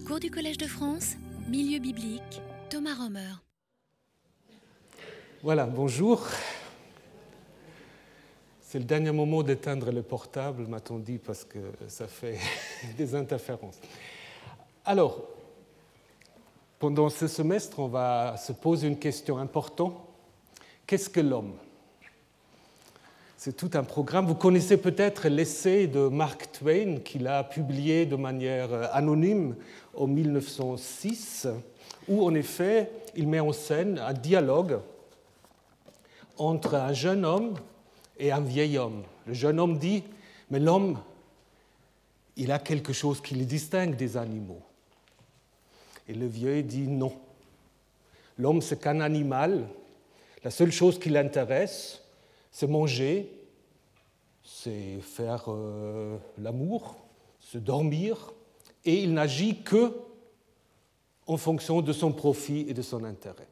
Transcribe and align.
Cours 0.00 0.20
du 0.20 0.30
Collège 0.30 0.56
de 0.56 0.66
France, 0.66 1.16
Milieu 1.48 1.78
biblique, 1.78 2.40
Thomas 2.70 2.94
Romer. 2.94 3.34
Voilà, 5.42 5.66
bonjour. 5.66 6.26
C'est 8.60 8.78
le 8.78 8.86
dernier 8.86 9.12
moment 9.12 9.42
d'éteindre 9.42 9.92
le 9.92 10.02
portable, 10.02 10.66
m'a-t-on 10.66 10.98
dit, 10.98 11.18
parce 11.18 11.44
que 11.44 11.58
ça 11.88 12.06
fait 12.06 12.38
des 12.96 13.14
interférences. 13.14 13.78
Alors, 14.86 15.28
pendant 16.78 17.10
ce 17.10 17.28
semestre, 17.28 17.78
on 17.78 17.88
va 17.88 18.36
se 18.38 18.52
poser 18.52 18.88
une 18.88 18.98
question 18.98 19.36
importante. 19.36 19.94
Qu'est-ce 20.86 21.10
que 21.10 21.20
l'homme? 21.20 21.52
C'est 23.44 23.56
tout 23.56 23.72
un 23.74 23.82
programme. 23.82 24.26
Vous 24.26 24.36
connaissez 24.36 24.76
peut-être 24.76 25.26
l'essai 25.26 25.88
de 25.88 26.06
Mark 26.06 26.52
Twain 26.52 26.98
qu'il 27.00 27.26
a 27.26 27.42
publié 27.42 28.06
de 28.06 28.14
manière 28.14 28.94
anonyme 28.94 29.56
en 29.96 30.06
1906, 30.06 31.48
où 32.06 32.24
en 32.24 32.34
effet 32.34 32.88
il 33.16 33.26
met 33.26 33.40
en 33.40 33.52
scène 33.52 33.98
un 33.98 34.12
dialogue 34.12 34.78
entre 36.38 36.76
un 36.76 36.92
jeune 36.92 37.24
homme 37.24 37.54
et 38.16 38.30
un 38.30 38.40
vieil 38.40 38.78
homme. 38.78 39.02
Le 39.26 39.34
jeune 39.34 39.58
homme 39.58 39.76
dit, 39.76 40.04
mais 40.48 40.60
l'homme, 40.60 41.00
il 42.36 42.52
a 42.52 42.60
quelque 42.60 42.92
chose 42.92 43.20
qui 43.20 43.34
le 43.34 43.44
distingue 43.44 43.96
des 43.96 44.16
animaux. 44.16 44.62
Et 46.06 46.14
le 46.14 46.28
vieux 46.28 46.62
dit 46.62 46.86
non. 46.86 47.12
L'homme, 48.38 48.62
c'est 48.62 48.80
qu'un 48.80 49.00
animal. 49.00 49.66
La 50.44 50.52
seule 50.52 50.70
chose 50.70 51.00
qui 51.00 51.08
l'intéresse, 51.08 52.01
c'est 52.52 52.68
manger, 52.68 53.32
c'est 54.44 55.00
faire 55.00 55.46
euh, 55.48 56.18
l'amour, 56.38 56.96
se 57.40 57.58
dormir, 57.58 58.32
et 58.84 59.02
il 59.02 59.14
n'agit 59.14 59.62
que 59.62 59.92
en 61.26 61.36
fonction 61.38 61.80
de 61.80 61.92
son 61.92 62.12
profit 62.12 62.66
et 62.68 62.74
de 62.74 62.82
son 62.82 63.04
intérêt. 63.04 63.48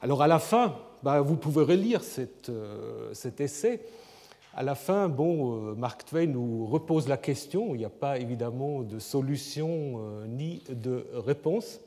Alors 0.00 0.22
à 0.22 0.28
la 0.28 0.38
fin, 0.38 0.76
bah, 1.02 1.20
vous 1.20 1.36
pouvez 1.36 1.64
relire 1.64 2.02
euh, 2.48 3.12
cet 3.14 3.40
essai. 3.40 3.80
À 4.54 4.62
la 4.62 4.74
fin, 4.74 5.08
bon, 5.08 5.70
euh, 5.70 5.74
Mark 5.74 6.04
Twain 6.04 6.26
nous 6.26 6.66
repose 6.66 7.08
la 7.08 7.16
question. 7.16 7.74
Il 7.74 7.78
n'y 7.78 7.84
a 7.84 7.90
pas 7.90 8.18
évidemment 8.18 8.82
de 8.82 8.98
solution 8.98 10.00
ni 10.28 10.62
de 10.68 11.06
réponse, 11.14 11.80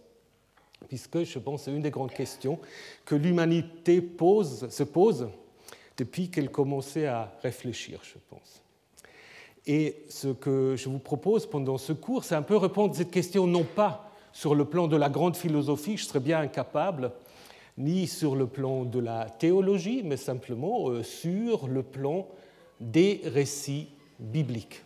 puisque 0.89 1.23
je 1.23 1.39
pense 1.39 1.61
que 1.61 1.65
c'est 1.65 1.75
une 1.75 1.83
des 1.83 1.91
grandes 1.91 2.13
questions 2.13 2.59
que 3.05 3.15
l'humanité 3.15 4.01
pose, 4.01 4.67
se 4.69 4.83
pose 4.83 5.29
depuis 5.97 6.29
qu'elle 6.29 6.49
commençait 6.49 7.07
à 7.07 7.33
réfléchir, 7.41 7.99
je 8.03 8.17
pense. 8.29 8.61
Et 9.65 10.03
ce 10.09 10.27
que 10.27 10.75
je 10.75 10.89
vous 10.89 10.99
propose 10.99 11.45
pendant 11.45 11.77
ce 11.77 11.93
cours, 11.93 12.23
c'est 12.23 12.35
un 12.35 12.41
peu 12.41 12.57
répondre 12.57 12.93
à 12.93 12.97
cette 12.97 13.11
question, 13.11 13.47
non 13.47 13.63
pas 13.63 14.09
sur 14.33 14.55
le 14.55 14.65
plan 14.65 14.87
de 14.87 14.97
la 14.97 15.09
grande 15.09 15.37
philosophie, 15.37 15.95
je 15.95 16.05
serais 16.05 16.19
bien 16.19 16.39
incapable, 16.39 17.11
ni 17.77 18.07
sur 18.07 18.35
le 18.35 18.47
plan 18.47 18.83
de 18.83 18.99
la 18.99 19.29
théologie, 19.29 20.01
mais 20.03 20.17
simplement 20.17 20.89
euh, 20.89 21.03
sur 21.03 21.67
le 21.67 21.83
plan 21.83 22.27
des 22.79 23.21
récits 23.23 23.87
bibliques. 24.19 24.83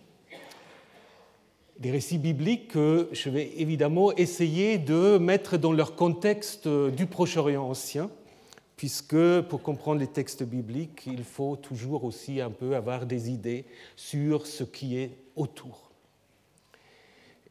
Des 1.80 1.92
récits 1.92 2.18
bibliques 2.18 2.70
que 2.70 3.08
je 3.12 3.30
vais 3.30 3.52
évidemment 3.58 4.12
essayer 4.14 4.78
de 4.78 5.18
mettre 5.18 5.58
dans 5.58 5.74
leur 5.74 5.96
contexte 5.96 6.68
du 6.68 7.06
Proche-Orient 7.06 7.64
ancien, 7.64 8.10
puisque 8.78 9.42
pour 9.50 9.64
comprendre 9.64 10.00
les 10.00 10.08
textes 10.08 10.44
bibliques, 10.44 11.08
il 11.08 11.23
faut 11.23 11.56
toujours 11.56 12.03
aussi 12.03 12.39
un 12.39 12.52
peu 12.52 12.75
avoir 12.75 13.08
des 13.08 13.31
idées 13.31 13.66
sur 13.95 14.45
ce 14.45 14.64
qui 14.64 14.97
est 14.97 15.17
autour. 15.36 15.89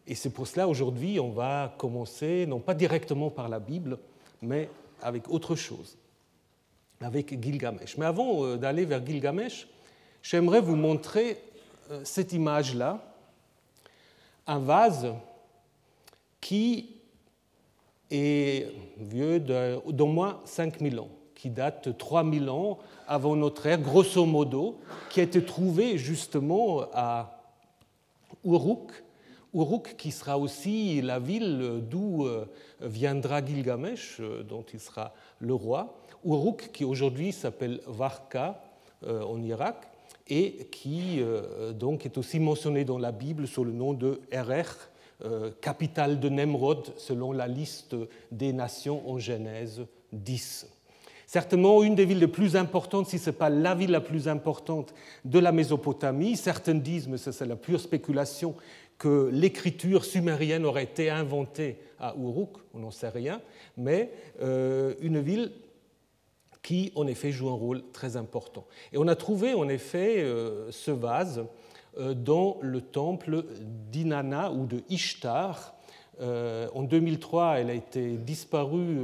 Et 0.07 0.15
c'est 0.15 0.31
pour 0.31 0.47
cela 0.47 0.69
aujourd'hui 0.69 1.19
on 1.19 1.31
va 1.31 1.75
commencer 1.79 2.47
non 2.47 2.61
pas 2.61 2.75
directement 2.75 3.29
par 3.29 3.49
la 3.49 3.59
Bible, 3.59 3.99
mais 4.41 4.71
avec 5.03 5.29
autre 5.29 5.57
chose, 5.57 5.99
avec 7.01 7.43
Gilgamesh. 7.43 7.99
Mais 7.99 8.07
avant 8.07 8.45
euh, 8.45 8.57
d'aller 8.57 8.85
vers 8.85 9.05
Gilgamesh, 9.05 9.67
j'aimerais 10.23 10.61
vous 10.61 10.77
montrer 10.77 11.43
euh, 11.91 12.03
cette 12.05 12.33
image-là, 12.33 13.03
un 14.47 14.61
vase 14.61 15.13
qui 16.41 16.96
est 18.11 18.73
vieux 18.99 19.41
d'au 19.41 20.07
moins 20.07 20.41
5000 20.45 21.01
ans, 21.01 21.09
qui 21.35 21.51
date 21.51 21.89
de 21.89 21.93
3000 21.93 22.49
ans 22.51 22.79
avant 23.07 23.37
notre 23.37 23.67
ère, 23.67 23.81
grosso 23.81 24.25
modo, 24.25 24.79
qui 25.11 25.21
a 25.21 25.23
été 25.23 25.45
trouvé 25.45 25.99
justement 25.99 26.83
à 26.93 27.43
Uruk, 28.45 28.91
Uruk 29.55 29.97
qui 29.97 30.11
sera 30.11 30.39
aussi 30.39 31.01
la 31.01 31.19
ville 31.19 31.83
d'où 31.89 32.27
euh, 32.27 32.45
viendra 32.81 33.45
Gilgamesh, 33.45 34.19
euh, 34.21 34.43
dont 34.43 34.65
il 34.73 34.81
sera 34.81 35.15
le 35.39 35.55
roi. 35.55 35.97
Uruk 36.25 36.71
qui 36.73 36.85
aujourd'hui 36.85 37.33
s'appelle 37.33 37.81
Varka 37.87 38.63
en 39.07 39.43
Irak, 39.43 39.87
et 40.29 40.69
qui 40.71 41.21
euh, 41.21 41.73
donc 41.73 42.05
est 42.05 42.19
aussi 42.19 42.41
mentionné 42.41 42.85
dans 42.85 42.99
la 42.99 43.13
Bible 43.13 43.47
sous 43.47 43.65
le 43.65 43.73
nom 43.73 43.95
de 43.95 44.21
Erech, 44.33 44.67
euh, 44.67 44.87
capitale 45.61 46.21
de 46.21 46.29
Nemrod, 46.29 46.93
selon 46.99 47.33
la 47.33 47.47
liste 47.47 47.97
des 48.31 48.53
nations 48.53 49.09
en 49.09 49.19
Genèse 49.19 49.87
10. 50.13 50.67
Certainement 51.27 51.83
une 51.83 51.97
des 51.97 52.05
villes 52.05 52.21
les 52.21 52.29
plus 52.29 52.55
importantes, 52.55 53.09
si 53.09 53.19
ce 53.19 53.31
n'est 53.31 53.37
pas 53.37 53.51
la 53.51 53.75
ville 53.75 53.91
la 53.91 54.01
plus 54.01 54.29
importante 54.29 54.95
de 55.25 55.39
la 55.39 55.51
Mésopotamie. 55.51 56.37
Certains 56.37 56.75
disent, 56.75 57.09
mais 57.09 57.19
c'est 57.19 57.45
la 57.45 57.57
pure 57.57 57.81
spéculation, 57.81 58.55
que 58.99 59.29
l'écriture 59.33 60.05
sumérienne 60.05 60.65
aurait 60.65 60.85
été 60.85 61.11
inventée 61.11 61.79
à 61.99 62.15
Uruk, 62.19 62.57
on 62.75 62.79
n'en 62.79 62.91
sait 62.91 63.09
rien, 63.09 63.41
mais 63.77 64.11
euh, 64.41 64.95
une 65.01 65.21
ville 65.21 65.53
qui 66.63 66.93
en 66.95 67.07
effet 67.07 67.31
joue 67.31 67.49
un 67.49 67.55
rôle 67.55 67.83
très 67.93 68.17
important. 68.17 68.67
Et 68.93 68.99
on 68.99 69.07
a 69.09 69.17
trouvé 69.17 69.55
en 69.55 69.69
effet 69.69 70.19
euh, 70.19 70.71
ce 70.71 70.91
vase 70.91 71.39
euh, 71.39 71.45
dans 71.99 72.59
le 72.61 72.81
temple 72.81 73.45
d'Inanna 73.91 74.53
ou 74.53 74.67
de 74.67 74.83
Ishtar. 74.89 75.75
Euh, 76.21 76.69
en 76.75 76.83
2003, 76.83 77.59
elle 77.59 77.71
a 77.71 77.75
été 77.75 78.17
disparue 78.17 78.99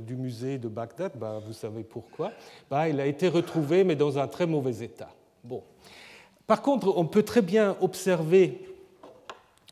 du 0.00 0.16
musée 0.16 0.58
de 0.58 0.68
Bagdad, 0.68 1.12
bah, 1.16 1.40
vous 1.46 1.52
savez 1.52 1.82
pourquoi. 1.82 2.32
Bah, 2.70 2.88
elle 2.88 3.00
a 3.00 3.06
été 3.06 3.28
retrouvée, 3.28 3.84
mais 3.84 3.96
dans 3.96 4.18
un 4.18 4.28
très 4.28 4.46
mauvais 4.46 4.82
état. 4.82 5.10
Bon. 5.42 5.62
Par 6.46 6.62
contre, 6.62 6.92
on 6.96 7.06
peut 7.06 7.22
très 7.22 7.42
bien 7.42 7.76
observer 7.80 8.60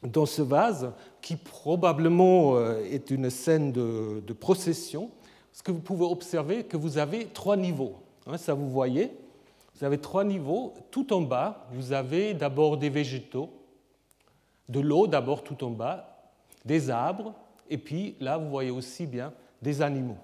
dans 0.03 0.27
ce 0.27 0.43
vase, 0.43 0.93
qui 1.21 1.37
probablement 1.37 2.59
est 2.91 3.11
une 3.11 3.31
scène 3.31 3.71
de, 3.71 4.21
de 4.27 4.33
procession, 4.33 5.11
ce 5.53 5.63
que 5.63 5.71
vous 5.71 5.81
pouvez 5.81 6.05
observer, 6.05 6.65
que 6.65 6.77
vous 6.77 6.99
avez 6.99 7.27
trois 7.27 7.57
niveaux. 7.57 7.97
Hein, 8.27 8.39
ça, 8.39 8.55
vous 8.55 8.71
voyez, 8.71 9.13
vous 9.75 9.85
avez 9.85 9.99
trois 9.99 10.25
niveaux. 10.25 10.75
Tout 10.91 11.13
en 11.13 11.21
bas, 11.21 11.67
vous 11.73 11.93
avez 11.93 12.35
d'abord 12.35 12.77
des 12.77 12.91
végétaux, 12.91 13.51
de 14.69 14.81
l'eau 14.81 15.07
d'abord 15.07 15.43
tout 15.43 15.65
en 15.65 15.71
bas, 15.71 16.31
des 16.65 16.91
arbres, 16.91 17.35
et 17.69 17.79
puis 17.79 18.17
là, 18.21 18.37
vous 18.37 18.51
voyez 18.51 18.71
aussi 18.71 19.07
bien 19.07 19.33
des 19.61 19.83
animaux. 19.83 20.19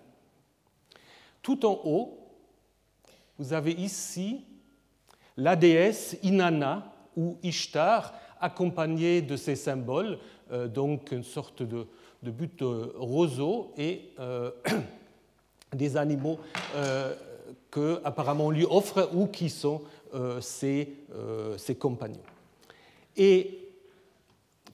Tout 1.43 1.65
en 1.65 1.81
haut, 1.85 2.19
vous 3.39 3.53
avez 3.53 3.73
ici 3.73 4.45
la 5.37 5.57
déesse 5.57 6.19
Inanna 6.23 6.93
ou 7.17 7.39
Ishtar, 7.43 8.13
accompagnée 8.41 9.23
de 9.23 9.37
ces 9.37 9.57
symboles, 9.57 10.19
euh, 10.53 10.69
donc 10.69 11.13
une 11.13 11.25
sorte 11.25 11.63
de, 11.63 11.87
but 12.23 12.63
roseau 12.97 13.73
et 13.79 14.11
euh, 14.19 14.51
des 15.73 15.97
animaux 15.97 16.39
euh, 16.75 17.15
que 17.71 18.01
apparemment 18.05 18.47
on 18.47 18.51
lui 18.51 18.65
offre 18.65 19.11
ou 19.15 19.27
qui 19.27 19.51
sont 19.51 19.83
euh, 20.15 20.41
ses, 20.41 20.95
euh, 21.15 21.59
ses, 21.59 21.75
compagnons. 21.75 22.17
Et 23.17 23.59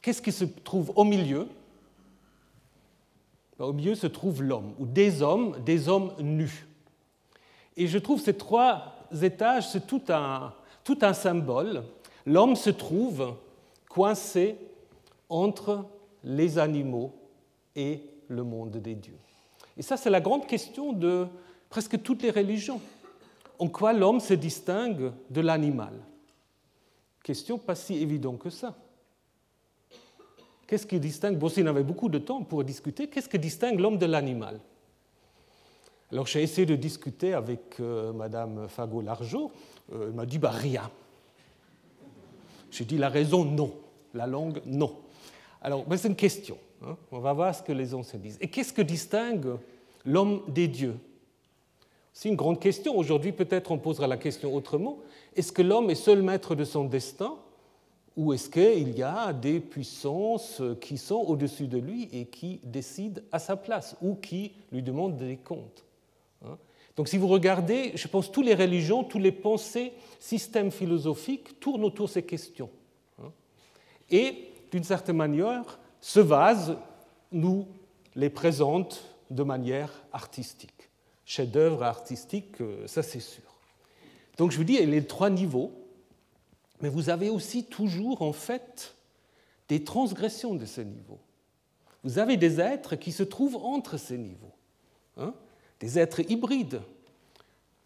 qu'est-ce 0.00 0.22
qui 0.22 0.32
se 0.32 0.44
trouve 0.44 0.92
au 0.94 1.04
milieu? 1.04 1.48
Ben, 3.58 3.64
Au 3.66 3.72
milieu 3.72 3.94
se 3.94 4.06
trouve 4.06 4.42
l'homme, 4.42 4.74
ou 4.78 4.86
des 4.86 5.22
hommes, 5.22 5.56
des 5.64 5.88
hommes 5.88 6.12
nus. 6.20 6.66
Et 7.76 7.86
je 7.86 7.98
trouve 7.98 8.20
ces 8.20 8.36
trois 8.36 8.94
étages, 9.22 9.68
c'est 9.70 9.86
tout 9.86 10.02
un, 10.08 10.52
tout 10.84 10.98
un 11.02 11.12
symbole. 11.12 11.82
L'homme 12.26 12.54
se 12.54 12.70
trouve 12.70 13.34
coincé 13.88 14.56
entre 15.28 15.84
les 16.22 16.58
animaux 16.58 17.12
et 17.74 18.02
le 18.28 18.44
monde 18.44 18.76
des 18.76 18.94
dieux. 18.94 19.18
Et 19.76 19.82
ça, 19.82 19.96
c'est 19.96 20.10
la 20.10 20.20
grande 20.20 20.46
question 20.46 20.92
de 20.92 21.26
presque 21.74 22.00
toutes 22.04 22.22
les 22.22 22.30
religions. 22.30 22.80
En 23.58 23.66
quoi 23.66 23.92
l'homme 23.92 24.20
se 24.20 24.32
distingue 24.32 25.10
de 25.28 25.40
l'animal? 25.40 25.92
Question 27.20 27.58
pas 27.58 27.74
si 27.74 27.96
évidente 27.96 28.38
que 28.38 28.48
ça. 28.48 28.76
Qu'est-ce 30.68 30.86
qui 30.86 31.00
distingue 31.00 31.36
Bon, 31.36 31.50
on 31.56 31.66
avait 31.66 31.82
beaucoup 31.82 32.08
de 32.08 32.18
temps 32.18 32.44
pour 32.44 32.62
discuter. 32.62 33.08
Qu'est-ce 33.08 33.28
qui 33.28 33.40
distingue 33.40 33.80
l'homme 33.80 33.98
de 33.98 34.06
l'animal? 34.06 34.60
Alors 36.12 36.28
j'ai 36.28 36.44
essayé 36.44 36.64
de 36.64 36.76
discuter 36.76 37.34
avec 37.34 37.80
euh, 37.80 38.12
Madame 38.12 38.68
Fagot-Largeau. 38.68 39.50
Euh, 39.92 40.06
elle 40.06 40.14
m'a 40.14 40.26
dit 40.26 40.38
bah, 40.38 40.50
rien. 40.50 40.88
J'ai 42.70 42.84
dit 42.84 42.98
la 42.98 43.08
raison, 43.08 43.44
non. 43.44 43.74
La 44.14 44.28
langue, 44.28 44.62
non. 44.64 44.94
Alors, 45.60 45.84
c'est 45.96 46.06
une 46.06 46.14
question. 46.14 46.56
Hein. 46.86 46.96
On 47.10 47.18
va 47.18 47.32
voir 47.32 47.52
ce 47.52 47.64
que 47.64 47.72
les 47.72 47.94
anciens 47.94 48.20
disent. 48.20 48.38
Et 48.40 48.46
qu'est-ce 48.46 48.72
que 48.72 48.82
distingue 48.82 49.56
l'homme 50.04 50.42
des 50.46 50.68
dieux? 50.68 51.00
C'est 52.14 52.28
une 52.28 52.36
grande 52.36 52.60
question. 52.60 52.96
Aujourd'hui, 52.96 53.32
peut-être 53.32 53.72
on 53.72 53.78
posera 53.78 54.06
la 54.06 54.16
question 54.16 54.54
autrement. 54.54 54.98
Est-ce 55.34 55.50
que 55.50 55.62
l'homme 55.62 55.90
est 55.90 55.96
seul 55.96 56.22
maître 56.22 56.54
de 56.54 56.64
son 56.64 56.84
destin 56.84 57.34
ou 58.16 58.32
est-ce 58.32 58.48
qu'il 58.48 58.96
y 58.96 59.02
a 59.02 59.32
des 59.32 59.58
puissances 59.58 60.62
qui 60.80 60.96
sont 60.96 61.16
au-dessus 61.16 61.66
de 61.66 61.78
lui 61.78 62.08
et 62.12 62.26
qui 62.26 62.60
décident 62.62 63.20
à 63.32 63.40
sa 63.40 63.56
place 63.56 63.96
ou 64.00 64.14
qui 64.14 64.52
lui 64.70 64.82
demandent 64.82 65.16
des 65.16 65.36
comptes 65.36 65.84
hein? 66.44 66.56
Donc 66.96 67.08
si 67.08 67.18
vous 67.18 67.26
regardez, 67.26 67.90
je 67.96 68.06
pense 68.06 68.30
toutes 68.30 68.46
les 68.46 68.54
religions, 68.54 69.02
tous 69.02 69.18
les 69.18 69.32
pensées, 69.32 69.92
systèmes 70.20 70.70
philosophiques 70.70 71.58
tournent 71.58 71.82
autour 71.82 72.06
de 72.06 72.12
ces 72.12 72.22
questions. 72.22 72.70
Hein? 73.20 73.32
Et 74.10 74.52
d'une 74.70 74.84
certaine 74.84 75.16
manière, 75.16 75.80
ce 76.00 76.20
vase 76.20 76.76
nous 77.32 77.66
les 78.14 78.30
présente 78.30 79.04
de 79.28 79.42
manière 79.42 79.90
artistique. 80.12 80.73
Chef-d'œuvre 81.24 81.82
artistique, 81.82 82.60
euh, 82.60 82.86
ça 82.86 83.02
c'est 83.02 83.20
sûr. 83.20 83.42
Donc 84.36 84.50
je 84.50 84.56
vous 84.56 84.64
dis, 84.64 84.74
il 84.74 84.80
y 84.80 84.82
a 84.82 84.86
les 84.86 85.06
trois 85.06 85.30
niveaux 85.30 85.84
mais 86.80 86.88
vous 86.88 87.08
avez 87.08 87.30
aussi 87.30 87.64
toujours 87.64 88.22
en 88.22 88.32
fait 88.32 88.94
des 89.68 89.84
transgressions 89.84 90.54
de 90.54 90.66
ces 90.66 90.84
niveaux. 90.84 91.20
Vous 92.02 92.18
avez 92.18 92.36
des 92.36 92.60
êtres 92.60 92.96
qui 92.96 93.12
se 93.12 93.22
trouvent 93.22 93.56
entre 93.56 93.96
ces 93.96 94.18
niveaux, 94.18 94.52
hein, 95.16 95.32
des 95.80 95.98
êtres 95.98 96.30
hybrides. 96.30 96.82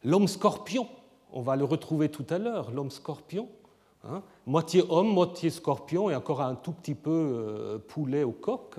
L'homme 0.02 0.26
scorpion, 0.26 0.88
on 1.32 1.42
va 1.42 1.54
le 1.54 1.64
retrouver 1.64 2.08
tout 2.08 2.26
à 2.30 2.38
l'heure, 2.38 2.72
l'homme 2.72 2.90
scorpion, 2.90 3.48
hein, 4.02 4.22
moitié 4.46 4.82
homme, 4.88 5.12
moitié 5.12 5.50
scorpion 5.50 6.10
et 6.10 6.16
encore 6.16 6.40
un 6.40 6.56
tout 6.56 6.72
petit 6.72 6.96
peu 6.96 7.10
euh, 7.10 7.78
poulet 7.78 8.24
au 8.24 8.32
coq. 8.32 8.78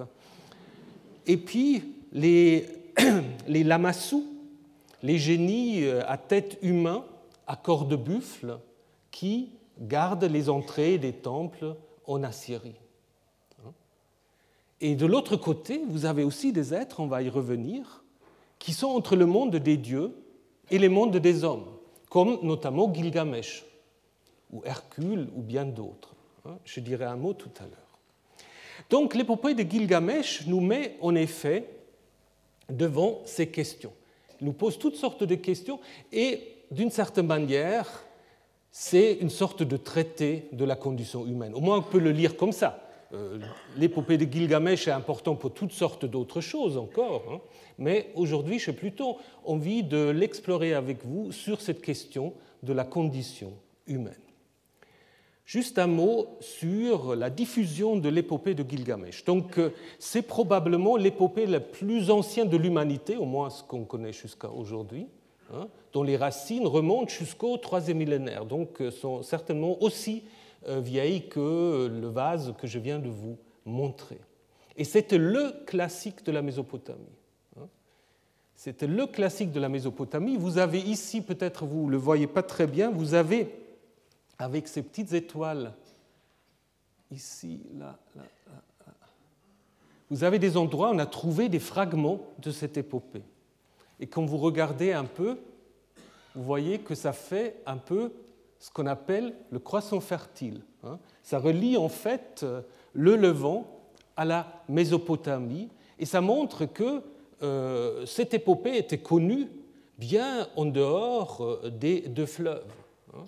Et 1.28 1.38
puis 1.38 1.96
les, 2.12 2.68
les 3.48 3.64
lamassous, 3.64 4.26
les 5.04 5.18
génies 5.18 5.84
euh, 5.84 6.02
à 6.08 6.18
tête 6.18 6.58
humain, 6.62 7.06
à 7.48 7.56
corps 7.56 7.86
de 7.86 7.96
buffle, 7.96 8.60
qui 9.12 9.50
garde 9.80 10.24
les 10.24 10.50
entrées 10.50 10.98
des 10.98 11.14
temples 11.14 11.76
en 12.06 12.24
Assyrie. 12.24 12.76
Et 14.82 14.96
de 14.96 15.06
l'autre 15.06 15.36
côté, 15.36 15.82
vous 15.90 16.06
avez 16.06 16.24
aussi 16.24 16.54
des 16.54 16.74
êtres, 16.74 17.00
on 17.00 17.08
va 17.08 17.22
y 17.22 17.30
revenir, 17.30 18.04
qui 18.60 18.74
sont 18.74 18.88
entre 18.88 19.16
le 19.16 19.26
monde 19.26 19.56
des 19.56 19.78
dieux 19.78 20.16
et 20.72 20.80
le 20.80 20.90
monde 20.90 21.18
des 21.18 21.44
hommes, 21.44 21.66
comme 22.10 22.40
notamment 22.44 22.94
Gilgamesh, 22.94 23.66
ou 24.52 24.62
Hercule, 24.66 25.30
ou 25.36 25.42
bien 25.42 25.66
d'autres. 25.66 26.16
Je 26.64 26.80
dirai 26.80 27.06
un 27.06 27.18
mot 27.18 27.34
tout 27.34 27.52
à 27.60 27.64
l'heure. 27.64 28.00
Donc 28.90 29.16
l'épopée 29.16 29.54
de 29.54 29.70
Gilgamesh 29.70 30.48
nous 30.48 30.62
met 30.62 30.98
en 31.02 31.14
effet 31.16 31.70
devant 32.70 33.22
ces 33.26 33.50
questions. 33.50 33.94
Il 34.42 34.48
nous 34.48 34.54
pose 34.54 34.78
toutes 34.78 34.96
sortes 34.96 35.24
de 35.24 35.36
questions 35.36 35.80
et 36.12 36.42
d'une 36.72 36.92
certaine 36.92 37.28
manière, 37.28 37.88
c'est 38.72 39.14
une 39.22 39.30
sorte 39.30 39.64
de 39.64 39.78
traité 39.78 40.48
de 40.52 40.66
la 40.66 40.76
condition 40.76 41.26
humaine. 41.26 41.54
Au 41.54 41.60
moins, 41.60 41.78
on 41.78 41.82
peut 41.82 42.00
le 42.00 42.12
lire 42.12 42.38
comme 42.38 42.52
ça. 42.52 42.86
Euh, 43.14 43.40
l'épopée 43.76 44.18
de 44.18 44.32
Gilgamesh 44.32 44.88
est 44.88 44.92
importante 44.92 45.40
pour 45.40 45.54
toutes 45.54 45.72
sortes 45.72 46.06
d'autres 46.06 46.42
choses 46.42 46.78
encore, 46.78 47.24
hein. 47.32 47.40
mais 47.80 48.12
aujourd'hui, 48.14 48.60
j'ai 48.60 48.74
plutôt 48.74 49.18
envie 49.46 49.82
de 49.82 50.10
l'explorer 50.10 50.76
avec 50.76 51.04
vous 51.04 51.32
sur 51.32 51.60
cette 51.60 51.82
question 51.82 52.34
de 52.62 52.72
la 52.72 52.84
condition 52.84 53.52
humaine. 53.88 54.14
Juste 55.50 55.80
un 55.80 55.88
mot 55.88 56.38
sur 56.42 57.16
la 57.16 57.32
diffusion 57.32 57.96
de 57.96 58.08
l'épopée 58.08 58.54
de 58.54 58.64
Gilgamesh. 58.64 59.26
Donc, 59.26 59.58
euh, 59.58 59.72
c'est 59.98 60.22
probablement 60.22 60.96
l'épopée 60.96 61.48
la 61.48 61.60
plus 61.60 62.12
ancienne 62.12 62.50
de 62.50 62.56
l'humanité, 62.56 63.18
au 63.18 63.26
moins 63.26 63.50
ce 63.50 63.64
qu'on 63.64 63.84
connaît 63.84 64.14
jusqu'à 64.14 64.52
aujourd'hui. 64.52 65.08
Hein, 65.52 65.68
dont 65.92 66.04
les 66.04 66.18
racines 66.18 66.68
remontent 66.68 67.10
jusqu'au 67.10 67.58
troisième 67.58 67.98
millénaire, 67.98 68.46
donc 68.46 68.80
euh, 68.80 68.92
sont 68.92 69.24
certainement 69.24 69.82
aussi 69.82 70.22
euh, 70.68 70.82
vieilles 70.82 71.28
que 71.28 71.88
le 72.00 72.08
vase 72.10 72.54
que 72.62 72.68
je 72.68 72.78
viens 72.78 73.00
de 73.00 73.10
vous 73.10 73.36
montrer. 73.66 74.22
Et 74.78 74.84
c'était 74.84 75.18
le 75.18 75.66
classique 75.66 76.24
de 76.24 76.32
la 76.32 76.44
Mésopotamie. 76.44 77.18
Hein. 77.60 77.66
C'était 78.54 78.86
le 78.86 79.08
classique 79.08 79.52
de 79.52 79.60
la 79.60 79.68
Mésopotamie. 79.68 80.38
Vous 80.38 80.60
avez 80.60 80.80
ici, 80.80 81.22
peut-être 81.22 81.66
vous 81.66 81.88
ne 81.88 81.92
le 81.94 81.98
voyez 81.98 82.28
pas 82.28 82.44
très 82.44 82.68
bien, 82.68 82.92
vous 82.92 83.16
avez, 83.16 83.52
avec 84.40 84.68
ces 84.68 84.82
petites 84.82 85.14
étoiles, 85.14 85.74
ici, 87.12 87.62
là, 87.78 87.98
là, 88.16 88.24
là, 88.48 88.94
vous 90.10 90.24
avez 90.24 90.40
des 90.40 90.58
endroits 90.58 90.90
où 90.90 90.96
on 90.96 91.00
a 91.00 91.06
trouvé 91.06 91.50
des 91.50 91.60
fragments 91.60 92.22
de 92.40 92.50
cette 92.50 92.78
épopée. 92.78 93.24
Et 94.00 94.08
quand 94.08 94.26
vous 94.26 94.38
regardez 94.38 94.92
un 94.94 95.06
peu, 95.06 95.38
vous 96.34 96.44
voyez 96.44 96.80
que 96.80 96.96
ça 96.96 97.14
fait 97.14 97.62
un 97.66 97.78
peu 97.78 98.12
ce 98.60 98.72
qu'on 98.72 98.88
appelle 98.88 99.36
le 99.52 99.60
croissant 99.60 100.00
fertile. 100.00 100.62
Hein. 100.84 101.00
Ça 101.22 101.40
relie 101.40 101.78
en 101.78 101.90
fait 101.90 102.42
euh, 102.44 102.62
le 102.94 103.16
Levant 103.16 103.66
à 104.16 104.26
la 104.26 104.64
Mésopotamie 104.68 105.70
et 105.98 106.06
ça 106.06 106.22
montre 106.22 106.66
que 106.66 107.02
euh, 107.42 108.06
cette 108.06 108.34
épopée 108.34 108.78
était 108.78 109.00
connue 109.00 109.48
bien 109.98 110.48
en 110.56 110.66
dehors 110.66 111.42
euh, 111.42 111.70
des 111.70 112.02
deux 112.02 112.26
fleuves, 112.26 112.66
hein. 113.14 113.26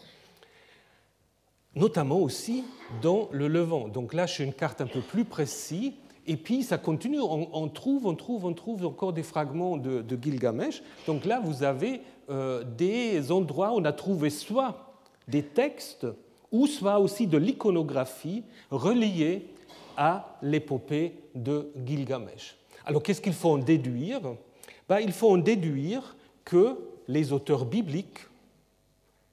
Notamment 1.75 2.19
aussi 2.19 2.63
dans 3.01 3.29
le 3.31 3.47
Levant. 3.47 3.87
Donc 3.87 4.13
là, 4.13 4.25
j'ai 4.25 4.43
une 4.43 4.53
carte 4.53 4.81
un 4.81 4.87
peu 4.87 5.01
plus 5.01 5.25
précise 5.25 5.93
et 6.27 6.37
puis 6.37 6.63
ça 6.63 6.77
continue, 6.77 7.19
on, 7.19 7.67
trouve, 7.67 8.05
on 8.05 8.15
trouve, 8.15 8.45
on 8.45 8.53
trouve 8.53 8.85
encore 8.85 9.11
des 9.11 9.23
fragments 9.23 9.77
de, 9.77 10.17
Gilgamesh. 10.21 10.83
Donc 11.07 11.25
là, 11.25 11.39
vous 11.43 11.63
avez 11.63 12.01
euh, 12.29 12.63
des 12.63 13.31
endroits 13.31 13.71
où 13.71 13.77
on 13.77 13.85
a 13.85 13.91
trouvé 13.91 14.29
soit 14.29 14.93
des 15.27 15.43
textes 15.43 16.05
ou 16.51 16.67
soit 16.67 16.99
aussi 16.99 17.25
de 17.25 17.37
l'iconographie 17.37 18.43
reliée 18.69 19.47
à 19.97 20.37
l'épopée 20.41 21.15
de 21.33 21.71
Gilgamesh. 21.85 22.55
Alors 22.85 23.01
qu'est-ce 23.01 23.21
qu'il 23.21 23.33
faut 23.33 23.51
en 23.51 23.57
déduire? 23.57 24.21
Ben, 24.87 24.99
Il 24.99 25.11
faut 25.11 25.31
en 25.31 25.37
déduire 25.37 26.15
que 26.43 26.77
les 27.07 27.33
auteurs 27.33 27.65
bibliques, 27.65 28.19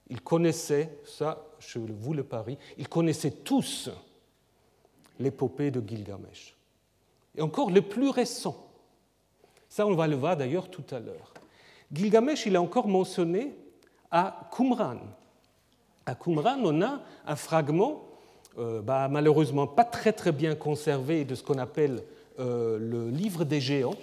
ils 0.09 0.21
connaissaient, 0.21 0.99
ça 1.05 1.48
je 1.61 1.79
vous 1.79 2.15
le 2.15 2.25
parie, 2.25 2.59
ils 2.77 2.89
connaissaient 2.89 3.31
tous 3.31 3.91
l'épopée 5.19 5.71
de 5.71 5.83
Gilgamesh 5.87 6.55
et 7.39 7.43
encore 7.43 7.71
le 7.71 7.83
plus 7.83 8.11
récent. 8.11 8.57
Ça, 9.69 9.87
on 9.87 9.95
va 9.95 10.07
le 10.07 10.17
voir 10.17 10.37
d'ailleurs 10.37 10.69
tout 10.69 10.85
à 10.91 10.99
l'heure. 10.99 11.33
Gilgamesh, 11.93 12.47
il 12.47 12.55
est 12.55 12.59
encore 12.59 12.89
mentionné 12.89 13.55
à 14.11 14.49
Qumran. 14.55 14.99
À 16.05 16.15
Qumran, 16.15 16.59
on 16.65 16.83
a 16.83 17.01
un 17.27 17.37
fragment, 17.37 18.03
euh, 18.59 18.81
bah, 18.81 19.09
malheureusement 19.09 19.67
pas 19.67 19.85
très 19.85 20.13
très 20.13 20.33
bien 20.33 20.55
conservé, 20.55 21.25
de 21.25 21.35
ce 21.35 21.43
qu'on 21.43 21.59
appelle 21.59 22.03
euh, 22.41 22.79
le 22.79 23.11
livre 23.11 23.45
des 23.45 23.61
géants. 23.61 23.97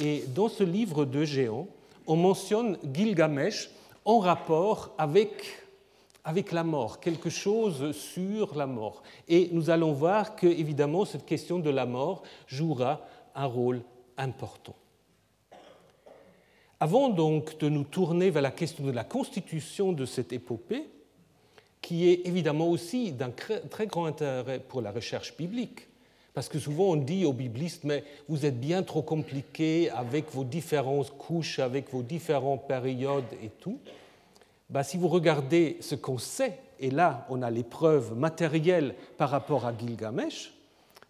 Et 0.00 0.24
dans 0.28 0.48
ce 0.48 0.62
livre 0.62 1.04
de 1.04 1.24
géants, 1.24 1.68
on 2.06 2.16
mentionne 2.16 2.76
Gilgamesh 2.92 3.70
en 4.04 4.18
rapport 4.18 4.90
avec 4.98 5.62
avec 6.24 6.52
la 6.52 6.64
mort, 6.64 7.00
quelque 7.00 7.30
chose 7.30 7.92
sur 7.92 8.54
la 8.56 8.66
mort. 8.66 9.02
Et 9.28 9.48
nous 9.52 9.70
allons 9.70 9.92
voir 9.92 10.36
que, 10.36 10.46
évidemment, 10.46 11.04
cette 11.04 11.24
question 11.24 11.58
de 11.58 11.70
la 11.70 11.86
mort 11.86 12.22
jouera 12.46 13.00
un 13.34 13.46
rôle 13.46 13.82
important. 14.16 14.74
Avant 16.80 17.08
donc 17.08 17.58
de 17.58 17.68
nous 17.68 17.84
tourner 17.84 18.30
vers 18.30 18.42
la 18.42 18.50
question 18.50 18.84
de 18.84 18.92
la 18.92 19.04
constitution 19.04 19.92
de 19.92 20.04
cette 20.04 20.32
épopée, 20.32 20.88
qui 21.80 22.08
est 22.08 22.26
évidemment 22.26 22.68
aussi 22.68 23.12
d'un 23.12 23.30
très 23.30 23.86
grand 23.86 24.06
intérêt 24.06 24.60
pour 24.60 24.82
la 24.82 24.92
recherche 24.92 25.36
biblique, 25.36 25.88
parce 26.34 26.48
que 26.48 26.58
souvent 26.58 26.90
on 26.90 26.96
dit 26.96 27.24
aux 27.24 27.32
biblistes, 27.32 27.84
mais 27.84 28.04
vous 28.28 28.46
êtes 28.46 28.60
bien 28.60 28.82
trop 28.82 29.02
compliqués 29.02 29.90
avec 29.90 30.30
vos 30.30 30.44
différentes 30.44 31.10
couches, 31.16 31.58
avec 31.58 31.90
vos 31.90 32.02
différentes 32.02 32.68
périodes 32.68 33.24
et 33.42 33.48
tout. 33.48 33.78
Bah, 34.70 34.82
si 34.82 34.98
vous 34.98 35.08
regardez 35.08 35.78
ce 35.80 35.94
qu'on 35.94 36.18
sait, 36.18 36.58
et 36.78 36.90
là 36.90 37.26
on 37.30 37.40
a 37.42 37.50
les 37.50 37.62
preuves 37.64 38.14
matérielles 38.14 38.94
par 39.16 39.30
rapport 39.30 39.64
à 39.66 39.76
Gilgamesh, 39.76 40.52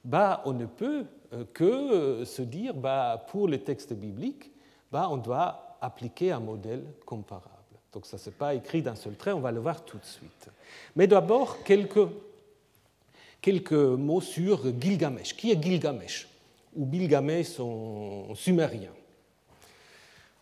bah, 0.04 0.42
on 0.44 0.52
ne 0.52 0.66
peut 0.66 1.04
euh, 1.32 1.44
que 1.52 1.64
euh, 1.64 2.24
se 2.24 2.42
dire 2.42 2.74
bah, 2.74 3.26
pour 3.30 3.48
les 3.48 3.60
textes 3.60 3.92
bibliques, 3.92 4.50
on 4.92 5.16
doit 5.16 5.76
appliquer 5.80 6.32
un 6.32 6.40
modèle 6.40 6.82
comparable. 7.04 7.52
Donc 7.92 8.06
ça, 8.06 8.16
ce 8.16 8.30
n'est 8.30 8.36
pas 8.36 8.54
écrit 8.54 8.82
d'un 8.82 8.94
seul 8.94 9.14
trait, 9.16 9.32
on 9.32 9.40
va 9.40 9.52
le 9.52 9.60
voir 9.60 9.84
tout 9.84 9.98
de 9.98 10.04
suite. 10.04 10.48
Mais 10.96 11.06
d'abord, 11.06 11.62
quelques, 11.64 12.08
quelques 13.40 13.72
mots 13.72 14.20
sur 14.20 14.62
Gilgamesh. 14.80 15.34
Qui 15.36 15.50
est 15.50 15.62
Gilgamesh? 15.62 16.28
Ou 16.76 16.88
Gilgamesh 16.90 17.58
en 17.60 18.34
sumérien 18.34 18.92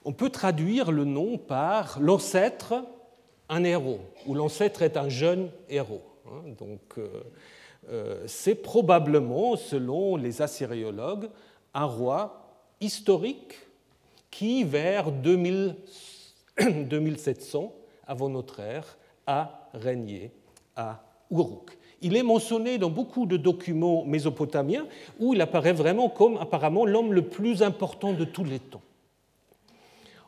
On 0.05 0.13
peut 0.13 0.31
traduire 0.31 0.93
le 0.93 1.05
nom 1.05 1.39
par 1.39 1.99
l'ancêtre 2.01 2.85
un 3.49 3.65
héros, 3.65 4.01
où 4.27 4.35
l'ancêtre 4.35 4.83
est 4.83 4.97
un 4.97 5.09
jeune 5.09 5.51
héros. 5.69 6.03
Hein. 6.27 6.51
donc, 6.59 6.99
euh, 7.89 8.25
c'est 8.27 8.57
probablement, 8.57 9.57
selon 9.57 10.17
les 10.17 10.43
assyriologues, 10.43 11.29
un 11.75 11.85
roi 11.85 12.51
historique 12.81 13.55
qui, 14.31 14.65
vers 14.65 15.13
2700 15.13 17.73
avant 18.07 18.29
notre 18.29 18.61
ère, 18.61 18.99
a 19.27 19.69
régné 19.73 20.31
à 20.75 21.03
Uruk. 21.31 21.79
Il 22.03 22.17
est 22.17 22.23
mentionné 22.23 22.77
dans 22.79 22.91
beaucoup 22.91 23.27
de 23.27 23.37
documents 23.37 24.05
mésopotamiens 24.05 24.87
où 25.19 25.35
il 25.35 25.41
apparaît 25.41 25.73
vraiment 25.73 26.09
comme 26.09 26.37
apparemment 26.37 26.85
l'homme 26.85 27.13
le 27.13 27.23
plus 27.23 27.63
important 27.63 28.13
de 28.13 28.25
tous 28.25 28.45
les 28.45 28.59
temps. 28.59 28.83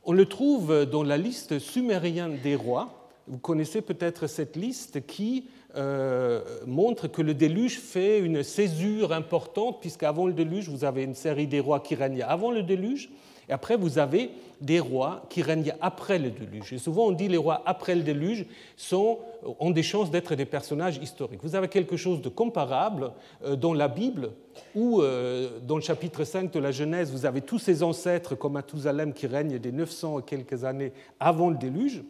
On 0.05 0.13
le 0.13 0.27
trouve 0.27 0.87
dans 0.87 1.03
la 1.03 1.19
liste 1.19 1.59
sumérienne 1.59 2.39
des 2.43 2.57
rois. 2.57 2.98
Vous 3.29 3.39
connaissez 3.39 3.83
peut-être 3.83 4.27
cette 4.27 4.57
liste 4.57 5.07
qui 5.07 5.47
euh, 5.77 6.43
montre 6.67 7.09
que 7.09 7.23
le 7.23 7.35
déluge 7.35 7.79
fait 7.79 8.21
une 8.21 8.43
césure 8.43 9.13
importante, 9.13 9.81
puisqu'avant 9.81 10.27
le 10.27 10.33
déluge, 10.33 10.69
vous 10.69 10.85
avez 10.85 11.05
une 11.05 11.15
série 11.15 11.47
des 11.47 11.61
rois 11.61 11.81
qui 11.81 11.95
règnent 11.95 12.23
avant 12.23 12.51
le 12.51 12.63
déluge, 12.63 13.11
et 13.49 13.53
après, 13.53 13.77
vous 13.77 13.99
avez 13.99 14.31
des 14.61 14.79
rois 14.79 15.23
qui 15.31 15.41
règnent 15.41 15.75
après 15.81 16.19
le 16.19 16.31
déluge. 16.31 16.73
Et 16.73 16.79
souvent, 16.79 17.07
on 17.07 17.13
dit 17.13 17.29
les 17.29 17.37
rois 17.39 17.63
après 17.65 17.95
le 17.95 18.03
déluge 18.03 18.45
sont, 18.77 19.19
ont 19.59 19.71
des 19.71 19.83
chances 19.83 20.11
d'être 20.11 20.35
des 20.35 20.45
personnages 20.45 20.99
historiques. 20.99 21.41
Vous 21.43 21.55
avez 21.55 21.69
quelque 21.69 21.97
chose 21.97 22.21
de 22.21 22.29
comparable 22.29 23.13
euh, 23.45 23.57
dans 23.57 23.73
la 23.73 23.89
Bible, 23.89 24.33
où 24.75 25.01
euh, 25.01 25.61
dans 25.67 25.77
le 25.77 25.83
chapitre 25.83 26.25
5 26.25 26.53
de 26.53 26.59
la 26.59 26.73
Genèse, 26.73 27.11
vous 27.11 27.25
avez 27.25 27.41
tous 27.41 27.59
ces 27.59 27.83
ancêtres 27.83 28.35
comme 28.35 28.55
Mathusalem 28.55 29.15
qui 29.15 29.27
règnent 29.27 29.59
des 29.59 29.73
900 29.73 30.21
et 30.21 30.23
quelques 30.23 30.65
années 30.65 30.93
avant 31.19 31.49
le 31.49 31.57
déluge. 31.57 32.03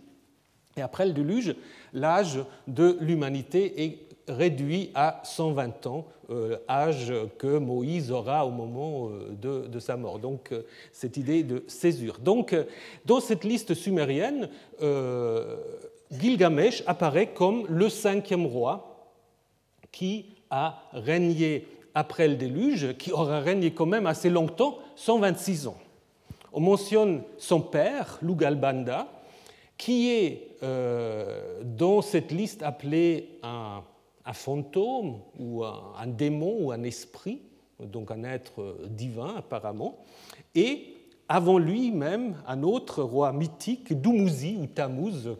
Et 0.79 0.83
après 0.83 1.07
le 1.07 1.13
déluge, 1.13 1.55
l'âge 1.93 2.39
de 2.67 2.97
l'humanité 3.01 3.83
est 3.85 3.99
réduit 4.29 4.91
à 4.95 5.21
120 5.25 5.87
ans, 5.87 6.07
euh, 6.31 6.59
âge 6.69 7.13
que 7.39 7.59
Moïse 7.59 8.13
aura 8.13 8.47
au 8.47 8.51
moment 8.51 9.09
euh, 9.09 9.67
de, 9.67 9.79
sa 9.79 9.97
mort. 9.97 10.19
Donc 10.19 10.53
euh, 10.53 10.63
cette 10.93 11.17
idée 11.17 11.43
de 11.43 11.65
césure. 11.67 12.19
Donc 12.19 12.55
dans 13.07 13.21
cette 13.21 13.45
liste 13.45 13.75
sumérienne, 13.75 14.49
Gilgamesh 16.11 16.83
apparaît 16.87 17.29
comme 17.29 17.67
le 17.69 17.89
cinquième 17.89 18.47
roi 18.47 19.09
qui 19.91 20.27
a 20.51 20.83
régné 20.93 21.67
après 21.95 22.29
le 22.29 22.37
déluge, 22.37 22.97
qui 22.99 23.11
aura 23.11 23.41
régné 23.41 23.73
quand 23.73 23.87
même 23.87 24.07
assez 24.07 24.31
longtemps, 24.31 24.79
126 24.97 25.67
ans. 25.67 25.77
On 26.53 26.61
mentionne 26.61 27.23
son 27.37 27.61
père, 27.61 28.19
Lugalbanda, 28.23 29.09
qui 29.79 30.11
est 30.11 30.59
dans 30.61 32.03
cette 32.03 32.33
liste 32.33 32.63
appelée 32.63 33.39
un 33.43 33.83
fantôme 34.35 35.21
ou 35.39 35.65
un, 35.65 36.07
démon 36.07 36.57
ou 36.61 36.73
un 36.73 36.83
esprit, 36.83 37.41
donc 37.81 38.11
un 38.11 38.25
être 38.25 38.77
divin 38.91 39.37
apparemment, 39.37 40.05
et 40.55 40.95
avant 41.29 41.59
lui 41.59 41.91
même 41.91 42.37
un 42.47 42.63
autre 42.63 43.03
roi 43.03 43.33
mythique, 43.33 43.99
Dumuzi 44.01 44.57
ou 44.61 44.67
Tammuz, 44.67 45.37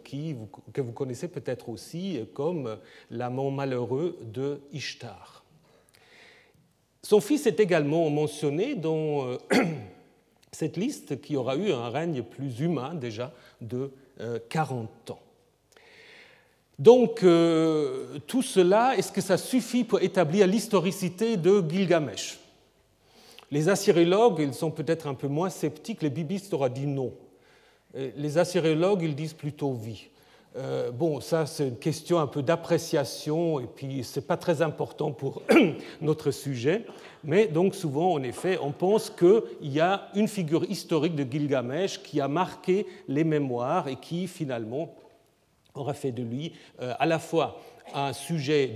que 0.73 0.81
vous 0.81 0.93
connaissez 0.93 1.27
peut-être 1.27 1.69
aussi 1.69 2.19
comme 2.33 2.77
l'amant 3.11 3.51
malheureux 3.51 4.17
de 4.23 4.61
Ishtar. 4.71 5.43
Son 7.01 7.21
fils 7.21 7.47
est 7.47 7.59
également 7.59 8.09
mentionné 8.09 8.75
dans 8.75 9.25
euh, 9.25 9.37
cette 10.51 10.77
liste 10.77 11.21
qui 11.21 11.37
aura 11.37 11.55
eu 11.55 11.71
un 11.71 11.89
règne 11.89 12.21
plus 12.21 12.59
humain 12.59 12.93
déjà 12.93 13.33
de 13.61 13.91
40 14.49 14.89
euh, 15.09 15.13
ans. 15.13 15.19
Donc, 16.77 17.23
euh, 17.23 18.19
tout 18.25 18.41
cela, 18.41 18.95
est-ce 18.97 19.11
que 19.11 19.21
ça 19.21 19.37
suffit 19.37 19.83
pour 19.83 20.01
établir 20.01 20.47
l'historicité 20.47 21.35
de 21.35 21.63
Gilgamesh? 21.67 22.39
Les 23.51 23.67
assyriologues, 23.67 24.39
ils 24.39 24.53
sont 24.53 24.71
peut-être 24.71 25.07
un 25.07 25.13
peu 25.13 25.27
moins 25.27 25.49
sceptiques, 25.49 26.01
les 26.01 26.09
biblistes 26.09 26.53
auraient 26.53 26.69
dit 26.69 26.87
non. 26.87 27.11
Les 27.93 28.37
assyriologues, 28.37 29.01
ils 29.01 29.15
disent 29.15 29.33
plutôt 29.33 29.75
oui. 29.83 30.09
Euh, 30.55 30.91
bon, 30.91 31.21
ça, 31.21 31.45
c'est 31.45 31.67
une 31.67 31.77
question 31.77 32.19
un 32.19 32.27
peu 32.27 32.41
d'appréciation, 32.41 33.59
et 33.59 33.67
puis 33.67 34.03
ce 34.03 34.19
n'est 34.19 34.25
pas 34.25 34.37
très 34.37 34.61
important 34.61 35.11
pour 35.11 35.43
notre 36.01 36.31
sujet. 36.31 36.85
Mais 37.23 37.47
donc, 37.47 37.75
souvent, 37.75 38.13
en 38.13 38.23
effet, 38.23 38.57
on 38.61 38.71
pense 38.71 39.09
qu'il 39.09 39.43
y 39.61 39.79
a 39.79 40.09
une 40.15 40.27
figure 40.27 40.63
historique 40.69 41.15
de 41.15 41.29
Gilgamesh 41.29 42.01
qui 42.01 42.19
a 42.19 42.27
marqué 42.27 42.87
les 43.07 43.23
mémoires 43.23 43.87
et 43.87 43.95
qui, 43.95 44.27
finalement, 44.27 44.95
aura 45.75 45.93
fait 45.93 46.11
de 46.11 46.23
lui 46.23 46.53
euh, 46.81 46.93
à 46.99 47.05
la 47.05 47.19
fois 47.19 47.59
un 47.93 48.13
sujet 48.13 48.73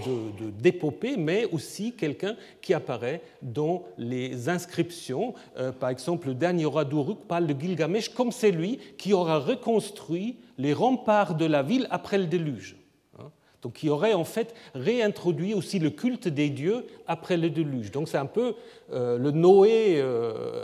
d'épopée, 0.59 1.17
mais 1.17 1.45
aussi 1.51 1.93
quelqu'un 1.93 2.35
qui 2.61 2.73
apparaît 2.73 3.21
dans 3.41 3.83
les 3.97 4.49
inscriptions. 4.49 5.33
Euh, 5.57 5.71
par 5.71 5.89
exemple, 5.89 6.27
le 6.27 6.33
dernier 6.33 6.65
roi 6.65 6.85
d'Uruk 6.85 7.19
parle 7.27 7.47
de 7.47 7.59
Gilgamesh 7.59 8.09
comme 8.09 8.31
c'est 8.31 8.51
lui 8.51 8.79
qui 8.97 9.13
aura 9.13 9.39
reconstruit 9.39 10.37
les 10.57 10.73
remparts 10.73 11.35
de 11.35 11.45
la 11.45 11.63
ville 11.63 11.87
après 11.89 12.17
le 12.17 12.25
déluge. 12.25 12.75
Hein. 13.19 13.31
Donc, 13.61 13.73
qui 13.73 13.89
aurait 13.89 14.13
en 14.13 14.25
fait 14.25 14.53
réintroduit 14.75 15.53
aussi 15.53 15.79
le 15.79 15.89
culte 15.89 16.27
des 16.27 16.49
dieux 16.49 16.85
après 17.07 17.37
le 17.37 17.49
déluge. 17.49 17.91
Donc, 17.91 18.07
c'est 18.07 18.17
un 18.17 18.25
peu 18.25 18.55
euh, 18.91 19.17
le 19.17 19.31
Noé 19.31 20.03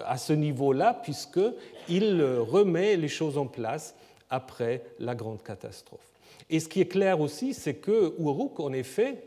à 0.06 0.18
ce 0.18 0.34
niveau-là, 0.34 1.00
puisqu'il 1.04 2.22
remet 2.24 2.98
les 2.98 3.08
choses 3.08 3.38
en 3.38 3.48
place 3.48 3.96
après 4.30 4.84
la 5.00 5.16
grande 5.16 5.42
catastrophe. 5.42 6.09
Et 6.50 6.60
ce 6.60 6.68
qui 6.68 6.82
est 6.82 6.88
clair 6.88 7.22
aussi, 7.22 7.54
c'est 7.54 7.76
que 7.76 8.16
Uruk, 8.20 8.60
en 8.60 8.74
effet, 8.74 9.24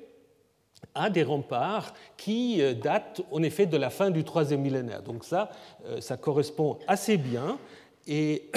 a 0.95 1.11
des 1.11 1.23
remparts 1.23 1.95
qui 2.17 2.61
euh, 2.61 2.75
datent 2.75 3.23
en 3.31 3.43
effet 3.43 3.67
de 3.67 3.77
la 3.77 3.91
fin 3.91 4.11
du 4.11 4.25
troisième 4.25 4.61
millénaire. 4.61 5.03
Donc 5.03 5.25
ça, 5.25 5.51
euh, 5.87 6.01
ça 6.01 6.17
correspond 6.17 6.79
assez 6.87 7.17
bien. 7.17 7.59
Et 8.07 8.51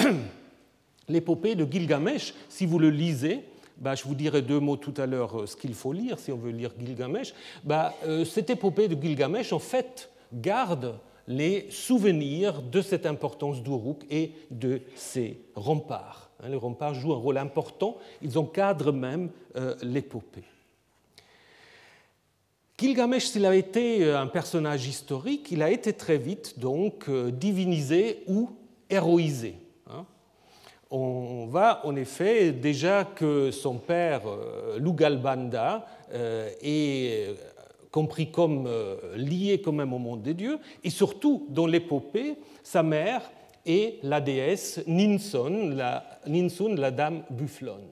l'épopée 1.08 1.54
de 1.54 1.70
Gilgamesh, 1.70 2.34
si 2.48 2.66
vous 2.66 2.78
le 2.78 2.90
lisez, 2.90 3.44
bah, 3.78 3.94
je 3.94 4.04
vous 4.04 4.14
dirai 4.14 4.42
deux 4.42 4.60
mots 4.60 4.76
tout 4.76 4.94
à 4.96 5.06
l'heure 5.06 5.42
euh, 5.42 5.46
ce 5.46 5.56
qu'il 5.56 5.74
faut 5.74 5.92
lire 5.92 6.18
si 6.18 6.32
on 6.32 6.36
veut 6.36 6.50
lire 6.50 6.72
Gilgamesh. 6.78 7.34
Bah, 7.64 7.94
cette 8.24 8.50
épopée 8.50 8.88
de 8.88 9.00
Gilgamesh, 9.00 9.52
en 9.52 9.58
fait, 9.58 10.10
garde 10.32 10.98
les 11.28 11.66
souvenirs 11.70 12.62
de 12.62 12.80
cette 12.80 13.06
importance 13.06 13.62
d'Uruk 13.62 14.04
et 14.10 14.32
de 14.50 14.80
ses 14.94 15.40
remparts. 15.54 16.25
Hein, 16.42 16.48
les 16.50 16.56
remparts 16.56 16.94
jouent 16.94 17.14
un 17.14 17.18
rôle 17.18 17.38
important, 17.38 17.96
ils 18.22 18.38
encadrent 18.38 18.92
même 18.92 19.30
euh, 19.56 19.74
l'épopée. 19.82 20.44
Gilgamesh, 22.78 23.26
s'il 23.26 23.46
a 23.46 23.54
été 23.54 24.04
euh, 24.04 24.20
un 24.20 24.26
personnage 24.26 24.86
historique, 24.86 25.50
il 25.50 25.62
a 25.62 25.70
été 25.70 25.94
très 25.94 26.18
vite 26.18 26.58
donc 26.58 27.08
euh, 27.08 27.30
divinisé 27.30 28.22
ou 28.26 28.50
héroïsé. 28.90 29.54
Hein. 29.90 30.04
On 30.90 31.46
va 31.46 31.84
en 31.86 31.96
effet 31.96 32.52
déjà 32.52 33.04
que 33.04 33.50
son 33.50 33.78
père 33.78 34.22
Lugalbanda 34.78 35.84
est 36.62 37.34
compris 37.90 38.30
comme 38.30 38.68
lié 39.16 39.60
quand 39.60 39.72
même 39.72 39.92
au 39.92 39.98
monde 39.98 40.22
des 40.22 40.34
dieux, 40.34 40.60
et 40.84 40.90
surtout 40.90 41.48
dans 41.50 41.66
l'épopée, 41.66 42.36
sa 42.62 42.84
mère 42.84 43.22
et 43.66 43.98
la 44.02 44.20
déesse 44.20 44.80
Ninsun, 44.86 45.74
la, 45.74 46.20
la 46.24 46.90
dame 46.90 47.24
bufflonne. 47.28 47.82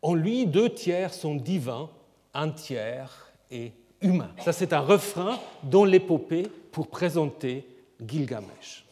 En 0.00 0.14
lui, 0.14 0.46
deux 0.46 0.70
tiers 0.70 1.12
sont 1.12 1.34
divins, 1.34 1.90
un 2.34 2.50
tiers 2.50 3.32
est 3.50 3.72
humain. 4.00 4.30
Ça, 4.38 4.52
c'est 4.52 4.72
un 4.72 4.80
refrain 4.80 5.38
dans 5.62 5.84
l'épopée 5.84 6.46
pour 6.70 6.88
présenter 6.88 7.66
Gilgamesh. 8.04 8.84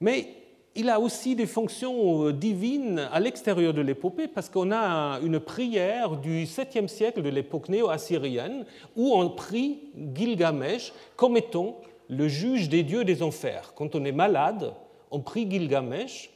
Mais 0.00 0.28
il 0.74 0.88
a 0.88 0.98
aussi 0.98 1.34
des 1.36 1.46
fonctions 1.46 2.26
euh, 2.26 2.32
divines 2.32 3.06
à 3.12 3.20
l'extérieur 3.20 3.74
de 3.74 3.82
l'épopée, 3.82 4.28
parce 4.28 4.48
qu'on 4.48 4.72
a 4.72 5.20
une 5.22 5.38
prière 5.38 6.16
du 6.16 6.44
7e 6.44 6.88
siècle 6.88 7.22
de 7.22 7.28
l'époque 7.28 7.68
néo-assyrienne 7.68 8.64
où 8.96 9.14
on 9.14 9.28
prie 9.28 9.80
Gilgamesh 10.14 10.92
comme 11.16 11.36
étant 11.36 11.80
le 12.12 12.28
juge 12.28 12.68
des 12.68 12.82
dieux 12.82 13.04
des 13.04 13.22
enfers. 13.22 13.72
Quand 13.74 13.94
on 13.94 14.04
est 14.04 14.12
malade, 14.12 14.74
on 15.10 15.20
prie 15.20 15.50
Gilgamesh 15.50 16.30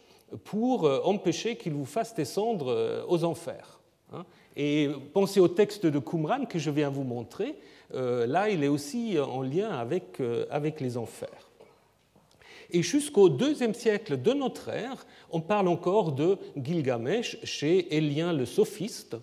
pour 0.45 0.87
euh, 0.87 1.01
empêcher 1.05 1.57
qu'il 1.57 1.75
vous 1.75 1.85
fasse 1.85 2.15
descendre 2.15 2.69
euh, 2.69 3.05
aux 3.09 3.25
enfers. 3.25 3.79
Hein. 4.13 4.25
Et 4.57 4.89
pensez 5.13 5.39
au 5.39 5.49
texte 5.49 5.85
de 5.85 5.99
Qumran 5.99 6.47
que 6.47 6.59
je 6.59 6.71
viens 6.71 6.89
vous 6.89 7.05
montrer. 7.05 7.57
Euh, 7.95 8.27
là, 8.27 8.49
il 8.49 8.65
est 8.65 8.69
aussi 8.69 9.19
en 9.21 9.43
lien 9.43 9.69
avec, 9.69 10.19
avec 10.51 10.81
les 10.81 10.97
enfers. 10.97 11.51
Et 12.71 12.83
jusqu'au 12.83 13.29
deuxième 13.29 13.75
siècle 13.75 14.21
de 14.21 14.33
notre 14.33 14.71
ère, 14.71 15.07
on 15.31 15.43
parle 15.43 15.69
encore 15.69 16.13
de 16.13 16.39
Gilgamesh 16.57 17.37
chez 17.45 17.95
Élien 17.95 18.33
le 18.33 18.47
sophiste, 18.47 19.17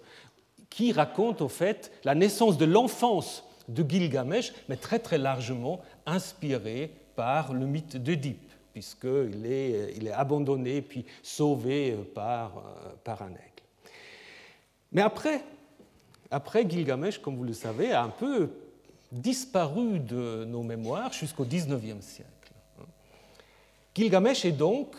qui 0.69 0.91
raconte 0.91 1.41
en 1.41 1.49
fait 1.49 1.91
la 2.03 2.13
naissance 2.13 2.57
de 2.59 2.65
l'enfance 2.65 3.43
de 3.67 3.83
Gilgamesh, 3.87 4.53
mais 4.69 4.75
très 4.75 4.99
très 4.99 5.17
largement 5.17 5.81
inspiré 6.05 6.91
par 7.15 7.53
le 7.53 7.65
mythe 7.65 7.97
d'Oedipe, 7.97 8.51
puisqu'il 8.73 9.45
est, 9.45 9.93
il 9.95 10.07
est 10.07 10.11
abandonné 10.11 10.81
puis 10.81 11.05
sauvé 11.21 11.95
par, 12.13 12.63
par 13.03 13.21
un 13.21 13.29
aigle. 13.29 13.53
Mais 14.91 15.01
après, 15.01 16.69
Gilgamesh, 16.69 17.19
comme 17.19 17.35
vous 17.35 17.43
le 17.43 17.53
savez, 17.53 17.91
a 17.91 18.03
un 18.03 18.09
peu 18.09 18.49
disparu 19.11 19.99
de 19.99 20.45
nos 20.45 20.63
mémoires 20.63 21.13
jusqu'au 21.13 21.45
XIXe 21.45 22.03
siècle. 22.03 22.29
Gilgamesh 23.95 24.45
est 24.45 24.51
donc 24.51 24.95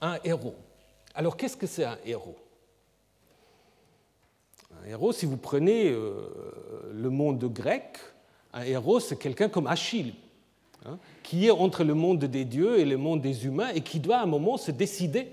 un 0.00 0.18
héros. 0.24 0.56
Alors 1.14 1.36
qu'est-ce 1.36 1.56
que 1.56 1.66
c'est 1.66 1.84
un 1.84 1.98
héros? 2.04 2.36
Un 4.82 4.88
héros, 4.88 5.12
si 5.12 5.26
vous 5.26 5.36
prenez 5.36 5.90
euh, 5.90 6.90
le 6.92 7.10
monde 7.10 7.44
grec, 7.44 7.98
un 8.52 8.62
héros, 8.62 9.00
c'est 9.00 9.18
quelqu'un 9.18 9.48
comme 9.48 9.66
Achille, 9.66 10.14
hein, 10.84 10.98
qui 11.22 11.46
est 11.46 11.50
entre 11.50 11.84
le 11.84 11.94
monde 11.94 12.24
des 12.24 12.44
dieux 12.44 12.78
et 12.78 12.84
le 12.84 12.96
monde 12.96 13.20
des 13.20 13.46
humains 13.46 13.70
et 13.70 13.80
qui 13.80 14.00
doit 14.00 14.18
à 14.18 14.22
un 14.22 14.26
moment 14.26 14.56
se 14.56 14.70
décider 14.70 15.28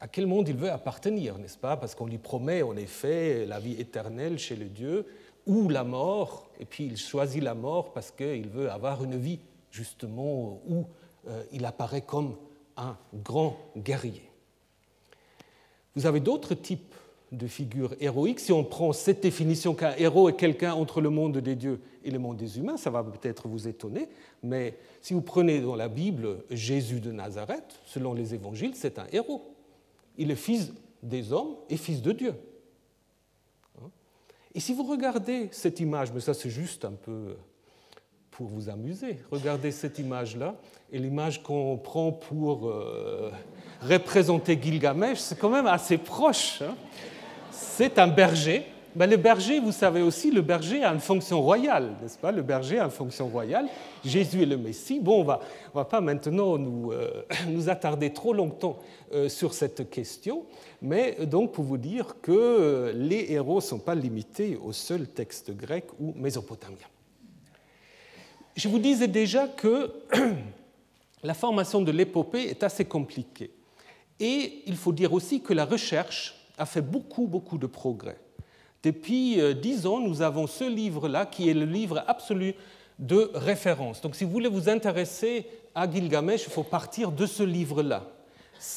à 0.00 0.08
quel 0.08 0.26
monde 0.26 0.48
il 0.48 0.56
veut 0.56 0.70
appartenir, 0.70 1.38
n'est-ce 1.38 1.58
pas? 1.58 1.76
Parce 1.76 1.94
qu'on 1.94 2.06
lui 2.06 2.16
promet 2.16 2.62
en 2.62 2.74
effet 2.76 3.44
la 3.44 3.60
vie 3.60 3.78
éternelle 3.78 4.38
chez 4.38 4.56
le 4.56 4.64
Dieu 4.64 5.06
ou 5.46 5.68
la 5.68 5.84
mort, 5.84 6.48
et 6.58 6.64
puis 6.64 6.86
il 6.86 6.96
choisit 6.96 7.42
la 7.42 7.54
mort 7.54 7.92
parce 7.92 8.10
qu'il 8.10 8.48
veut 8.48 8.70
avoir 8.70 9.04
une 9.04 9.16
vie 9.16 9.40
justement 9.70 10.60
où 10.66 10.86
euh, 11.28 11.42
il 11.52 11.64
apparaît 11.66 12.00
comme 12.00 12.36
un 12.76 12.96
grand 13.14 13.58
guerrier. 13.76 14.30
Vous 15.94 16.06
avez 16.06 16.20
d'autres 16.20 16.54
types 16.54 16.89
de 17.32 17.46
figures 17.46 17.94
héroïques. 18.00 18.40
Si 18.40 18.52
on 18.52 18.64
prend 18.64 18.92
cette 18.92 19.22
définition 19.22 19.74
qu'un 19.74 19.94
héros 19.96 20.28
est 20.28 20.36
quelqu'un 20.36 20.72
entre 20.74 21.00
le 21.00 21.10
monde 21.10 21.38
des 21.38 21.54
dieux 21.54 21.80
et 22.04 22.10
le 22.10 22.18
monde 22.18 22.36
des 22.36 22.58
humains, 22.58 22.76
ça 22.76 22.90
va 22.90 23.04
peut-être 23.04 23.46
vous 23.46 23.68
étonner, 23.68 24.08
mais 24.42 24.76
si 25.00 25.14
vous 25.14 25.20
prenez 25.20 25.60
dans 25.60 25.76
la 25.76 25.88
Bible 25.88 26.44
Jésus 26.50 27.00
de 27.00 27.12
Nazareth, 27.12 27.80
selon 27.84 28.14
les 28.14 28.34
évangiles, 28.34 28.72
c'est 28.74 28.98
un 28.98 29.06
héros. 29.12 29.54
Il 30.18 30.30
est 30.30 30.36
fils 30.36 30.72
des 31.02 31.32
hommes 31.32 31.56
et 31.68 31.76
fils 31.76 32.02
de 32.02 32.12
Dieu. 32.12 32.34
Et 34.54 34.60
si 34.60 34.74
vous 34.74 34.82
regardez 34.82 35.48
cette 35.52 35.78
image, 35.78 36.12
mais 36.12 36.20
ça 36.20 36.34
c'est 36.34 36.50
juste 36.50 36.84
un 36.84 36.92
peu 36.92 37.36
pour 38.32 38.48
vous 38.48 38.68
amuser, 38.68 39.18
regardez 39.30 39.70
cette 39.70 39.98
image-là, 39.98 40.56
et 40.90 40.98
l'image 40.98 41.42
qu'on 41.42 41.76
prend 41.76 42.10
pour 42.10 42.68
euh, 42.68 43.30
représenter 43.82 44.58
Gilgamesh, 44.60 45.18
c'est 45.18 45.38
quand 45.38 45.50
même 45.50 45.66
assez 45.66 45.98
proche. 45.98 46.62
Hein. 46.62 46.74
C'est 47.52 47.98
un 47.98 48.08
berger. 48.08 48.66
Ben, 48.96 49.08
le 49.08 49.16
berger, 49.16 49.60
vous 49.60 49.70
savez 49.70 50.02
aussi, 50.02 50.32
le 50.32 50.42
berger 50.42 50.82
a 50.82 50.92
une 50.92 51.00
fonction 51.00 51.40
royale, 51.40 51.94
n'est-ce 52.02 52.18
pas? 52.18 52.32
Le 52.32 52.42
berger 52.42 52.80
a 52.80 52.84
une 52.86 52.90
fonction 52.90 53.28
royale. 53.28 53.66
Jésus 54.04 54.42
est 54.42 54.46
le 54.46 54.56
Messie. 54.56 54.98
Bon, 54.98 55.20
on 55.20 55.24
va, 55.24 55.40
ne 55.68 55.74
va 55.74 55.84
pas 55.84 56.00
maintenant 56.00 56.58
nous, 56.58 56.90
euh, 56.90 57.22
nous 57.48 57.68
attarder 57.68 58.12
trop 58.12 58.32
longtemps 58.32 58.78
euh, 59.12 59.28
sur 59.28 59.54
cette 59.54 59.90
question, 59.90 60.44
mais 60.82 61.24
donc 61.24 61.52
pour 61.52 61.64
vous 61.64 61.78
dire 61.78 62.16
que 62.20 62.92
les 62.96 63.30
héros 63.30 63.56
ne 63.56 63.60
sont 63.60 63.78
pas 63.78 63.94
limités 63.94 64.58
au 64.60 64.72
seul 64.72 65.06
texte 65.06 65.56
grec 65.56 65.84
ou 66.00 66.12
mésopotamien. 66.16 66.76
Je 68.56 68.68
vous 68.68 68.80
disais 68.80 69.06
déjà 69.08 69.46
que 69.46 69.92
la 71.22 71.34
formation 71.34 71.80
de 71.80 71.92
l'épopée 71.92 72.48
est 72.48 72.64
assez 72.64 72.84
compliquée. 72.84 73.52
Et 74.18 74.62
il 74.66 74.76
faut 74.76 74.92
dire 74.92 75.12
aussi 75.12 75.40
que 75.40 75.54
la 75.54 75.64
recherche 75.64 76.39
a 76.60 76.66
fait 76.66 76.82
beaucoup, 76.82 77.26
beaucoup 77.26 77.58
de 77.58 77.66
progrès. 77.66 78.16
Depuis 78.82 79.40
euh, 79.40 79.52
dix 79.52 79.86
ans, 79.86 80.00
nous 80.00 80.22
avons 80.22 80.46
ce 80.46 80.64
livre-là 80.64 81.26
qui 81.26 81.48
est 81.48 81.54
le 81.54 81.64
livre 81.64 82.04
absolu 82.06 82.54
de 82.98 83.30
référence. 83.34 84.00
Donc 84.00 84.14
si 84.14 84.24
vous 84.24 84.30
voulez 84.30 84.48
vous 84.48 84.68
intéresser 84.68 85.46
à 85.74 85.90
Gilgamesh, 85.90 86.44
il 86.44 86.52
faut 86.52 86.62
partir 86.62 87.12
de 87.12 87.26
ce 87.26 87.42
livre-là. 87.42 88.06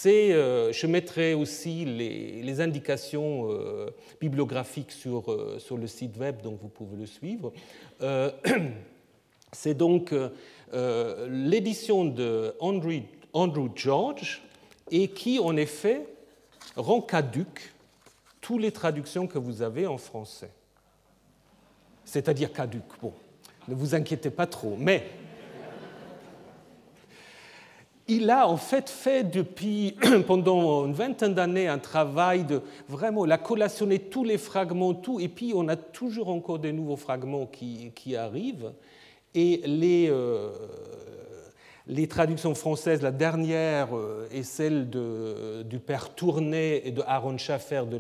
Euh, 0.06 0.72
je 0.72 0.88
mettrai 0.88 1.34
aussi 1.34 1.84
les, 1.84 2.62
indications 2.62 3.50
euh, 3.52 3.90
bibliographiques 4.22 4.92
sur, 4.92 5.26
sur, 5.58 5.78
le 5.78 5.88
site 5.88 6.18
web, 6.18 6.42
donc 6.42 6.60
vous 6.62 6.70
pouvez 6.70 6.96
le 6.96 7.06
suivre. 7.06 7.52
C'est 9.52 9.76
donc 9.76 10.14
euh, 10.74 11.28
l'édition 11.30 12.06
de 12.06 12.56
Andrew, 12.60 13.70
George 13.76 14.42
et 14.90 15.08
qui, 15.08 15.40
en 15.40 15.56
effet, 15.56 16.06
rend 16.76 17.02
caduque 17.02 17.73
toutes 18.44 18.62
les 18.62 18.72
traductions 18.72 19.26
que 19.26 19.40
vous 19.40 19.62
avez 19.62 19.88
en 19.88 19.98
français. 19.98 20.52
C'est-à-dire 22.04 22.52
caduque. 22.52 22.84
Bon, 23.02 23.14
ne 23.70 23.74
vous 23.74 23.96
inquiétez 23.96 24.30
pas 24.30 24.46
trop. 24.46 24.76
Mais 24.78 25.10
il 28.10 28.30
a 28.30 28.50
en 28.50 28.58
fait 28.58 28.90
fait 28.90 29.24
depuis 29.24 29.96
pendant 30.28 30.86
une 30.86 30.94
vingtaine 30.94 31.34
d'années 31.34 31.70
un 31.70 31.80
travail 31.80 32.44
de 32.44 32.62
vraiment 32.90 33.26
la 33.26 33.38
collationner 33.38 33.98
tous 33.98 34.26
les 34.26 34.38
fragments, 34.38 34.94
tout, 34.94 35.22
et 35.22 35.30
puis 35.30 35.54
on 35.56 35.70
a 35.70 35.78
toujours 35.78 36.28
encore 36.28 36.60
des 36.60 36.74
nouveaux 36.74 36.98
fragments 36.98 37.46
qui, 37.46 37.94
qui 37.96 38.18
arrivent. 38.18 38.74
Et 39.34 39.62
les, 39.66 40.10
euh, 40.10 40.52
les 41.88 42.08
traductions 42.08 42.56
françaises, 42.56 43.02
la 43.02 43.12
dernière 43.12 43.96
euh, 43.96 44.28
est 44.32 44.44
celle 44.44 44.90
de, 44.90 45.64
du 45.64 45.80
père 45.80 46.16
Tourné 46.16 46.88
et 46.88 46.92
de 46.92 47.02
Aaron 47.06 47.38
Schaffer 47.38 47.84
de 47.90 48.00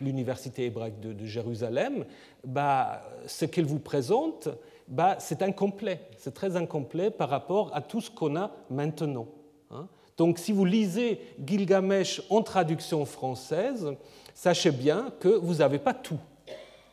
l'Université 0.00 0.66
hébraïque 0.66 1.00
de, 1.00 1.24
Jérusalem. 1.24 2.04
Bah, 2.44 3.02
ce 3.26 3.44
qu'elle 3.44 3.66
vous 3.66 3.78
présente, 3.78 4.48
bah, 4.88 5.16
c'est 5.20 5.42
incomplet, 5.42 6.00
c'est 6.16 6.34
très 6.34 6.56
incomplet 6.56 7.10
par 7.10 7.28
rapport 7.28 7.70
à 7.74 7.80
tout 7.80 8.00
ce 8.00 8.10
qu'on 8.10 8.34
a 8.36 8.50
maintenant. 8.68 9.28
Hein. 9.70 9.86
Donc 10.16 10.38
si 10.38 10.52
vous 10.52 10.64
lisez 10.64 11.20
Gilgamesh 11.44 12.22
en 12.30 12.42
traduction 12.42 13.04
française, 13.04 13.94
sachez 14.34 14.72
bien 14.72 15.12
que 15.20 15.28
vous 15.28 15.56
n'avez 15.56 15.78
pas 15.78 15.94
tout. 15.94 16.18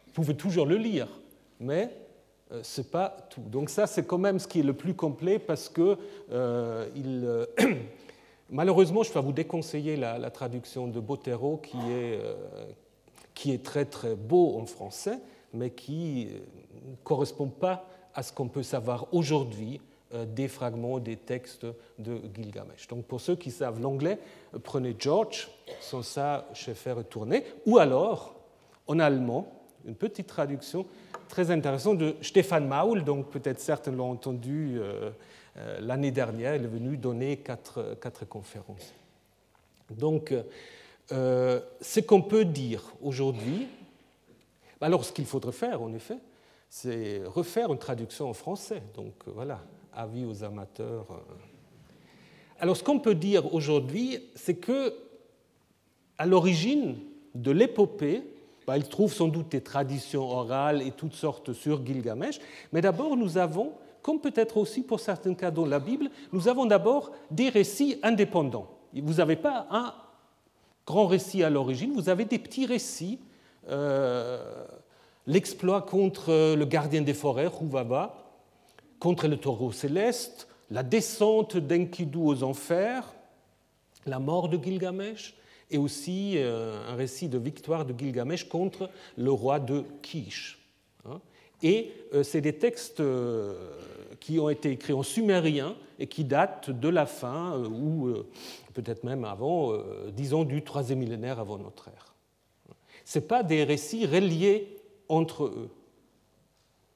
Vous 0.06 0.14
pouvez 0.14 0.36
toujours 0.36 0.68
le 0.68 0.78
lire, 0.78 1.08
mais 1.60 1.90
euh, 2.52 2.62
ce 2.64 2.82
n'est 2.82 2.88
pas 2.88 3.10
tout. 3.30 3.42
Donc 3.42 3.70
ça, 3.70 3.88
c'est 3.88 4.06
quand 4.06 4.18
même 4.18 4.40
ce 4.40 4.48
qui 4.48 4.60
est 4.60 4.64
le 4.64 4.74
plus 4.74 4.94
complet 4.94 5.40
parce 5.40 5.68
que 5.70 5.98
euh, 6.32 6.88
euh, 6.96 7.46
malheureusement, 8.50 9.04
je 9.04 9.12
vais 9.12 9.22
vous 9.22 9.34
déconseiller 9.34 9.98
la, 9.98 10.30
traduction 10.32 10.88
de 10.88 11.00
Botero 11.00 11.58
qui 11.58 11.78
est, 11.78 12.22
qui 13.34 13.52
est 13.52 13.64
très 13.64 13.86
très 13.86 14.16
beau 14.16 14.58
en 14.58 14.66
français, 14.66 15.20
mais 15.54 15.72
qui 15.72 16.30
ne 16.86 16.96
correspond 17.04 17.48
pas 17.48 17.86
à 18.14 18.24
ce 18.24 18.32
qu'on 18.32 18.48
peut 18.48 18.64
savoir 18.64 19.08
aujourd'hui 19.14 19.82
des 20.26 20.48
fragments 20.48 21.00
des 21.00 21.18
textes 21.18 21.68
de 22.00 22.22
Gilgamesh. 22.34 22.88
Donc 22.88 23.04
pour 23.04 23.20
ceux 23.20 23.36
qui 23.36 23.52
savent 23.52 23.82
l'anglais, 23.82 24.20
prenez 24.64 24.96
George, 24.98 25.50
sans 25.82 26.02
ça, 26.02 26.48
je 26.54 26.68
vais 26.68 26.76
faire 26.76 27.04
tourner, 27.04 27.44
ou 27.66 27.78
alors 27.78 28.36
en 28.88 29.00
allemand, 29.00 29.52
une 29.86 29.96
petite 29.96 30.28
traduction 30.28 30.86
très 31.28 31.52
intéressant 31.52 31.94
de 31.94 32.16
Stéphane 32.22 32.68
Maul, 32.68 33.04
donc 33.04 33.30
peut-être 33.30 33.60
certains 33.60 33.92
l'ont 33.92 34.12
entendu 34.12 34.78
euh, 34.78 35.12
euh, 35.58 35.80
l'année 35.82 36.12
dernière, 36.12 36.56
il 36.56 36.64
est 36.64 36.68
venu 36.68 36.98
donner 36.98 37.38
quatre, 37.38 37.98
quatre 38.02 38.26
conférences. 38.26 38.94
Donc, 39.90 40.34
euh, 41.12 41.62
ce 41.82 42.00
qu'on 42.00 42.22
peut 42.22 42.46
dire 42.46 42.84
aujourd'hui, 43.02 43.68
alors 44.82 45.06
ce 45.06 45.12
qu'il 45.12 45.26
faudrait 45.26 45.52
faire 45.52 45.82
en 45.82 45.94
effet, 45.94 46.18
c'est 46.70 47.22
refaire 47.26 47.72
une 47.72 47.80
traduction 47.80 48.30
en 48.30 48.34
français. 48.34 48.84
Donc 48.94 49.14
voilà, 49.26 49.64
avis 49.94 50.26
aux 50.26 50.44
amateurs. 50.44 51.08
Alors 52.60 52.76
ce 52.76 52.84
qu'on 52.84 53.00
peut 53.00 53.16
dire 53.16 53.54
aujourd'hui, 53.54 54.20
c'est 54.36 54.56
que 54.56 54.94
à 56.18 56.26
l'origine 56.26 56.98
de 57.36 57.52
l'épopée, 57.52 58.24
bah, 58.68 58.78
il 58.78 58.84
trouve 58.84 59.14
sans 59.14 59.30
doute 59.30 59.50
des 59.50 59.62
traditions 59.62 60.30
orales 60.30 60.82
et 60.82 60.92
toutes 60.92 61.14
sortes 61.14 61.54
sur 61.54 61.86
Gilgamesh. 61.86 62.40
Mais 62.74 62.82
d'abord, 62.82 63.16
nous 63.16 63.38
avons, 63.38 63.72
comme 64.02 64.20
peut-être 64.20 64.58
aussi 64.58 64.84
pour 64.84 65.00
certains 65.00 65.34
cas 65.34 65.52
dans 65.52 65.66
la 65.66 65.80
Bible, 65.80 66.10
nous 66.34 66.50
avons 66.50 66.66
d'abord 66.66 67.14
des 67.32 67.48
récits 67.48 67.98
indépendants. 68.04 68.70
Vous 68.94 69.16
n'avez 69.16 69.38
pas 69.38 69.68
un 69.72 69.94
grand 70.86 71.08
récit 71.08 71.44
à 71.44 71.50
l'origine, 71.50 71.94
vous 71.94 72.10
avez 72.10 72.26
des 72.26 72.40
petits 72.40 72.66
récits. 72.66 73.20
Euh, 73.70 74.66
l'exploit 75.28 75.82
contre 75.82 76.56
le 76.56 76.66
gardien 76.66 77.02
des 77.02 77.14
forêts, 77.14 77.48
Ruvava, 77.48 78.26
contre 79.00 79.28
le 79.28 79.38
taureau 79.38 79.72
céleste, 79.72 80.48
la 80.72 80.84
descente 80.84 81.56
d'Enkidu 81.56 82.18
aux 82.18 82.44
enfers, 82.44 83.14
la 84.06 84.20
mort 84.20 84.50
de 84.50 84.62
Gilgamesh, 84.62 85.36
et 85.70 85.78
aussi 85.78 86.34
euh, 86.38 86.92
un 86.92 86.96
récit 86.96 87.28
de 87.28 87.38
victoire 87.38 87.86
de 87.86 87.98
Gilgamesh 87.98 88.48
contre 88.48 88.90
le 89.18 89.32
roi 89.32 89.60
de 89.60 89.84
Kish. 90.02 90.60
Hein. 91.06 91.20
Et 91.62 91.92
euh, 92.14 92.24
c'est 92.24 92.42
des 92.42 92.54
textes 92.54 93.00
euh, 93.00 93.54
qui 94.20 94.40
ont 94.40 94.50
été 94.50 94.72
écrits 94.72 94.94
en 94.94 95.04
sumérien 95.04 95.76
et 96.00 96.08
qui 96.08 96.24
datent 96.24 96.70
de 96.70 96.90
la 96.90 97.06
fin, 97.06 97.58
ou 97.64 98.14
peut-être 98.74 99.04
même 99.04 99.26
avant, 99.26 99.74
disons, 100.12 100.44
du 100.44 100.64
troisième 100.64 101.00
millénaire 101.00 101.40
avant 101.40 101.58
notre 101.58 101.88
ère. 101.88 102.14
Ce 103.04 103.18
pas 103.18 103.42
des 103.42 103.64
récits 103.64 104.06
reliés 104.06 104.78
entre 105.10 105.46
eux. 105.46 105.70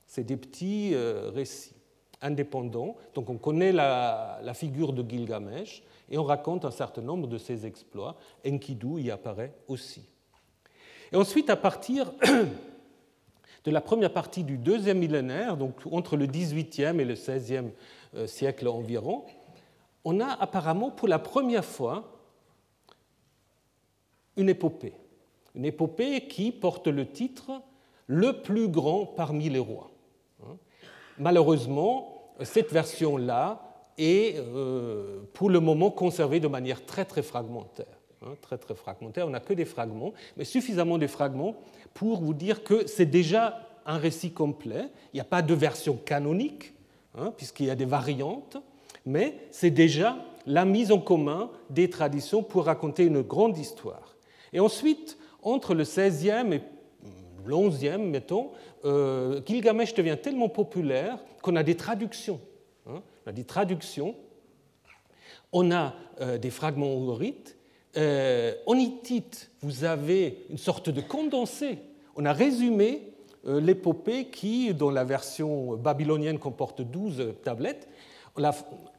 C'est 0.06 0.24
des 0.24 0.38
petits 0.38 0.96
récits 0.96 1.81
indépendants. 2.22 2.96
Donc 3.14 3.30
on 3.30 3.38
connaît 3.38 3.72
la, 3.72 4.54
figure 4.54 4.94
de 4.94 5.08
Gilgamesh, 5.08 5.84
et 6.10 6.18
on 6.18 6.24
raconte 6.24 6.66
un 6.66 6.72
certain 6.72 7.02
nombre 7.02 7.28
de 7.28 7.38
ses 7.38 7.66
exploits. 7.66 8.16
Enkidu 8.46 9.02
y 9.02 9.12
apparaît 9.12 9.54
aussi. 9.68 10.04
Et 11.12 11.16
ensuite, 11.16 11.50
à 11.50 11.56
partir 11.56 12.12
de 13.64 13.72
la 13.72 13.82
première 13.82 14.14
partie 14.14 14.44
du 14.44 14.58
deuxième 14.58 15.00
millénaire, 15.00 15.58
donc 15.58 15.76
entre 15.92 16.18
le 16.18 16.28
18e 16.28 17.00
et 17.00 17.06
le 17.06 17.16
16e 17.16 17.72
euh, 18.16 18.28
siècle 18.28 18.68
environ, 18.68 19.26
on 20.04 20.20
a 20.20 20.28
apparemment 20.28 20.90
pour 20.90 21.08
la 21.08 21.20
première 21.20 21.66
fois 21.66 22.12
une 24.38 24.50
épopée. 24.50 24.94
Une 25.56 25.66
épopée 25.66 26.28
qui 26.28 26.52
porte 26.52 26.88
le 26.88 27.08
titre 27.10 27.62
Le 28.08 28.42
plus 28.42 28.68
grand 28.68 29.06
parmi 29.06 29.50
les 29.50 29.60
rois. 29.60 29.91
Malheureusement, 31.22 32.34
cette 32.42 32.74
version-là 32.74 33.62
est 34.00 34.38
euh, 34.40 35.22
pour 35.36 35.52
le 35.52 35.60
moment 35.60 35.92
conservée 35.92 36.40
de 36.40 36.48
manière 36.48 36.84
très 36.84 37.06
très 37.06 37.22
fragmentaire. 37.22 37.86
Hein, 38.26 38.34
très 38.42 38.58
très 38.58 38.74
fragmentaire, 38.74 39.28
on 39.28 39.30
n'a 39.30 39.40
que 39.40 39.54
des 39.54 39.66
fragments, 39.66 40.14
mais 40.36 40.46
suffisamment 40.46 40.98
de 40.98 41.06
fragments 41.06 41.56
pour 41.94 42.22
vous 42.22 42.34
dire 42.34 42.64
que 42.64 42.88
c'est 42.88 43.06
déjà 43.06 43.60
un 43.86 44.00
récit 44.00 44.32
complet. 44.32 44.88
Il 45.14 45.18
n'y 45.18 45.22
a 45.22 45.26
pas 45.26 45.44
de 45.44 45.54
version 45.54 45.96
canonique, 45.96 46.74
hein, 47.16 47.32
puisqu'il 47.38 47.68
y 47.68 47.72
a 47.72 47.76
des 47.76 47.86
variantes, 47.86 48.58
mais 49.06 49.38
c'est 49.52 49.70
déjà 49.70 50.18
la 50.48 50.66
mise 50.66 50.92
en 50.92 51.00
commun 51.00 51.52
des 51.70 51.88
traditions 51.88 52.42
pour 52.42 52.66
raconter 52.66 53.06
une 53.06 53.22
grande 53.22 53.60
histoire. 53.60 54.16
Et 54.54 54.60
ensuite, 54.60 55.20
entre 55.44 55.76
le 55.76 55.84
16e 55.84 56.52
et 56.52 56.64
11e, 57.50 57.98
mettons, 57.98 58.52
euh, 58.86 59.42
Gilgamesh 59.46 59.94
devient 59.94 60.18
tellement 60.22 60.50
populaire 60.50 61.18
qu'on 61.42 61.56
a 61.56 61.64
des 61.64 61.76
traductions. 61.76 62.40
Hein. 62.88 63.02
on 63.26 63.30
a 63.30 63.34
des 63.34 63.44
traductions, 63.44 64.16
on 65.52 65.72
a 65.72 65.94
euh, 66.22 66.38
des 66.38 66.50
fragments 66.50 66.96
ourites. 66.96 67.58
Euh, 67.98 68.54
en 68.66 68.76
hittite, 68.76 69.52
vous 69.62 69.84
avez 69.84 70.46
une 70.50 70.58
sorte 70.58 70.90
de 70.90 71.02
condensé. 71.02 71.80
On 72.16 72.26
a 72.26 72.34
résumé 72.34 73.14
euh, 73.48 73.60
l'épopée 73.60 74.26
qui, 74.26 74.74
dans 74.74 74.92
la 74.92 75.04
version 75.04 75.76
babylonienne, 75.76 76.40
comporte 76.40 76.82
12 76.82 77.34
tablettes, 77.44 77.88
on 78.38 78.42
l'a 78.42 78.56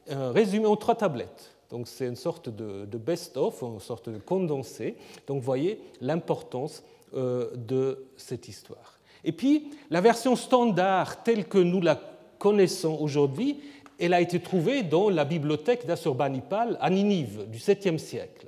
résumé 0.07 0.67
en 0.67 0.75
trois 0.75 0.93
tablettes. 0.95 1.55
Donc 1.71 1.87
c'est 1.87 2.05
une 2.05 2.15
sorte 2.15 2.49
de, 2.49 2.97
best-of, 2.99 3.63
une 3.63 3.79
sorte 3.79 4.09
de 4.09 4.19
condensé. 4.19 4.95
Donc 5.25 5.39
vous 5.39 5.45
voyez 5.45 5.79
l'importance 6.01 6.83
de 7.13 8.05
cette 8.17 8.47
histoire. 8.47 8.99
Et 9.23 9.31
puis 9.31 9.71
la 9.89 10.01
version 10.01 10.35
standard 10.35 11.23
telle 11.23 11.45
que 11.45 11.57
nous 11.57 11.81
la 11.81 11.99
connaissons 12.39 12.97
aujourd'hui, 12.99 13.61
elle 13.99 14.13
a 14.13 14.21
été 14.21 14.39
trouvée 14.39 14.83
dans 14.83 15.09
la 15.09 15.23
bibliothèque 15.23 15.85
d'Assurbanipal 15.85 16.77
à 16.81 16.89
Ninive 16.89 17.47
du 17.49 17.59
7e 17.59 17.97
siècle. 17.97 18.47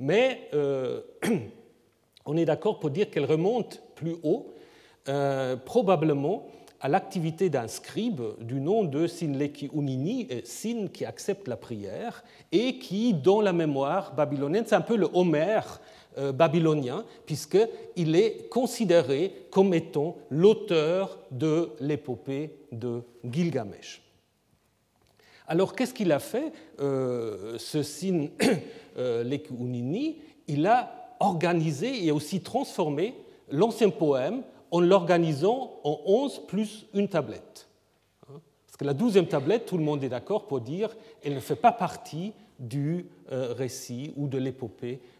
Mais 0.00 0.50
on 2.26 2.36
est 2.36 2.44
d'accord 2.44 2.80
pour 2.80 2.90
dire 2.90 3.10
qu'elle 3.10 3.24
remonte 3.24 3.82
plus 3.94 4.16
haut 4.22 4.52
euh, 5.08 5.54
probablement 5.54 6.48
à 6.80 6.88
l'activité 6.88 7.48
d'un 7.48 7.68
scribe 7.68 8.20
du 8.40 8.60
nom 8.60 8.84
de 8.84 9.06
Sinleki 9.06 9.70
Unini, 9.72 10.28
Sin 10.44 10.88
qui 10.92 11.04
accepte 11.04 11.46
la 11.48 11.56
prière, 11.56 12.24
et 12.50 12.78
qui, 12.78 13.14
dans 13.14 13.40
la 13.40 13.52
mémoire 13.52 14.14
babylonienne, 14.14 14.64
c'est 14.66 14.74
un 14.74 14.80
peu 14.80 14.96
le 14.96 15.08
Homère 15.14 15.80
euh, 15.80 15.95
babylonien, 16.34 17.04
puisqu'il 17.26 18.16
est 18.16 18.48
considéré 18.48 19.46
comme 19.50 19.74
étant 19.74 20.16
l'auteur 20.30 21.18
de 21.30 21.70
l'épopée 21.80 22.56
de 22.72 23.02
Gilgamesh. 23.24 24.02
Alors 25.46 25.74
qu'est-ce 25.74 25.94
qu'il 25.94 26.12
a 26.12 26.18
fait, 26.18 26.52
euh, 26.80 27.56
ce 27.58 27.82
Sin 27.82 28.28
Leki 28.96 29.52
Unini 29.60 30.18
Il 30.48 30.66
a 30.66 31.14
organisé 31.20 32.04
et 32.04 32.10
aussi 32.10 32.40
transformé 32.40 33.14
l'ancien 33.50 33.90
poème 33.90 34.42
en 34.70 34.80
l'organisant 34.80 35.80
en 35.84 36.00
11 36.04 36.46
plus 36.46 36.86
une 36.94 37.08
tablette. 37.08 37.68
Parce 38.26 38.76
que 38.78 38.84
la 38.84 38.94
douzième 38.94 39.26
tablette, 39.26 39.66
tout 39.66 39.78
le 39.78 39.84
monde 39.84 40.02
est 40.04 40.08
d'accord 40.08 40.46
pour 40.46 40.60
dire, 40.60 40.94
elle 41.24 41.34
ne 41.34 41.40
fait 41.40 41.56
pas 41.56 41.72
partie 41.72 42.32
du 42.58 43.06
euh, 43.32 43.52
récit 43.52 44.12
ou 44.16 44.28
de 44.28 44.38
l'épopée 44.38 45.00
euh, 45.00 45.15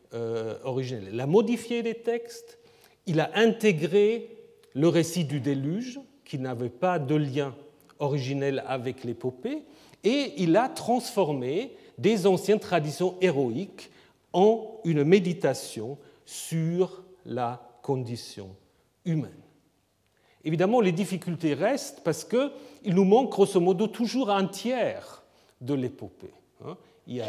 originelle. 0.64 1.11
Il 1.12 1.20
a 1.20 1.26
modifié 1.26 1.83
les 1.83 1.94
textes, 1.94 2.59
il 3.07 3.20
a 3.20 3.31
intégré 3.35 4.31
le 4.74 4.88
récit 4.88 5.24
du 5.24 5.40
déluge, 5.40 6.00
qui 6.24 6.38
n'avait 6.38 6.68
pas 6.68 6.98
de 6.98 7.14
lien 7.14 7.55
originel 7.98 8.64
avec 8.66 9.05
l'épopée, 9.05 9.62
et 10.05 10.35
il 10.37 10.57
a 10.57 10.68
transformé 10.68 11.72
des 11.98 12.26
anciennes 12.26 12.61
traditions 12.61 13.16
héroïques 13.20 13.90
en 14.33 14.81
une 14.85 15.05
méditation 15.05 15.98
sur 16.24 17.02
la 17.24 17.79
condition 17.83 18.55
humaine. 19.05 19.31
Évidemment, 20.44 20.81
les 20.81 20.92
difficultés 20.92 21.55
restent 21.55 22.02
parce 22.05 22.24
qu'il 22.24 22.94
nous 22.94 23.05
manque 23.05 23.31
grosso 23.31 23.59
modo 23.61 23.87
toujours 23.87 24.31
un 24.31 24.46
tiers 24.46 25.24
de 25.61 25.74
l'épopée. 25.74 26.35
Il, 27.06 27.16
y 27.16 27.20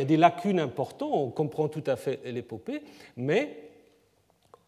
a 0.00 0.04
des 0.04 0.16
lacunes 0.16 0.60
importantes, 0.60 1.10
on 1.12 1.30
comprend 1.30 1.68
tout 1.68 1.84
à 1.86 1.96
fait 1.96 2.20
l'épopée, 2.24 2.82
mais 3.16 3.70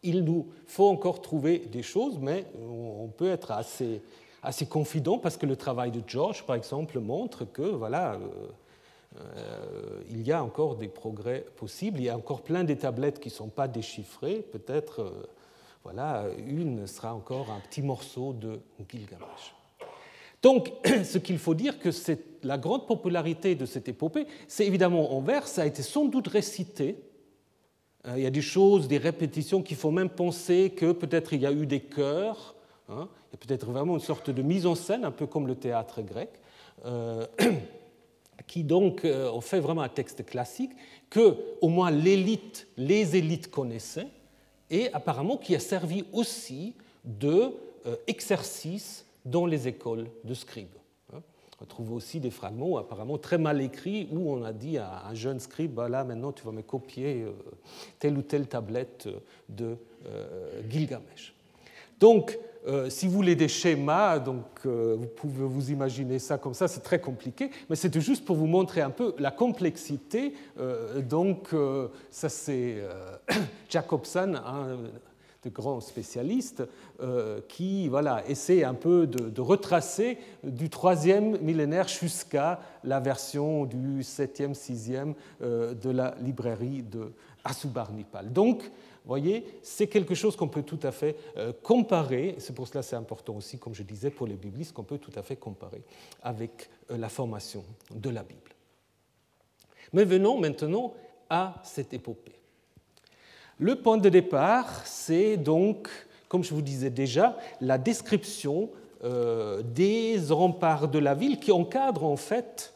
il 0.01 0.23
nous 0.23 0.47
faut 0.65 0.87
encore 0.87 1.21
trouver 1.21 1.59
des 1.59 1.83
choses, 1.83 2.17
mais 2.19 2.45
on 2.57 3.09
peut 3.09 3.29
être 3.29 3.51
assez, 3.51 4.01
assez 4.43 4.65
confident 4.65 5.17
parce 5.17 5.37
que 5.37 5.45
le 5.45 5.55
travail 5.55 5.91
de 5.91 6.01
George, 6.05 6.45
par 6.45 6.55
exemple, 6.55 6.99
montre 6.99 7.45
que 7.45 7.61
voilà, 7.61 8.13
euh, 8.13 8.47
euh, 9.17 10.01
il 10.09 10.21
y 10.25 10.31
a 10.31 10.43
encore 10.43 10.75
des 10.75 10.87
progrès 10.87 11.45
possibles. 11.55 11.99
Il 11.99 12.05
y 12.05 12.09
a 12.09 12.17
encore 12.17 12.41
plein 12.41 12.63
de 12.63 12.73
tablettes 12.73 13.19
qui 13.19 13.29
ne 13.29 13.33
sont 13.33 13.49
pas 13.49 13.67
déchiffrées. 13.67 14.41
Peut-être 14.41 15.01
euh, 15.01 15.27
voilà, 15.83 16.25
une 16.47 16.87
sera 16.87 17.13
encore 17.13 17.51
un 17.51 17.59
petit 17.59 17.81
morceau 17.81 18.33
de 18.33 18.59
Gilgamesh. 18.89 19.55
Donc, 20.41 20.71
ce 21.03 21.17
qu'il 21.17 21.37
faut 21.37 21.55
dire 21.55 21.79
que 21.79 21.91
c'est 21.91 22.43
la 22.43 22.57
grande 22.57 22.87
popularité 22.87 23.55
de 23.55 23.65
cette 23.65 23.89
épopée, 23.89 24.25
c'est 24.47 24.65
évidemment 24.65 25.15
en 25.15 25.21
vers, 25.21 25.47
ça 25.47 25.63
a 25.63 25.65
été 25.65 25.81
sans 25.81 26.05
doute 26.05 26.27
récité. 26.27 26.97
Euh, 28.07 28.13
il 28.17 28.23
y 28.23 28.27
a 28.27 28.31
des 28.31 28.41
choses, 28.41 28.87
des 28.87 28.97
répétitions 28.97 29.61
qui 29.61 29.75
font 29.75 29.91
même 29.91 30.09
penser 30.09 30.71
que 30.75 30.93
peut-être 30.93 31.33
il 31.33 31.41
y 31.41 31.45
a 31.45 31.51
eu 31.51 31.65
des 31.65 31.81
chœurs. 31.81 32.55
Hein. 32.87 33.09
il 33.27 33.33
y 33.33 33.35
a 33.35 33.37
peut-être 33.45 33.67
vraiment 33.67 33.95
une 33.95 33.99
sorte 33.99 34.29
de 34.29 34.41
mise 34.41 34.65
en 34.65 34.75
scène, 34.75 35.03
un 35.05 35.11
peu 35.11 35.27
comme 35.27 35.47
le 35.47 35.55
théâtre 35.55 36.01
grec, 36.01 36.29
euh, 36.85 37.27
qui 38.47 38.63
donc 38.63 39.03
euh, 39.05 39.39
fait 39.41 39.59
vraiment 39.59 39.81
un 39.81 39.89
texte 39.89 40.25
classique 40.25 40.71
que 41.09 41.35
au 41.61 41.67
moins 41.67 41.91
l'élite, 41.91 42.67
les 42.77 43.15
élites 43.15 43.51
connaissaient 43.51 44.07
et 44.69 44.91
apparemment 44.93 45.37
qui 45.37 45.55
a 45.55 45.59
servi 45.59 46.05
aussi 46.13 46.75
d'exercice 47.03 49.05
euh, 49.05 49.08
dans 49.25 49.45
les 49.45 49.67
écoles 49.67 50.07
de 50.23 50.33
scribes. 50.33 50.67
Hein. 51.13 51.21
On 51.61 51.65
trouve 51.65 51.93
aussi 51.93 52.19
des 52.19 52.31
fragments 52.31 52.77
apparemment 52.77 53.17
très 53.17 53.37
mal 53.37 53.61
écrits 53.61 54.07
où 54.11 54.31
on 54.31 54.43
a 54.43 54.53
dit 54.53 54.77
à 54.77 55.05
un 55.07 55.13
jeune 55.13 55.39
scribe 55.39 55.73
voilà, 55.73 56.03
maintenant 56.03 56.31
tu 56.31 56.43
vas 56.43 56.51
me 56.51 56.61
copier 56.61 57.23
euh, 57.23 57.31
telle 57.99 58.17
ou 58.17 58.21
telle 58.21 58.47
tablette 58.47 59.09
de 59.49 59.77
euh, 60.05 60.61
Gilgamesh. 60.69 61.33
Donc, 61.99 62.39
euh, 62.67 62.89
si 62.89 63.07
vous 63.07 63.13
voulez 63.13 63.35
des 63.35 63.47
schémas, 63.47 64.19
donc, 64.19 64.45
euh, 64.65 64.95
vous 64.97 65.07
pouvez 65.07 65.45
vous 65.45 65.71
imaginer 65.71 66.19
ça 66.19 66.37
comme 66.37 66.53
ça, 66.53 66.67
c'est 66.67 66.81
très 66.81 66.99
compliqué, 66.99 67.49
mais 67.69 67.75
c'était 67.75 68.01
juste 68.01 68.25
pour 68.25 68.35
vous 68.35 68.47
montrer 68.47 68.81
un 68.81 68.89
peu 68.89 69.15
la 69.17 69.31
complexité. 69.31 70.33
Euh, 70.59 71.01
donc, 71.01 71.49
ça 72.11 72.29
c'est 72.29 72.77
Jacobson, 73.69 74.35
un 74.45 74.77
de 75.43 75.49
grands 75.49 75.79
spécialistes, 75.79 76.63
qui 77.47 77.87
voilà, 77.87 78.27
essaie 78.27 78.63
un 78.63 78.73
peu 78.73 79.07
de, 79.07 79.41
retracer 79.41 80.17
du 80.43 80.69
troisième 80.69 81.39
millénaire 81.39 81.87
jusqu'à 81.87 82.59
la 82.83 82.99
version 82.99 83.65
du 83.65 84.01
7e, 84.01 84.53
6e 84.53 85.13
de 85.41 85.89
la 85.89 86.15
librairie 86.21 86.83
de 86.83 87.13
Asubarnipal. 87.45 88.33
Donc, 88.33 88.69
voyez, 89.09 89.43
c'est 89.63 89.87
quelque 89.87 90.15
chose 90.15 90.35
qu'on 90.35 90.47
peut 90.47 90.63
tout 90.63 90.79
à 90.83 90.91
fait 90.91 91.17
euh, 91.37 91.51
comparer, 91.63 92.35
c'est 92.37 92.53
pour 92.53 92.67
cela 92.67 92.81
que 92.81 92.87
c'est 92.87 92.95
important 92.95 93.35
aussi, 93.35 93.57
comme 93.57 93.73
je 93.73 93.83
disais, 93.83 94.11
pour 94.11 94.27
les 94.27 94.35
biblistes, 94.35 94.73
qu'on 94.73 94.83
peut 94.83 94.99
tout 94.99 95.11
à 95.15 95.23
fait 95.23 95.35
comparer 95.35 95.83
avec 96.21 96.69
euh, 96.91 96.97
la 96.97 97.09
formation 97.09 97.63
de 97.93 98.09
la 98.09 98.23
Bible. 98.23 98.55
Mais 99.93 100.05
venons 100.05 100.39
maintenant 100.39 100.93
à 101.29 101.55
cette 101.63 101.93
épopée. 101.93 102.38
Le 103.59 103.75
point 103.75 103.97
de 103.97 104.09
départ, 104.09 104.81
c'est 104.85 105.37
donc, 105.37 105.89
comme 106.27 106.43
je 106.43 106.53
vous 106.53 106.61
disais 106.61 106.89
déjà, 106.89 107.37
la 107.59 107.77
description 107.77 108.69
euh, 109.03 109.61
des 109.61 110.17
remparts 110.29 110.87
de 110.87 110.97
la 110.97 111.13
ville 111.13 111.39
qui 111.39 111.51
encadrent 111.51 112.05
en 112.05 112.17
fait 112.17 112.73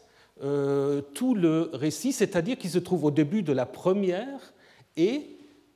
tout 1.14 1.34
le 1.34 1.70
récit, 1.72 2.12
c'est-à-dire 2.12 2.58
qui 2.58 2.68
se 2.68 2.78
trouve 2.78 3.04
au 3.04 3.10
début 3.10 3.42
de 3.42 3.52
la 3.52 3.64
première 3.64 4.52
et 4.96 5.34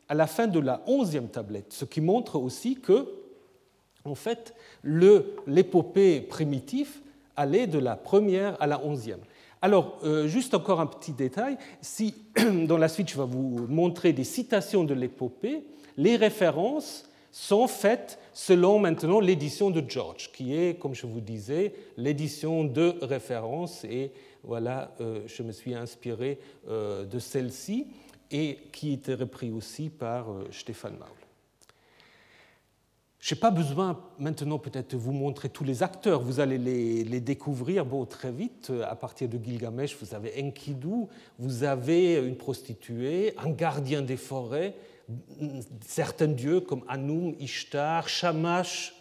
à 0.09 0.15
la 0.15 0.27
fin 0.27 0.47
de 0.47 0.59
la 0.59 0.83
onzième 0.87 1.29
tablette, 1.29 1.73
ce 1.73 1.85
qui 1.85 2.01
montre 2.01 2.37
aussi 2.37 2.77
que, 2.77 3.09
en 4.05 4.15
fait, 4.15 4.55
l'épopée 4.83 6.21
primitive 6.21 7.01
allait 7.37 7.67
de 7.67 7.79
la 7.79 7.95
première 7.95 8.61
à 8.61 8.67
la 8.67 8.85
onzième. 8.85 9.21
Alors, 9.61 9.99
euh, 10.05 10.29
juste 10.29 10.55
encore 10.55 10.81
un 10.81 10.87
petit 10.87 11.13
détail, 11.13 11.59
si 11.81 12.15
dans 12.67 12.79
la 12.79 12.89
suite 12.89 13.11
je 13.11 13.17
vais 13.17 13.27
vous 13.27 13.67
montrer 13.69 14.13
des 14.13 14.25
citations 14.25 14.85
de 14.85 14.95
l'épopée, 14.95 15.65
les 15.97 16.17
références 16.17 17.09
sont 17.33 17.67
faites 17.67 18.19
selon 18.33 18.79
maintenant 18.79 19.21
l'édition 19.21 19.71
de 19.71 19.83
George, 19.89 20.31
qui 20.33 20.55
est, 20.55 20.79
comme 20.79 20.95
je 20.95 21.07
vous 21.07 21.21
disais, 21.21 21.75
l'édition 21.97 22.65
de 22.65 22.95
référence, 23.03 23.85
et 23.85 24.13
voilà, 24.45 24.95
euh, 25.01 25.23
je 25.27 25.43
me 25.43 25.53
suis 25.53 25.75
inspiré 25.75 26.39
euh, 26.69 27.05
de 27.05 27.19
celle-ci, 27.19 27.89
et 28.31 28.59
qui 28.73 28.93
était 28.93 29.15
repris 29.15 29.51
aussi 29.51 29.89
par 29.89 30.27
Stéphane 30.51 30.99
Maul. 30.99 31.18
Je 33.21 33.35
n'ai 33.35 33.41
pas 33.41 33.51
besoin 33.51 34.01
maintenant 34.19 34.59
peut-être 34.59 34.93
de 34.93 34.97
vous 34.97 35.13
montrer 35.13 35.49
tous 35.49 35.65
les 35.65 35.83
acteurs, 35.83 36.23
vous 36.23 36.39
allez 36.39 36.57
les, 36.57 37.21
découvrir 37.21 37.85
très 38.09 38.31
vite. 38.31 38.73
À 38.89 38.95
partir 38.95 39.29
de 39.29 39.43
Gilgamesh, 39.43 39.97
vous 40.01 40.15
avez 40.15 40.41
Enkidu, 40.41 41.07
vous 41.39 41.65
avez 41.65 42.15
une 42.15 42.37
prostituée, 42.37 43.35
un 43.39 43.51
gardien 43.51 44.03
des 44.03 44.17
forêts, 44.17 44.77
certains 45.85 46.29
dieux 46.29 46.61
comme 46.61 46.85
Anum, 46.87 47.35
Ishtar, 47.41 48.09
Shamash, 48.09 48.95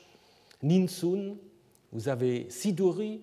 Ninsun, 0.63 1.35
vous 1.91 2.09
avez 2.09 2.49
Siduri, 2.49 3.21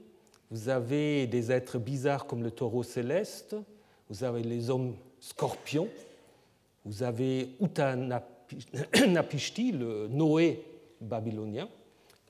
vous 0.50 0.68
avez 0.68 1.26
des 1.26 1.50
êtres 1.50 1.78
bizarres 1.78 2.26
comme 2.26 2.44
le 2.44 2.52
taureau 2.52 2.84
céleste, 2.84 3.56
vous 4.08 4.22
avez 4.22 4.44
les 4.44 4.70
hommes 4.70 4.94
scorpions, 5.18 5.88
vous 6.84 7.02
avez 7.02 7.56
Utanapishti, 7.60 9.72
le 9.72 10.06
Noé 10.06 10.62
babylonien, 11.04 11.68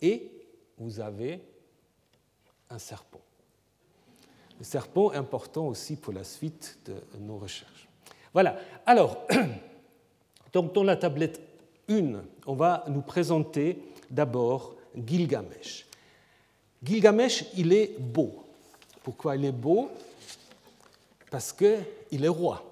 et 0.03 0.31
vous 0.79 1.01
avez 1.01 1.41
un 2.71 2.79
serpent. 2.79 3.21
Le 4.59 4.65
serpent 4.65 5.11
important 5.11 5.69
aussi 5.69 5.97
pour 5.97 6.13
la 6.13 6.25
suite 6.25 6.79
de 6.87 6.95
nos 7.19 7.39
recherches. 7.39 7.89
Voilà, 8.33 8.57
alors, 8.87 9.27
donc 10.53 10.73
dans 10.73 10.85
la 10.85 10.97
tablette 10.97 11.41
1, 11.89 12.23
on 12.47 12.55
va 12.55 12.85
nous 12.89 13.03
présenter 13.03 13.79
d'abord 14.11 14.75
Gilgamesh. 14.95 15.87
Gilgamesh, 16.83 17.45
il 17.57 17.73
est 17.73 17.99
beau. 17.99 18.45
Pourquoi 19.03 19.37
il 19.37 19.45
est 19.45 19.53
beau? 19.53 19.91
Parce 21.31 21.53
qu'il 21.53 22.25
est 22.25 22.29
roi. 22.29 22.63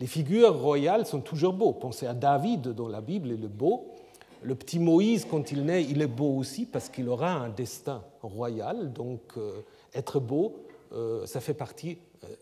Les 0.00 0.06
figures 0.06 0.56
royales 0.60 1.06
sont 1.06 1.20
toujours 1.20 1.52
beaux. 1.52 1.72
Pensez 1.72 2.06
à 2.06 2.14
David 2.14 2.68
dans 2.68 2.88
la 2.88 3.00
Bible, 3.00 3.30
il 3.32 3.44
est 3.44 3.48
beau. 3.48 3.94
Le 4.42 4.54
petit 4.54 4.78
Moïse, 4.78 5.26
quand 5.28 5.50
il 5.50 5.64
naît, 5.64 5.82
il 5.84 6.00
est 6.00 6.06
beau 6.06 6.36
aussi 6.36 6.64
parce 6.64 6.88
qu'il 6.88 7.08
aura 7.08 7.32
un 7.32 7.48
destin 7.48 8.02
royal. 8.22 8.92
Donc, 8.92 9.20
euh, 9.36 9.62
être 9.94 10.20
beau, 10.20 10.64
euh, 10.92 11.26
ça 11.26 11.40
fait 11.40 11.54
partie 11.54 11.98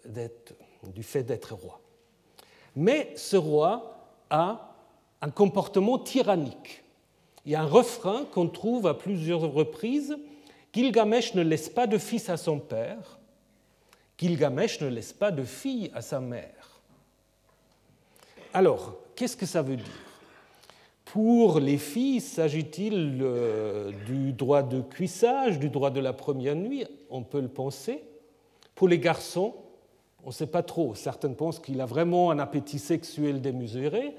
euh, 0.06 0.28
du 0.94 1.02
fait 1.02 1.22
d'être 1.22 1.54
roi. 1.54 1.80
Mais 2.74 3.12
ce 3.16 3.36
roi 3.36 4.10
a 4.28 4.74
un 5.22 5.30
comportement 5.30 5.98
tyrannique. 5.98 6.84
Il 7.46 7.52
y 7.52 7.54
a 7.54 7.62
un 7.62 7.66
refrain 7.66 8.24
qu'on 8.24 8.48
trouve 8.48 8.86
à 8.86 8.94
plusieurs 8.94 9.40
reprises. 9.40 10.16
Gilgamesh 10.72 11.34
ne 11.34 11.42
laisse 11.42 11.70
pas 11.70 11.86
de 11.86 11.96
fils 11.96 12.28
à 12.28 12.36
son 12.36 12.58
père. 12.58 13.18
Gilgamesh 14.18 14.80
ne 14.80 14.88
laisse 14.88 15.12
pas 15.12 15.30
de 15.30 15.44
fille 15.44 15.90
à 15.94 16.02
sa 16.02 16.20
mère. 16.20 16.80
Alors, 18.52 18.96
qu'est-ce 19.14 19.36
que 19.36 19.46
ça 19.46 19.62
veut 19.62 19.76
dire? 19.76 20.05
Pour 21.06 21.60
les 21.60 21.78
filles, 21.78 22.20
s'agit-il 22.20 23.20
euh, 23.22 23.92
du 24.06 24.32
droit 24.32 24.62
de 24.64 24.80
cuissage, 24.80 25.60
du 25.60 25.70
droit 25.70 25.90
de 25.90 26.00
la 26.00 26.12
première 26.12 26.56
nuit 26.56 26.84
On 27.10 27.22
peut 27.22 27.40
le 27.40 27.48
penser. 27.48 28.02
Pour 28.74 28.88
les 28.88 28.98
garçons, 28.98 29.54
on 30.24 30.28
ne 30.28 30.32
sait 30.32 30.48
pas 30.48 30.64
trop. 30.64 30.96
Certains 30.96 31.32
pensent 31.32 31.60
qu'il 31.60 31.80
a 31.80 31.86
vraiment 31.86 32.32
un 32.32 32.40
appétit 32.40 32.80
sexuel 32.80 33.40
démesuré. 33.40 34.16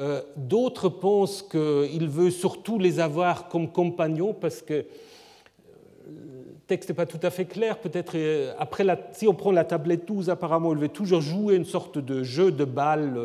Euh, 0.00 0.20
d'autres 0.36 0.90
pensent 0.90 1.42
qu'il 1.42 2.08
veut 2.08 2.30
surtout 2.30 2.78
les 2.78 3.00
avoir 3.00 3.48
comme 3.48 3.72
compagnons 3.72 4.34
parce 4.34 4.60
que 4.60 4.74
euh, 4.74 4.84
le 6.06 6.54
texte 6.66 6.90
n'est 6.90 6.94
pas 6.94 7.06
tout 7.06 7.20
à 7.22 7.30
fait 7.30 7.46
clair. 7.46 7.78
Peut-être 7.78 8.14
après, 8.58 8.84
si 9.12 9.26
on 9.26 9.34
prend 9.34 9.50
la 9.50 9.64
tablette 9.64 10.06
12, 10.06 10.28
apparemment, 10.28 10.74
il 10.74 10.78
veut 10.78 10.88
toujours 10.88 11.22
jouer 11.22 11.56
une 11.56 11.64
sorte 11.64 11.96
de 11.98 12.22
jeu 12.22 12.52
de 12.52 12.66
balle 12.66 13.18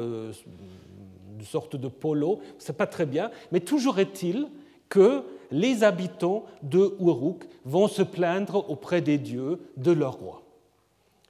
sorte 1.45 1.75
de 1.75 1.87
polo, 1.87 2.39
c'est 2.57 2.77
pas 2.77 2.87
très 2.87 3.05
bien, 3.05 3.31
mais 3.51 3.59
toujours 3.59 3.99
est-il 3.99 4.47
que 4.89 5.23
les 5.51 5.83
habitants 5.83 6.45
de 6.61 6.95
Uruk 6.99 7.43
vont 7.65 7.87
se 7.87 8.01
plaindre 8.01 8.69
auprès 8.69 9.01
des 9.01 9.17
dieux 9.17 9.59
de 9.77 9.91
leur 9.91 10.13
roi. 10.13 10.43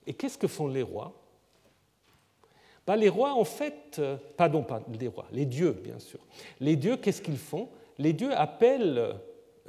Et 0.07 0.13
qu'est-ce 0.13 0.37
que 0.37 0.47
font 0.47 0.67
les 0.67 0.81
rois? 0.81 1.13
Ben, 2.85 2.95
Les 2.95 3.09
rois, 3.09 3.33
en 3.33 3.43
fait, 3.43 3.97
euh, 3.99 4.17
pardon, 4.37 4.63
pas 4.63 4.81
les 4.99 5.07
rois, 5.07 5.27
les 5.31 5.45
dieux, 5.45 5.71
bien 5.71 5.99
sûr. 5.99 6.19
Les 6.59 6.75
dieux, 6.75 6.97
qu'est-ce 6.97 7.21
qu'ils 7.21 7.37
font? 7.37 7.69
Les 7.97 8.13
dieux 8.13 8.33
appellent 8.33 9.15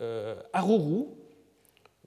euh, 0.01 0.35
Aruru, 0.53 1.05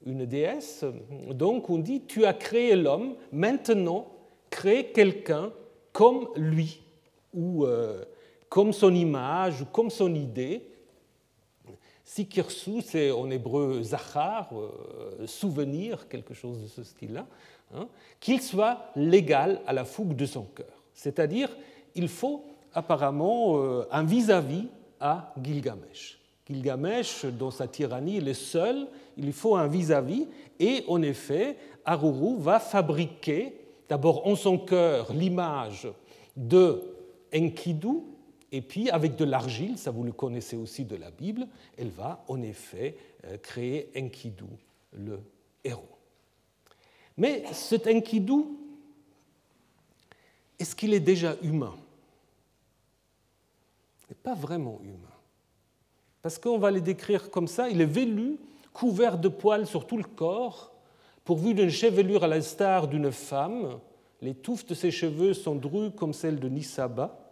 une 0.05 0.25
déesse, 0.25 0.85
donc 1.31 1.69
on 1.69 1.77
dit, 1.77 2.01
tu 2.07 2.25
as 2.25 2.33
créé 2.33 2.75
l'homme, 2.75 3.15
maintenant 3.31 4.07
crée 4.49 4.91
quelqu'un 4.91 5.51
comme 5.91 6.29
lui, 6.35 6.81
ou 7.33 7.65
euh, 7.65 8.03
comme 8.49 8.73
son 8.73 8.93
image 8.93 9.65
comme 9.71 9.89
son 9.89 10.13
idée. 10.13 10.67
Sikirsu, 12.03 12.81
c'est 12.81 13.11
en 13.11 13.29
hébreu 13.29 13.81
zachar, 13.83 14.49
euh, 14.53 15.27
souvenir, 15.27 16.07
quelque 16.07 16.33
chose 16.33 16.61
de 16.61 16.67
ce 16.67 16.83
style-là, 16.83 17.27
hein, 17.75 17.89
qu'il 18.21 18.41
soit 18.41 18.91
légal 18.95 19.61
à 19.67 19.73
la 19.73 19.83
fougue 19.83 20.15
de 20.15 20.25
son 20.25 20.43
cœur. 20.43 20.83
C'est-à-dire, 20.93 21.49
il 21.95 22.07
faut 22.07 22.45
apparemment 22.73 23.57
euh, 23.57 23.85
un 23.91 24.03
vis-à-vis 24.03 24.67
à 25.01 25.33
Gilgamesh. 25.43 26.19
Gilgamesh, 26.47 27.25
dans 27.25 27.51
sa 27.51 27.67
tyrannie, 27.67 28.17
il 28.17 28.27
est 28.29 28.33
seul, 28.33 28.87
il 29.17 29.33
faut 29.33 29.57
un 29.57 29.67
vis-à-vis, 29.67 30.27
et 30.59 30.85
en 30.87 31.01
effet, 31.01 31.57
Aruru 31.83 32.37
va 32.39 32.61
fabriquer 32.61 33.59
d'abord 33.89 34.25
en 34.25 34.35
son 34.35 34.57
cœur 34.57 35.11
l'image 35.11 35.89
de 36.37 36.81
Enkidu, 37.35 38.03
et 38.51 38.61
puis, 38.61 38.89
avec 38.89 39.15
de 39.17 39.25
l'argile, 39.25 39.77
ça 39.77 39.91
vous 39.91 40.03
le 40.03 40.13
connaissez 40.13 40.55
aussi 40.55 40.85
de 40.85 40.95
la 40.95 41.11
Bible, 41.11 41.47
elle 41.77 41.89
va 41.89 42.23
en 42.27 42.41
effet 42.41 42.95
euh, 43.25 43.37
créer 43.37 43.91
Enkidu, 43.97 44.45
le 44.93 45.19
héros. 45.63 45.97
Mais 47.17 47.43
cet 47.51 47.87
Enkidu, 47.87 48.45
est-ce 50.59 50.75
qu'il 50.75 50.93
est 50.93 51.01
déjà 51.01 51.35
humain? 51.41 51.75
Il 54.01 54.11
n'est 54.11 54.21
pas 54.23 54.33
vraiment 54.33 54.79
humain. 54.81 54.95
Parce 56.21 56.39
qu'on 56.39 56.57
va 56.57 56.71
le 56.71 56.79
décrire 56.79 57.29
comme 57.29 57.47
ça, 57.47 57.69
il 57.69 57.81
est 57.81 57.85
velu, 57.85 58.37
couvert 58.71 59.17
de 59.17 59.27
poils 59.27 59.67
sur 59.67 59.85
tout 59.85 59.97
le 59.97 60.03
corps, 60.03 60.73
pourvu 61.25 61.53
d'une 61.53 61.69
chevelure 61.69 62.23
à 62.23 62.27
l'instar 62.27 62.87
d'une 62.87 63.11
femme. 63.11 63.79
Les 64.21 64.33
touffes 64.33 64.65
de 64.65 64.73
ses 64.73 64.91
cheveux 64.91 65.33
sont 65.33 65.55
drues 65.55 65.91
comme 65.91 66.13
celles 66.13 66.39
de 66.39 66.47
Nisaba 66.47 67.26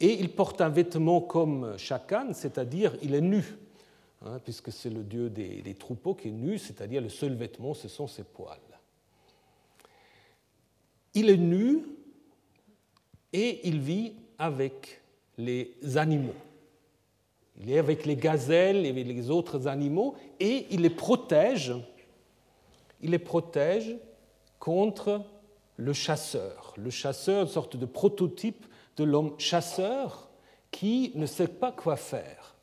et 0.00 0.12
il 0.12 0.30
porte 0.30 0.60
un 0.60 0.68
vêtement 0.68 1.20
comme 1.20 1.76
Chakan, 1.78 2.32
c'est-à-dire 2.32 2.94
il 3.02 3.14
est 3.14 3.20
nu, 3.20 3.44
hein, 4.24 4.38
puisque 4.44 4.70
c'est 4.70 4.90
le 4.90 5.02
dieu 5.02 5.30
des, 5.30 5.74
troupeaux 5.74 6.14
qui 6.14 6.28
est 6.28 6.32
nu, 6.32 6.58
c'est-à-dire 6.58 7.00
le 7.00 7.08
seul 7.08 7.34
vêtement, 7.34 7.72
ce 7.72 7.88
sont 7.88 8.06
ses 8.06 8.24
poils. 8.24 8.58
Il 11.14 11.30
est 11.30 11.38
nu 11.38 11.82
et 13.32 13.66
il 13.66 13.80
vit 13.80 14.12
avec 14.38 15.00
les 15.38 15.74
animaux. 15.96 16.34
Il 17.58 17.70
est 17.70 17.78
avec 17.78 18.04
les 18.04 18.16
gazelles 18.16 18.84
et 18.84 18.92
les 18.92 19.30
autres 19.30 19.66
animaux 19.66 20.14
et 20.38 20.66
il 20.70 20.82
les 20.82 20.90
protège. 20.90 21.72
Il 23.00 23.12
les 23.12 23.18
protège 23.18 23.96
contre 24.58 25.22
le 25.76 25.94
chasseur. 25.94 26.74
Le 26.76 26.90
chasseur, 26.90 27.42
une 27.42 27.48
sorte 27.48 27.76
de 27.76 27.86
prototype 27.86 28.66
de 28.96 29.04
l'homme 29.04 29.38
chasseur 29.38 30.28
qui 30.70 31.12
ne 31.14 31.26
sait 31.26 31.48
pas 31.48 31.72
quoi 31.72 31.96
faire 31.96 32.54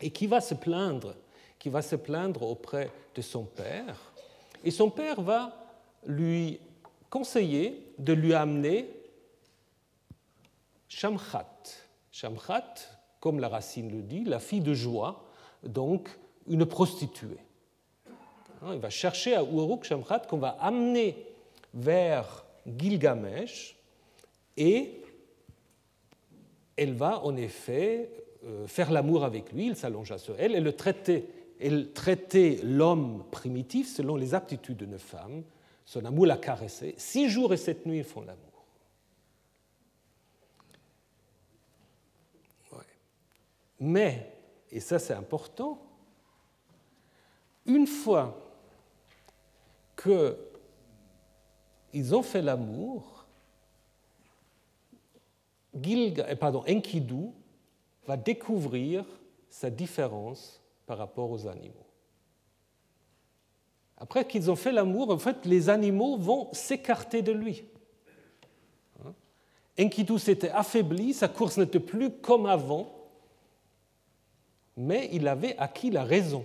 et 0.00 0.10
qui 0.10 0.26
va 0.26 0.40
se 0.40 0.54
plaindre, 0.54 1.14
qui 1.58 1.68
va 1.68 1.82
se 1.82 1.96
plaindre 1.96 2.42
auprès 2.42 2.90
de 3.14 3.22
son 3.22 3.44
père. 3.44 4.12
Et 4.64 4.70
son 4.70 4.90
père 4.90 5.20
va 5.20 5.56
lui 6.06 6.60
conseiller 7.10 7.92
de 7.98 8.12
lui 8.12 8.34
amener 8.34 8.88
Shamchat. 10.88 11.46
Shamchat, 12.10 12.74
comme 13.20 13.40
la 13.40 13.48
racine 13.48 13.90
le 13.90 14.02
dit, 14.02 14.24
la 14.24 14.40
fille 14.40 14.60
de 14.60 14.74
joie, 14.74 15.24
donc 15.62 16.08
une 16.46 16.66
prostituée. 16.66 17.38
Il 18.72 18.78
va 18.78 18.90
chercher 18.90 19.34
à 19.34 19.42
Uruk 19.42 19.84
Shamchat 19.84 20.20
qu'on 20.20 20.38
va 20.38 20.56
amener 20.60 21.16
vers 21.72 22.44
Gilgamesh 22.66 23.76
et 24.56 25.03
elle 26.76 26.94
va 26.94 27.24
en 27.24 27.36
effet 27.36 28.10
euh, 28.44 28.66
faire 28.66 28.90
l'amour 28.90 29.24
avec 29.24 29.52
lui, 29.52 29.66
il 29.66 29.76
s'allongea 29.76 30.18
sur 30.18 30.38
elle 30.38 30.62
le 30.62 30.72
traiter 30.72 31.28
Elle 31.60 31.92
traitait 31.92 32.60
l'homme 32.62 33.24
primitif 33.30 33.88
selon 33.88 34.16
les 34.16 34.34
aptitudes 34.34 34.78
d'une 34.78 34.98
femme. 34.98 35.44
Son 35.84 36.04
amour 36.04 36.26
la 36.26 36.36
caressait. 36.36 36.94
Six 36.96 37.28
jours 37.28 37.52
et 37.52 37.56
sept 37.56 37.86
nuits, 37.86 37.98
ils 37.98 38.04
font 38.04 38.22
l'amour. 38.22 38.40
Mais, 43.80 44.32
et 44.70 44.80
ça 44.80 44.98
c'est 44.98 45.12
important, 45.12 45.78
une 47.66 47.86
fois 47.86 48.40
qu'ils 49.96 50.36
ont 52.14 52.22
fait 52.22 52.40
l'amour, 52.40 53.13
eh, 55.82 56.36
pardon, 56.36 56.64
Enkidu 56.68 57.30
va 58.06 58.16
découvrir 58.16 59.04
sa 59.48 59.70
différence 59.70 60.60
par 60.86 60.98
rapport 60.98 61.30
aux 61.30 61.46
animaux. 61.46 61.86
Après 63.96 64.26
qu'ils 64.26 64.50
ont 64.50 64.56
fait 64.56 64.72
l'amour, 64.72 65.10
en 65.10 65.18
fait, 65.18 65.46
les 65.46 65.68
animaux 65.68 66.16
vont 66.18 66.52
s'écarter 66.52 67.22
de 67.22 67.32
lui. 67.32 67.64
Hein? 69.04 69.14
Enkidu 69.78 70.18
s'était 70.18 70.50
affaibli, 70.50 71.14
sa 71.14 71.28
course 71.28 71.56
n'était 71.56 71.80
plus 71.80 72.10
comme 72.10 72.46
avant, 72.46 72.90
mais 74.76 75.08
il 75.12 75.28
avait 75.28 75.56
acquis 75.58 75.90
la 75.90 76.04
raison. 76.04 76.44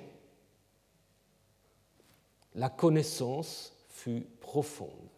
La 2.55 2.69
connaissance 2.69 3.73
fut 3.89 4.25
profonde. 4.39 5.08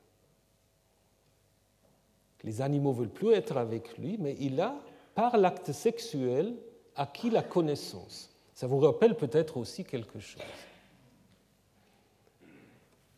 Les 2.44 2.62
animaux 2.62 2.94
veulent 2.94 3.10
plus 3.10 3.34
être 3.34 3.58
avec 3.58 3.98
lui, 3.98 4.18
mais 4.20 4.36
il 4.40 4.60
a, 4.60 4.76
par 5.14 5.38
l'acte 5.38 5.72
sexuel, 5.72 6.56
acquis 6.96 7.30
la 7.30 7.44
connaissance. 7.44 8.30
Ça 8.54 8.68
vous 8.68 8.80
rappelle 8.80 9.16
peut-être 9.16 9.58
aussi 9.58 9.84
quelque 9.84 10.20
chose. 10.20 10.42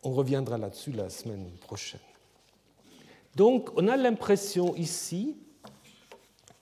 On 0.02 0.12
reviendra 0.12 0.58
là-dessus 0.58 0.92
la 0.92 1.08
semaine 1.08 1.50
prochaine. 1.60 2.00
Donc, 3.34 3.70
on 3.76 3.88
a 3.88 3.96
l'impression 3.96 4.74
ici 4.76 5.36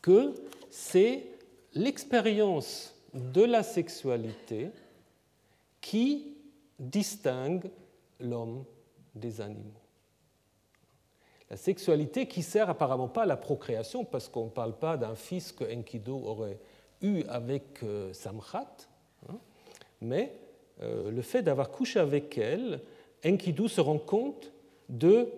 que 0.00 0.34
c'est 0.70 1.26
l'expérience 1.74 2.94
de 3.12 3.42
la 3.42 3.62
sexualité 3.62 4.70
qui 5.80 6.36
distingue 6.78 7.70
l'homme 8.20 8.64
des 9.14 9.40
animaux. 9.40 9.81
La 11.52 11.58
sexualité 11.58 12.26
qui 12.26 12.42
sert 12.42 12.70
apparemment 12.70 13.08
pas 13.08 13.24
à 13.24 13.26
la 13.26 13.36
procréation, 13.36 14.06
parce 14.06 14.26
qu'on 14.26 14.46
ne 14.46 14.50
parle 14.50 14.72
pas 14.72 14.96
d'un 14.96 15.14
fils 15.14 15.52
que 15.52 15.64
Enkidu 15.64 16.10
aurait 16.10 16.58
eu 17.02 17.24
avec 17.28 17.82
euh, 17.82 18.10
hein, 19.28 19.34
mais 20.00 20.32
euh, 20.80 21.10
le 21.10 21.20
fait 21.20 21.42
d'avoir 21.42 21.70
couché 21.70 22.00
avec 22.00 22.38
elle, 22.38 22.80
Enkidu 23.22 23.68
se 23.68 23.82
rend 23.82 23.98
compte 23.98 24.50
de 24.88 25.28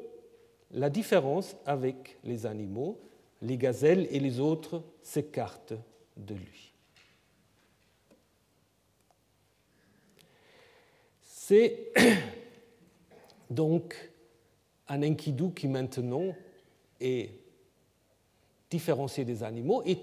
la 0.71 0.89
différence 0.89 1.57
avec 1.67 2.17
les 2.23 2.47
animaux. 2.47 3.01
Les 3.43 3.57
gazelles 3.57 4.07
et 4.09 4.21
les 4.21 4.39
autres 4.39 4.85
s'écartent 5.03 5.75
de 6.17 6.35
lui. 6.35 6.73
C'est 11.23 11.93
donc 13.51 14.14
un 14.89 15.03
Enkidu 15.03 15.53
qui 15.53 15.69
maintenant 15.69 16.35
est 17.01 17.31
différencié 18.71 19.25
des 19.25 19.43
animaux 19.43 19.83
et 19.87 19.99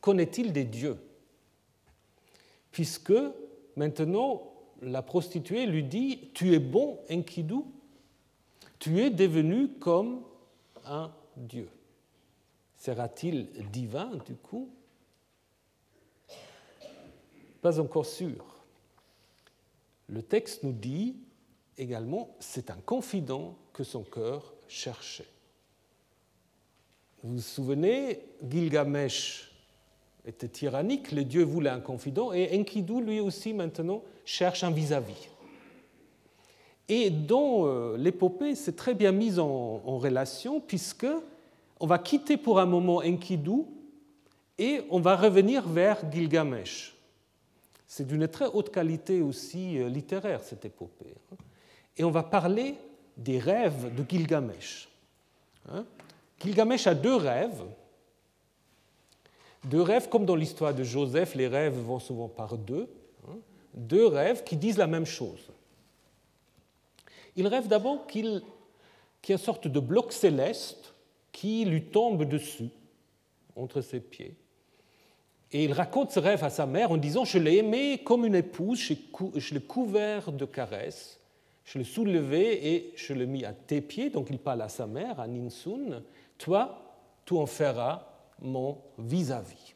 connaît-il 0.00 0.52
des 0.52 0.64
dieux? 0.64 0.98
Puisque 2.70 3.14
maintenant 3.76 4.52
la 4.82 5.02
prostituée 5.02 5.66
lui 5.66 5.84
dit 5.84 6.30
Tu 6.34 6.54
es 6.54 6.58
bon, 6.58 6.98
Enkidu, 7.10 7.62
tu 8.78 9.00
es 9.00 9.10
devenu 9.10 9.68
comme 9.78 10.22
un 10.84 11.10
dieu. 11.36 11.68
Sera-t-il 12.76 13.48
divin 13.70 14.10
du 14.26 14.34
coup? 14.34 14.68
Pas 17.62 17.80
encore 17.80 18.06
sûr. 18.06 18.44
Le 20.08 20.22
texte 20.22 20.62
nous 20.62 20.72
dit 20.72 21.16
également, 21.78 22.36
c'est 22.38 22.70
un 22.70 22.76
confident 22.76 23.56
que 23.76 23.84
son 23.84 24.04
cœur 24.04 24.54
cherchait. 24.68 25.28
Vous 27.22 27.34
vous 27.34 27.42
souvenez, 27.42 28.20
Gilgamesh 28.42 29.52
était 30.24 30.48
tyrannique, 30.48 31.12
le 31.12 31.24
dieu 31.24 31.44
voulait 31.44 31.68
un 31.68 31.80
confident, 31.80 32.32
et 32.32 32.58
Enkidu, 32.58 33.02
lui 33.02 33.20
aussi, 33.20 33.52
maintenant, 33.52 34.02
cherche 34.24 34.64
un 34.64 34.70
vis-à-vis. 34.70 35.28
Et 36.88 37.10
dans 37.10 37.66
euh, 37.66 37.98
l'épopée, 37.98 38.54
c'est 38.54 38.76
très 38.76 38.94
bien 38.94 39.12
mis 39.12 39.38
en, 39.38 39.82
en, 39.84 39.98
relation, 39.98 40.58
puisque 40.58 41.06
on 41.78 41.86
va 41.86 41.98
quitter 41.98 42.38
pour 42.38 42.58
un 42.58 42.66
moment 42.66 43.02
Enkidu 43.04 43.64
et 44.56 44.80
on 44.88 45.00
va 45.00 45.16
revenir 45.16 45.68
vers 45.68 46.10
Gilgamesh. 46.10 46.96
C'est 47.86 48.06
d'une 48.06 48.26
très 48.26 48.46
haute 48.46 48.70
qualité 48.70 49.20
aussi 49.20 49.78
euh, 49.78 49.90
littéraire, 49.90 50.42
cette 50.42 50.64
épopée. 50.64 51.14
Hein. 51.30 51.36
Et 51.98 52.04
on 52.04 52.10
va 52.10 52.22
parler 52.22 52.76
des 53.16 53.38
rêves 53.38 53.94
de 53.94 54.04
Gilgamesh. 54.08 54.88
Hein. 55.68 55.84
Gilgamesh 56.40 56.86
a 56.86 56.94
deux 56.94 57.16
rêves. 57.16 57.64
Deux 59.64 59.82
rêves, 59.82 60.08
comme 60.08 60.26
dans 60.26 60.36
l'histoire 60.36 60.74
de 60.74 60.84
Joseph, 60.84 61.34
les 61.34 61.48
rêves 61.48 61.76
vont 61.76 61.98
souvent 61.98 62.28
par 62.28 62.56
deux. 62.56 62.88
Hein. 63.28 63.36
Deux 63.74 64.06
rêves 64.06 64.44
qui 64.44 64.56
disent 64.56 64.78
la 64.78 64.86
même 64.86 65.06
chose. 65.06 65.50
Il 67.36 67.46
rêve 67.46 67.68
d'abord 67.68 68.06
qu'il 68.06 68.26
y 68.26 69.32
a 69.32 69.34
une 69.34 69.38
sorte 69.38 69.68
de 69.68 69.80
bloc 69.80 70.12
céleste 70.12 70.94
qui 71.32 71.64
lui 71.64 71.84
tombe 71.84 72.24
dessus, 72.24 72.70
entre 73.56 73.80
ses 73.80 74.00
pieds. 74.00 74.36
Et 75.52 75.64
il 75.64 75.72
raconte 75.72 76.10
ce 76.10 76.18
rêve 76.18 76.42
à 76.44 76.50
sa 76.50 76.66
mère 76.66 76.90
en 76.90 76.96
disant 76.96 77.24
Je 77.24 77.38
l'ai 77.38 77.58
aimé 77.58 78.02
comme 78.04 78.24
une 78.24 78.34
épouse, 78.34 78.78
je 78.80 79.54
l'ai 79.54 79.60
couvert 79.60 80.32
de 80.32 80.44
caresses, 80.44 81.20
je 81.66 81.78
l'ai 81.78 81.84
soulevé 81.84 82.74
et 82.74 82.92
je 82.96 83.12
l'ai 83.12 83.26
mis 83.26 83.44
à 83.44 83.52
tes 83.52 83.80
pieds. 83.80 84.08
Donc 84.08 84.28
il 84.30 84.38
parle 84.38 84.62
à 84.62 84.68
sa 84.68 84.86
mère, 84.86 85.20
à 85.20 85.26
Ninsun 85.26 86.02
Toi, 86.38 86.80
tu 87.24 87.34
en 87.34 87.46
feras 87.46 88.06
mon 88.40 88.78
vis-à-vis. 88.98 89.74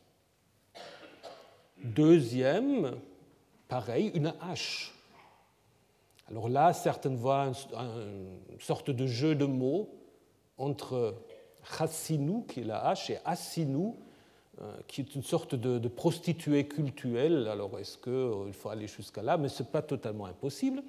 Deuxième, 1.82 2.96
pareil, 3.68 4.12
une 4.14 4.32
hache. 4.40 4.94
Alors 6.28 6.48
là, 6.48 6.72
certaines 6.72 7.16
voient 7.16 7.50
une 7.72 8.60
sorte 8.60 8.90
de 8.90 9.06
jeu 9.06 9.34
de 9.34 9.46
mots 9.46 9.88
entre 10.58 11.16
chassinu, 11.76 12.44
qui 12.46 12.60
est 12.60 12.64
la 12.64 12.86
hache, 12.86 13.10
et 13.10 13.18
assinu, 13.24 13.94
euh, 14.60 14.76
qui 14.86 15.00
est 15.00 15.14
une 15.14 15.22
sorte 15.22 15.56
de, 15.56 15.88
prostituée 15.88 16.68
cultuelle. 16.68 17.48
Alors, 17.48 17.78
est-ce 17.80 17.98
qu'il 17.98 18.12
euh, 18.12 18.52
faut 18.52 18.68
aller 18.68 18.86
jusqu'à 18.86 19.22
là 19.22 19.38
Mais 19.38 19.48
ce 19.48 19.62
n'est 19.62 19.68
pas 19.68 19.82
totalement 19.82 20.26
impossible. 20.26 20.82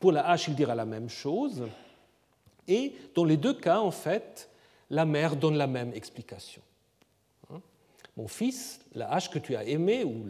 Pour 0.00 0.12
la 0.12 0.28
hache, 0.28 0.48
il 0.48 0.54
dira 0.54 0.74
la 0.74 0.84
même 0.84 1.08
chose. 1.08 1.62
Et 2.68 2.94
dans 3.14 3.24
les 3.24 3.36
deux 3.36 3.54
cas, 3.54 3.80
en 3.80 3.90
fait, 3.90 4.48
la 4.90 5.04
mère 5.04 5.36
donne 5.36 5.56
la 5.56 5.66
même 5.66 5.92
explication. 5.94 6.62
Hein? 7.52 7.60
Mon 8.16 8.28
fils, 8.28 8.80
la 8.94 9.12
hache 9.12 9.30
que 9.30 9.38
tu 9.38 9.56
as 9.56 9.64
aimée, 9.64 10.04
ou 10.04 10.24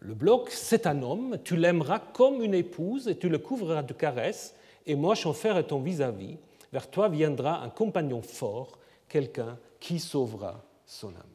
le, 0.00 0.14
bloc, 0.14 0.50
c'est 0.50 0.86
un 0.86 1.02
homme, 1.02 1.38
tu 1.44 1.56
l'aimeras 1.56 1.98
comme 1.98 2.42
une 2.42 2.54
épouse 2.54 3.08
et 3.08 3.16
tu 3.16 3.28
le 3.28 3.38
couvriras 3.38 3.82
de 3.82 3.92
caresses, 3.92 4.54
et 4.86 4.94
moi, 4.94 5.14
j'en 5.14 5.32
ferai 5.32 5.64
ton 5.64 5.80
vis-à-vis. 5.80 6.36
Vers 6.72 6.90
toi 6.90 7.08
viendra 7.08 7.62
un 7.62 7.70
compagnon 7.70 8.20
fort, 8.20 8.78
quelqu'un 9.08 9.58
qui 9.80 9.98
sauvera 9.98 10.62
son 10.84 11.08
âme. 11.08 11.34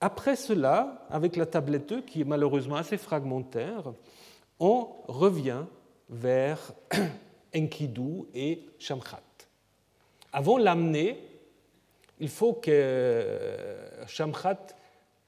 Après 0.00 0.36
cela, 0.36 1.06
avec 1.10 1.36
la 1.36 1.46
tablette 1.46 1.88
2, 1.88 2.02
qui 2.02 2.22
est 2.22 2.24
malheureusement 2.24 2.76
assez 2.76 2.98
fragmentaire, 2.98 3.92
on 4.60 4.88
revient 5.06 5.64
vers 6.08 6.72
Enkidu 7.56 8.24
et 8.34 8.62
Shamkhat. 8.78 9.20
Avant 10.32 10.58
l'amener, 10.58 11.18
il 12.20 12.28
faut 12.28 12.54
que 12.54 13.76
Shamkhat 14.06 14.74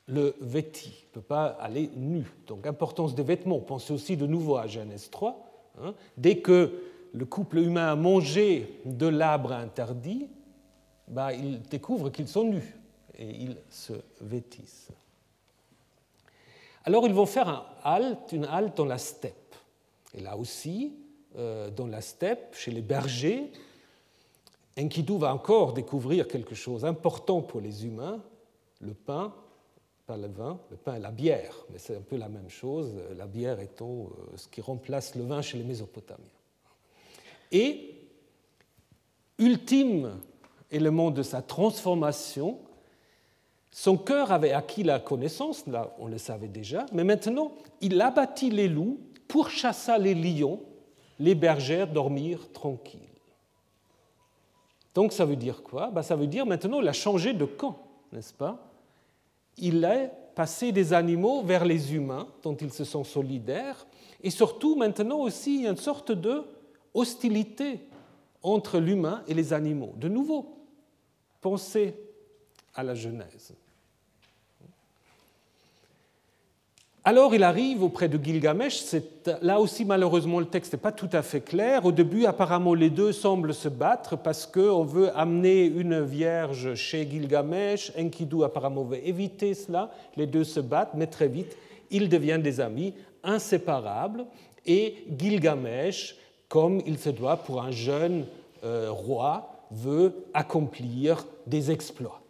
le 0.09 0.35
vêtit, 0.41 0.95
il 1.03 1.07
ne 1.09 1.13
peut 1.15 1.21
pas 1.21 1.47
aller 1.47 1.91
nu. 1.97 2.25
Donc 2.47 2.67
importance 2.67 3.15
des 3.15 3.23
vêtements. 3.23 3.59
Pensez 3.59 3.93
aussi 3.93 4.17
de 4.17 4.27
nouveau 4.27 4.57
à 4.57 4.67
Genèse 4.67 5.11
3. 5.11 5.73
Hein. 5.83 5.95
Dès 6.17 6.39
que 6.39 6.73
le 7.13 7.25
couple 7.25 7.59
humain 7.59 7.93
a 7.93 7.97
mangé 7.97 8.81
de 8.85 9.07
l'arbre 9.07 9.53
interdit, 9.53 10.29
bah, 11.09 11.33
il 11.33 11.61
découvre 11.63 12.11
qu'ils 12.11 12.29
sont 12.29 12.45
nus 12.45 12.77
et 13.19 13.29
ils 13.29 13.57
se 13.71 13.95
vêtissent. 14.21 14.91
Alors 16.87 17.07
ils 17.07 17.13
vont 17.13 17.27
faire 17.27 17.67
une 18.33 18.45
halte 18.45 18.77
dans 18.77 18.85
la 18.85 18.99
steppe. 18.99 19.55
Et 20.15 20.21
là 20.21 20.37
aussi, 20.37 20.95
euh, 21.37 21.71
dans 21.71 21.87
la 21.87 22.01
steppe, 22.01 22.55
chez 22.55 22.71
les 22.71 22.81
bergers, 22.81 23.53
Enkidu 24.79 25.19
va 25.19 25.35
encore 25.35 25.75
découvrir 25.75 26.27
quelque 26.29 26.55
chose 26.55 26.83
d'important 26.83 27.43
pour 27.43 27.61
les 27.61 27.85
humains, 27.85 28.23
le 28.81 28.95
pain 28.95 29.35
pas 30.07 30.17
le 30.17 30.29
vin, 30.29 30.61
le 30.71 30.77
pain 30.77 30.95
et 30.95 31.01
la 31.01 31.11
bière, 31.11 31.53
mais 31.71 31.79
c'est 31.79 31.97
un 31.97 32.01
peu 32.01 32.17
la 32.17 32.29
même 32.29 32.49
chose, 32.49 32.95
la 33.17 33.27
bière 33.27 33.59
étant 33.61 34.09
ce 34.37 34.47
qui 34.47 34.61
remplace 34.61 35.17
le 35.17 35.25
vin 35.25 35.43
chez 35.43 35.59
les 35.59 35.65
Mésopotamiens. 35.65 36.25
Et, 37.51 37.95
ultime 39.39 40.21
élément 40.71 41.11
de 41.11 41.23
sa 41.23 41.43
transformation, 41.43 42.59
son 43.79 43.99
cœur 43.99 44.33
avait 44.33 44.53
acquis 44.53 44.85
la 44.85 44.99
connaissance, 44.99 45.67
là 45.67 45.95
on 45.99 46.07
le 46.07 46.17
savait 46.17 46.49
déjà, 46.49 46.87
mais 46.95 47.05
maintenant 47.05 47.53
il 47.83 48.01
abattit 48.01 48.49
les 48.49 48.69
loups, 48.69 48.99
pourchassa 49.29 49.99
les 49.99 50.15
lions, 50.15 50.61
les 51.19 51.35
bergères 51.35 51.87
dormir 51.87 52.51
tranquilles. 52.55 53.01
Donc 54.95 55.13
ça 55.13 55.27
veut 55.27 55.37
dire 55.37 55.63
quoi? 55.63 55.91
Ben, 55.91 56.01
Ça 56.01 56.17
veut 56.17 56.27
dire 56.27 56.47
maintenant 56.47 56.81
il 56.81 56.89
a 56.89 56.95
changé 56.95 57.35
de 57.35 57.45
camp, 57.45 57.77
n'est-ce 58.13 58.33
pas? 58.33 58.67
Il 59.59 59.85
a 59.85 60.07
passé 60.35 60.73
des 60.73 60.95
animaux 60.95 61.43
vers 61.43 61.67
les 61.67 61.95
humains, 61.95 62.29
dont 62.43 62.57
ils 62.57 62.73
se 62.73 62.85
sont 62.85 63.05
solidaires, 63.05 63.87
et 64.23 64.31
surtout 64.31 64.75
maintenant 64.75 65.19
aussi 65.19 65.67
une 65.67 65.77
sorte 65.77 66.13
de 66.13 66.45
hostilité 66.95 67.81
entre 68.43 68.79
l'humain 68.79 69.23
et 69.29 69.35
les 69.35 69.53
animaux. 69.53 69.93
De 69.99 70.09
nouveau, 70.09 70.65
pensez 71.43 71.95
à 72.75 72.83
la 72.83 72.95
Genèse. 72.95 73.55
Alors 77.09 77.37
il 77.37 77.45
arrive 77.45 77.85
auprès 77.85 78.09
de 78.09 78.19
Gilgamesh, 78.19 78.83
là 79.41 79.61
aussi 79.61 79.85
malheureusement 79.85 80.41
le 80.41 80.47
texte 80.47 80.73
n'est 80.73 80.81
pas 80.81 80.91
tout 80.91 81.09
à 81.13 81.23
fait 81.23 81.41
clair. 81.41 81.85
Au 81.85 81.93
début 81.93 82.27
apparemment 82.27 82.75
les 82.75 82.91
deux 82.91 83.13
semblent 83.13 83.55
se 83.55 83.69
battre 83.69 84.17
parce 84.17 84.45
qu'on 84.45 84.83
veut 84.83 85.17
amener 85.17 85.67
une 85.67 86.03
vierge 86.03 86.75
chez 86.75 87.09
Gilgamesh, 87.09 87.93
Enkidu 87.97 88.43
apparemment 88.43 88.83
veut 88.83 89.07
éviter 89.07 89.55
cela, 89.55 89.93
les 90.17 90.27
deux 90.27 90.43
se 90.43 90.59
battent, 90.59 90.95
mais 90.95 91.07
très 91.07 91.29
vite 91.29 91.57
ils 91.93 92.09
deviennent 92.09 92.43
des 92.43 92.59
amis 92.59 92.93
inséparables 93.23 94.27
et 94.67 94.97
Gilgamesh, 95.17 96.17
comme 96.49 96.83
il 96.87 96.99
se 96.99 97.11
doit 97.11 97.37
pour 97.37 97.63
un 97.63 97.71
jeune 97.71 98.27
euh, 98.65 98.89
roi, 98.91 99.49
veut 99.71 100.13
accomplir 100.35 101.25
des 101.47 101.71
exploits. 101.71 102.21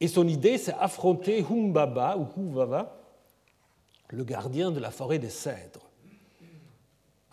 Et 0.00 0.06
son 0.06 0.28
idée 0.28 0.56
c'est 0.56 0.74
affronter 0.78 1.44
Humbaba 1.50 2.16
ou 2.16 2.28
Huvava, 2.40 2.99
le 4.12 4.24
gardien 4.24 4.70
de 4.70 4.80
la 4.80 4.90
forêt 4.90 5.18
des 5.18 5.30
cèdres. 5.30 5.90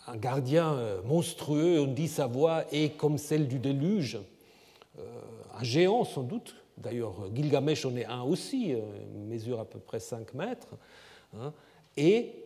Un 0.06 0.16
gardien 0.16 0.72
euh, 0.74 1.02
monstrueux, 1.02 1.80
on 1.80 1.86
dit 1.86 2.08
sa 2.08 2.26
voix 2.26 2.64
est 2.72 2.96
comme 2.96 3.18
celle 3.18 3.46
du 3.46 3.58
déluge, 3.58 4.18
euh, 4.98 5.02
un 5.58 5.62
géant 5.62 6.04
sans 6.04 6.22
doute. 6.22 6.54
D'ailleurs, 6.78 7.14
Gilgamesh 7.34 7.84
en 7.84 7.96
est 7.96 8.06
un 8.06 8.22
aussi, 8.22 8.72
euh, 8.72 8.80
mesure 9.28 9.60
à 9.60 9.64
peu 9.64 9.78
près 9.78 10.00
5 10.00 10.32
mètres. 10.34 10.68
Hein. 11.36 11.52
Et 11.96 12.44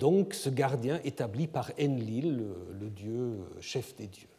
donc 0.00 0.32
ce 0.32 0.48
gardien 0.48 0.98
établi 1.04 1.46
par 1.46 1.72
Enlil, 1.78 2.42
le 2.80 2.88
dieu 2.88 3.36
chef 3.60 3.94
des 3.96 4.06
dieux. 4.06 4.33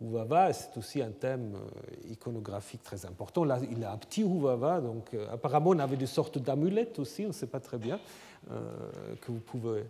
Huvava, 0.00 0.52
c'est 0.52 0.76
aussi 0.78 1.02
un 1.02 1.10
thème 1.10 1.56
euh, 1.56 2.10
iconographique 2.12 2.82
très 2.84 3.04
important. 3.04 3.44
Là, 3.44 3.58
il 3.70 3.82
a 3.82 3.92
un 3.92 3.96
petit 3.96 4.22
Huvava, 4.22 4.80
donc 4.80 5.12
euh, 5.12 5.26
apparemment 5.32 5.70
on 5.70 5.78
avait 5.78 5.96
des 5.96 6.06
sortes 6.06 6.38
d'amulettes 6.38 6.98
aussi, 7.00 7.24
on 7.24 7.28
ne 7.28 7.32
sait 7.32 7.48
pas 7.48 7.58
très 7.58 7.78
bien, 7.78 7.98
euh, 8.50 8.60
que 9.20 9.32
vous 9.32 9.40
pouvez 9.40 9.84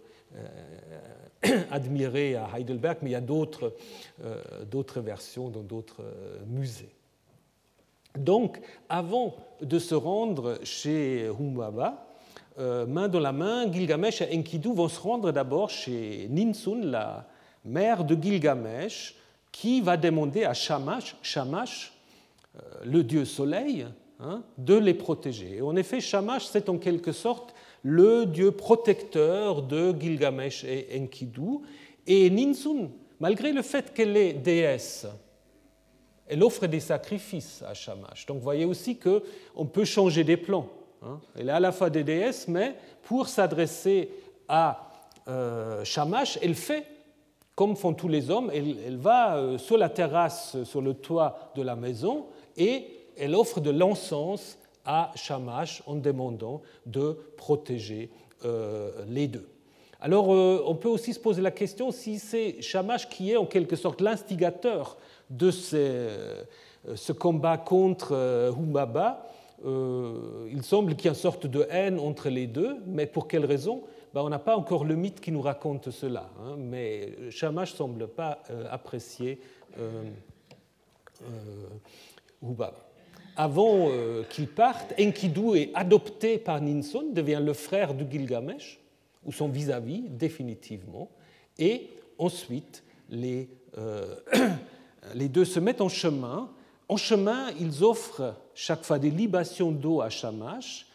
admirer 1.70 2.36
à 2.36 2.48
Heidelberg, 2.56 2.98
mais 3.02 3.10
il 3.10 3.12
y 3.12 3.16
a 3.16 3.20
d'autres, 3.20 3.74
d'autres 4.70 5.00
versions 5.00 5.48
dans 5.48 5.62
d'autres 5.62 6.02
musées. 6.46 6.94
Donc, 8.18 8.60
avant 8.90 9.34
de 9.62 9.78
se 9.78 9.94
rendre 9.94 10.58
chez 10.64 11.30
Huvava, 11.40 12.06
main 12.58 13.08
dans 13.08 13.20
la 13.20 13.32
main, 13.32 13.72
Gilgamesh 13.72 14.20
et 14.20 14.36
Enkidu 14.36 14.74
vont 14.74 14.88
se 14.88 15.00
rendre 15.00 15.32
d'abord 15.32 15.70
chez 15.70 16.26
Ninsun, 16.28 16.82
la 16.84 17.26
mère 17.64 18.04
de 18.04 18.14
Gilgamesh, 18.14 19.14
qui 19.58 19.80
va 19.80 19.96
demander 19.96 20.44
à 20.44 20.54
Shamash, 20.54 21.16
Shamash 21.20 21.92
euh, 22.54 22.60
le 22.84 23.02
dieu 23.02 23.24
soleil, 23.24 23.86
hein, 24.20 24.44
de 24.56 24.74
les 24.76 24.94
protéger. 24.94 25.60
En 25.62 25.74
effet, 25.74 26.00
Shamash, 26.00 26.46
c'est 26.46 26.68
en 26.68 26.78
quelque 26.78 27.10
sorte 27.10 27.56
le 27.82 28.24
dieu 28.24 28.52
protecteur 28.52 29.62
de 29.62 29.92
Gilgamesh 29.98 30.62
et 30.62 30.86
Enkidu. 30.96 31.58
Et 32.06 32.30
Ninsun, 32.30 32.90
malgré 33.18 33.52
le 33.52 33.62
fait 33.62 33.92
qu'elle 33.92 34.16
est 34.16 34.32
déesse, 34.32 35.08
elle 36.28 36.44
offre 36.44 36.68
des 36.68 36.78
sacrifices 36.78 37.64
à 37.66 37.74
Shamash. 37.74 38.26
Donc 38.26 38.36
vous 38.36 38.44
voyez 38.44 38.64
aussi 38.64 38.96
qu'on 38.96 39.66
peut 39.66 39.84
changer 39.84 40.22
des 40.22 40.36
plans. 40.36 40.68
Hein. 41.02 41.18
Elle 41.34 41.48
est 41.48 41.52
à 41.52 41.58
la 41.58 41.72
fois 41.72 41.90
des 41.90 42.04
déesses, 42.04 42.46
mais 42.46 42.76
pour 43.02 43.26
s'adresser 43.26 44.08
à 44.46 44.88
euh, 45.26 45.82
Shamash, 45.84 46.38
elle 46.40 46.54
fait 46.54 46.86
comme 47.58 47.74
font 47.74 47.92
tous 47.92 48.06
les 48.06 48.30
hommes, 48.30 48.52
elle, 48.54 48.98
va 48.98 49.34
euh, 49.34 49.58
sur 49.58 49.76
la 49.76 49.88
terrasse, 49.88 50.62
sur 50.62 50.80
le 50.80 50.94
toit 50.94 51.50
de 51.56 51.62
la 51.62 51.74
maison, 51.74 52.26
et 52.56 52.84
elle 53.16 53.34
offre 53.34 53.58
de 53.58 53.70
l'encens 53.70 54.60
à 54.84 55.10
Shamash 55.16 55.82
en 55.88 55.96
demandant 55.96 56.62
de 56.86 57.18
protéger 57.36 58.10
euh, 58.44 58.92
les 59.08 59.26
deux. 59.26 59.48
Alors, 60.00 60.32
euh, 60.32 60.62
on 60.66 60.76
peut 60.76 60.88
aussi 60.88 61.12
se 61.12 61.18
poser 61.18 61.42
la 61.42 61.50
question 61.50 61.90
si 61.90 62.20
c'est 62.20 62.62
Shamash 62.62 63.08
qui 63.08 63.32
est 63.32 63.36
en 63.36 63.46
quelque 63.46 63.74
sorte 63.74 64.02
l'instigateur 64.02 64.96
de 65.28 65.50
ce 65.50 67.12
combat 67.12 67.56
contre 67.58 68.54
Humbaba. 68.56 69.26
il 69.64 70.62
semble 70.62 70.94
qu'il 70.94 71.06
y 71.06 71.08
ait 71.08 71.10
une 71.10 71.16
sorte 71.16 71.48
de 71.48 71.66
haine 71.70 71.98
entre 71.98 72.28
les 72.28 72.46
deux, 72.46 72.76
mais 72.86 73.06
pour 73.06 73.26
quelle 73.26 73.46
raison? 73.46 73.82
Ben, 74.14 74.22
on 74.22 74.28
n'a 74.28 74.38
pas 74.38 74.56
encore 74.56 74.84
le 74.84 74.96
mythe 74.96 75.20
qui 75.20 75.32
nous 75.32 75.42
raconte 75.42 75.90
cela, 75.90 76.30
hein, 76.40 76.56
mais 76.56 77.30
Shamash 77.30 77.72
ne 77.72 77.76
semble 77.76 78.08
pas 78.08 78.42
euh, 78.50 78.64
apprécier 78.70 79.40
euh, 79.78 80.04
euh, 81.22 82.54
Avant 83.36 83.88
euh, 83.88 84.22
qu'il 84.30 84.48
parte, 84.48 84.94
Enkidu 84.98 85.56
est 85.56 85.70
adopté 85.74 86.38
par 86.38 86.60
Ninsun, 86.60 87.12
devient 87.12 87.40
le 87.42 87.52
frère 87.52 87.94
de 87.94 88.10
Gilgamesh, 88.10 88.78
ou 89.24 89.32
son 89.32 89.48
vis-à-vis, 89.48 90.08
définitivement, 90.08 91.10
et 91.58 91.90
ensuite 92.18 92.82
les, 93.10 93.48
les 95.14 95.28
deux 95.28 95.44
se 95.44 95.60
mettent 95.60 95.80
en 95.80 95.88
chemin. 95.88 96.50
En 96.88 96.96
chemin, 96.96 97.50
ils 97.60 97.84
offrent 97.84 98.34
chaque 98.54 98.84
fois 98.84 98.98
des 98.98 99.10
libations 99.10 99.70
d'eau 99.70 100.00
à 100.00 100.08
Shamash, 100.08 100.87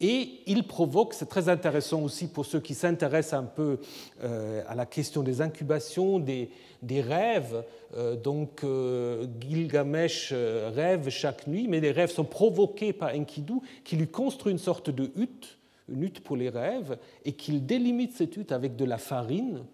et 0.00 0.40
il 0.46 0.64
provoque, 0.64 1.14
c'est 1.14 1.28
très 1.28 1.48
intéressant 1.48 2.02
aussi 2.02 2.26
pour 2.26 2.44
ceux 2.44 2.60
qui 2.60 2.74
s'intéressent 2.74 3.40
un 3.40 3.44
peu 3.44 3.78
euh, 4.22 4.62
à 4.68 4.74
la 4.74 4.84
question 4.84 5.22
des 5.22 5.40
incubations, 5.40 6.18
des, 6.18 6.50
rêves. 6.90 7.64
Euh, 7.96 8.14
donc 8.14 8.62
euh, 8.62 9.26
Gilgamesh 9.40 10.34
rêve 10.34 11.08
chaque 11.08 11.46
nuit, 11.46 11.66
mais 11.66 11.80
les 11.80 11.92
rêves 11.92 12.10
sont 12.10 12.24
provoqués 12.24 12.92
par 12.92 13.14
Enkidu 13.14 13.54
qui 13.84 13.96
lui 13.96 14.08
construit 14.08 14.52
une 14.52 14.58
sorte 14.58 14.90
de 14.90 15.10
hutte, 15.16 15.56
une 15.88 16.02
hutte 16.02 16.20
pour 16.20 16.36
les 16.36 16.50
rêves, 16.50 16.98
et 17.24 17.32
qu'il 17.32 17.64
délimite 17.64 18.14
cette 18.14 18.36
hutte 18.36 18.52
avec 18.52 18.76
de 18.76 18.84
la 18.84 18.98
farine 18.98 19.64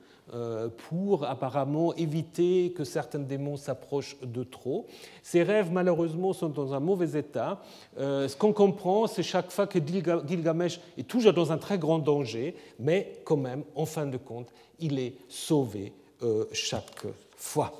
pour 0.89 1.25
apparemment 1.25 1.95
éviter 1.95 2.73
que 2.73 2.85
certains 2.85 3.19
démons 3.19 3.57
s'approchent 3.57 4.17
de 4.23 4.45
trop. 4.45 4.87
Ces 5.23 5.43
rêves, 5.43 5.71
malheureusement, 5.71 6.33
sont 6.33 6.49
dans 6.49 6.73
un 6.75 6.81
mauvais 6.81 7.19
état. 7.19 7.61
Euh, 7.99 8.29
ce 8.29 8.37
qu'on 8.37 8.53
comprend, 8.53 9.07
c'est 9.07 9.23
chaque 9.23 9.51
fois 9.51 9.67
que 9.67 9.79
Gilgamesh 9.79 10.81
est 10.97 11.07
toujours 11.07 11.33
dans 11.33 11.53
un 11.53 11.59
très 11.59 11.79
grand 11.79 11.99
danger, 11.99 12.57
mais 12.79 13.21
quand 13.25 13.37
même, 13.37 13.65
en 13.75 13.85
fin 13.87 14.07
de 14.07 14.17
compte, 14.17 14.49
il 14.79 14.99
est 14.99 15.15
sauvé 15.29 15.93
euh, 16.23 16.47
chaque 16.53 17.07
fois. 17.37 17.73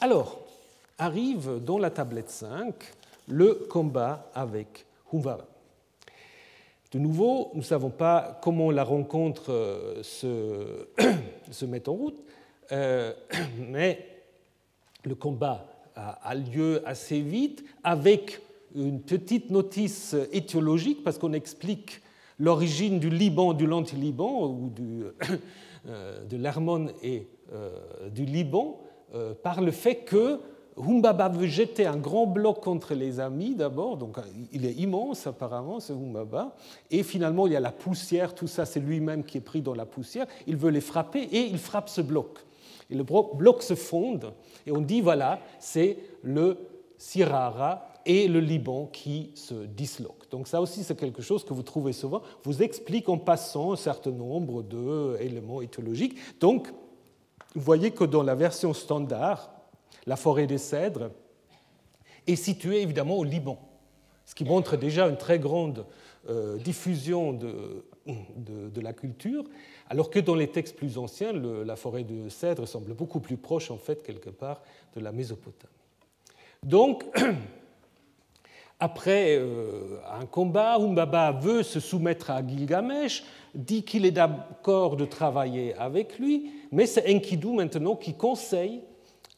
Alors, 0.00 0.40
arrive 0.98 1.62
dans 1.64 1.78
la 1.78 1.90
tablette 1.90 2.30
5 2.30 2.74
le 3.28 3.54
combat 3.68 4.30
avec 4.34 4.86
Humbaba. 5.12 5.46
De 6.90 6.98
nouveau, 6.98 7.50
nous 7.52 7.60
ne 7.60 7.64
savons 7.64 7.90
pas 7.90 8.40
comment 8.42 8.70
la 8.70 8.82
rencontre 8.82 9.52
euh, 9.52 10.02
se, 10.02 10.86
met 11.66 11.86
en 11.86 11.92
route, 11.92 12.24
euh, 12.72 13.12
mais 13.68 14.06
le 15.04 15.14
combat 15.14 15.66
a, 15.94 16.34
lieu 16.34 16.80
assez 16.86 17.20
vite 17.20 17.62
avec 17.84 18.40
une 18.74 19.02
petite 19.02 19.50
notice 19.50 20.16
étiologique 20.32 21.04
parce 21.04 21.18
qu'on 21.18 21.34
explique 21.34 22.00
l'origine 22.38 22.98
du 23.00 23.10
Liban, 23.10 23.52
du 23.52 23.66
Lanti-Liban 23.66 24.46
ou 24.46 24.72
euh, 25.88 26.24
de 26.24 26.36
l'Hermone 26.38 26.92
et 27.02 27.26
du 28.12 28.26
Liban 28.26 28.80
par 29.42 29.62
le 29.62 29.70
fait 29.70 30.04
que 30.04 30.38
Humbaba 30.78 31.28
veut 31.28 31.46
jeter 31.46 31.86
un 31.86 31.96
grand 31.96 32.26
bloc 32.26 32.60
contre 32.62 32.94
les 32.94 33.20
amis 33.20 33.54
d'abord, 33.54 33.96
donc 33.96 34.18
il 34.52 34.64
est 34.64 34.74
immense 34.74 35.26
apparemment 35.26 35.80
ce 35.80 35.92
Humbaba, 35.92 36.54
et 36.90 37.02
finalement 37.02 37.46
il 37.46 37.52
y 37.52 37.56
a 37.56 37.60
la 37.60 37.72
poussière, 37.72 38.34
tout 38.34 38.46
ça 38.46 38.64
c'est 38.64 38.80
lui-même 38.80 39.24
qui 39.24 39.38
est 39.38 39.42
pris 39.42 39.62
dans 39.62 39.74
la 39.74 39.86
poussière, 39.86 40.26
il 40.46 40.56
veut 40.56 40.70
les 40.70 40.80
frapper 40.80 41.22
et 41.22 41.46
il 41.46 41.58
frappe 41.58 41.88
ce 41.88 42.00
bloc. 42.00 42.38
Et 42.90 42.94
le 42.94 43.04
bloc 43.04 43.62
se 43.62 43.74
fonde 43.74 44.32
et 44.66 44.72
on 44.72 44.80
dit 44.80 45.00
voilà, 45.00 45.40
c'est 45.58 45.98
le 46.22 46.56
Sirara 46.96 47.86
et 48.06 48.26
le 48.26 48.40
Liban 48.40 48.86
qui 48.86 49.30
se 49.34 49.54
disloque. 49.54 50.30
Donc 50.30 50.48
ça 50.48 50.60
aussi, 50.60 50.82
c'est 50.82 50.98
quelque 50.98 51.22
chose 51.22 51.44
que 51.44 51.52
vous 51.52 51.62
trouvez 51.62 51.92
souvent, 51.92 52.22
vous 52.44 52.62
explique 52.62 53.08
en 53.08 53.18
passant 53.18 53.72
un 53.72 53.76
certain 53.76 54.10
nombre 54.10 54.62
d'éléments 54.62 55.60
éthologiques. 55.60 56.16
Donc, 56.40 56.68
vous 57.54 57.62
voyez 57.62 57.90
que 57.90 58.04
dans 58.04 58.22
la 58.22 58.34
version 58.34 58.72
standard, 58.72 59.57
la 60.08 60.16
forêt 60.16 60.46
des 60.46 60.58
cèdres 60.58 61.10
est 62.26 62.36
située 62.36 62.80
évidemment 62.82 63.18
au 63.18 63.24
Liban, 63.24 63.58
ce 64.24 64.34
qui 64.34 64.44
montre 64.44 64.76
déjà 64.76 65.06
une 65.06 65.18
très 65.18 65.38
grande 65.38 65.84
euh, 66.28 66.56
diffusion 66.56 67.34
de, 67.34 67.84
de, 68.06 68.80
la 68.80 68.94
culture, 68.94 69.44
alors 69.88 70.10
que 70.10 70.18
dans 70.18 70.34
les 70.34 70.48
textes 70.48 70.76
plus 70.76 70.96
anciens, 70.96 71.32
la 71.32 71.76
forêt 71.76 72.04
de 72.04 72.28
cèdres 72.30 72.66
semble 72.66 72.94
beaucoup 72.94 73.20
plus 73.20 73.36
proche, 73.36 73.70
en 73.70 73.76
fait, 73.76 74.02
quelque 74.02 74.30
part, 74.30 74.62
de 74.96 75.00
la 75.00 75.12
Mésopotamie. 75.12 75.72
Donc, 76.62 77.04
après 78.80 79.36
euh, 79.38 79.98
un 80.10 80.24
combat, 80.24 80.76
Umbaba 80.76 81.32
veut 81.32 81.62
se 81.62 81.80
soumettre 81.80 82.30
à 82.30 82.46
Gilgamesh, 82.46 83.24
dit 83.54 83.82
qu'il 83.82 84.06
est 84.06 84.10
d'accord 84.10 84.96
de 84.96 85.04
travailler 85.04 85.74
avec 85.74 86.18
lui, 86.18 86.50
mais 86.72 86.86
c'est 86.86 87.14
Enkidu 87.14 87.52
maintenant 87.52 87.94
qui 87.94 88.14
conseille 88.14 88.82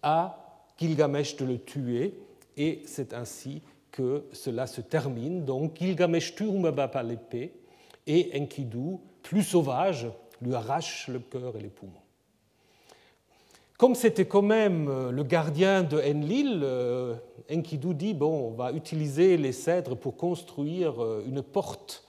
à 0.03 0.40
Gilgamesh 0.81 1.37
de 1.37 1.45
le 1.45 1.59
tuer, 1.59 2.15
et 2.57 2.83
c'est 2.87 3.13
ainsi 3.13 3.63
que 3.93 4.25
cela 4.33 4.67
se 4.67 4.81
termine. 4.81 5.45
Donc 5.45 5.77
Gilgamesh 5.79 6.35
tue 6.35 6.49
Umbaba 6.49 6.89
par 6.89 7.03
l'épée, 7.03 7.53
et 8.07 8.31
Enkidu, 8.35 8.97
plus 9.23 9.43
sauvage, 9.43 10.09
lui 10.41 10.55
arrache 10.55 11.09
le 11.09 11.19
cœur 11.19 11.57
et 11.57 11.61
les 11.61 11.69
poumons. 11.69 11.93
Comme 13.77 13.95
c'était 13.95 14.27
quand 14.27 14.43
même 14.43 14.89
euh, 14.89 15.11
le 15.11 15.23
gardien 15.23 15.83
de 15.83 15.99
Enlil, 15.99 16.61
euh, 16.63 17.15
Enkidu 17.51 17.95
dit 17.95 18.13
bon, 18.13 18.49
on 18.49 18.51
va 18.51 18.73
utiliser 18.73 19.37
les 19.37 19.53
cèdres 19.53 19.97
pour 19.97 20.17
construire 20.17 21.03
euh, 21.03 21.25
une 21.27 21.43
porte 21.43 22.05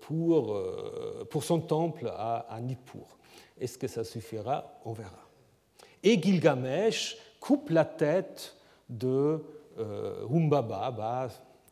pour, 0.00 0.58
pour 1.28 1.44
son 1.44 1.60
temple 1.60 2.10
à, 2.16 2.58
Nippur. 2.62 3.18
Est-ce 3.60 3.76
que 3.76 3.86
ça 3.86 4.04
suffira? 4.04 4.80
On 4.86 4.94
verra. 4.94 5.28
Et 6.02 6.18
Gilgamesh 6.22 7.18
coupe 7.46 7.70
la 7.70 7.84
tête 7.84 8.56
de 8.88 9.40
Humbaba. 9.78 10.90
Bah, 10.90 11.28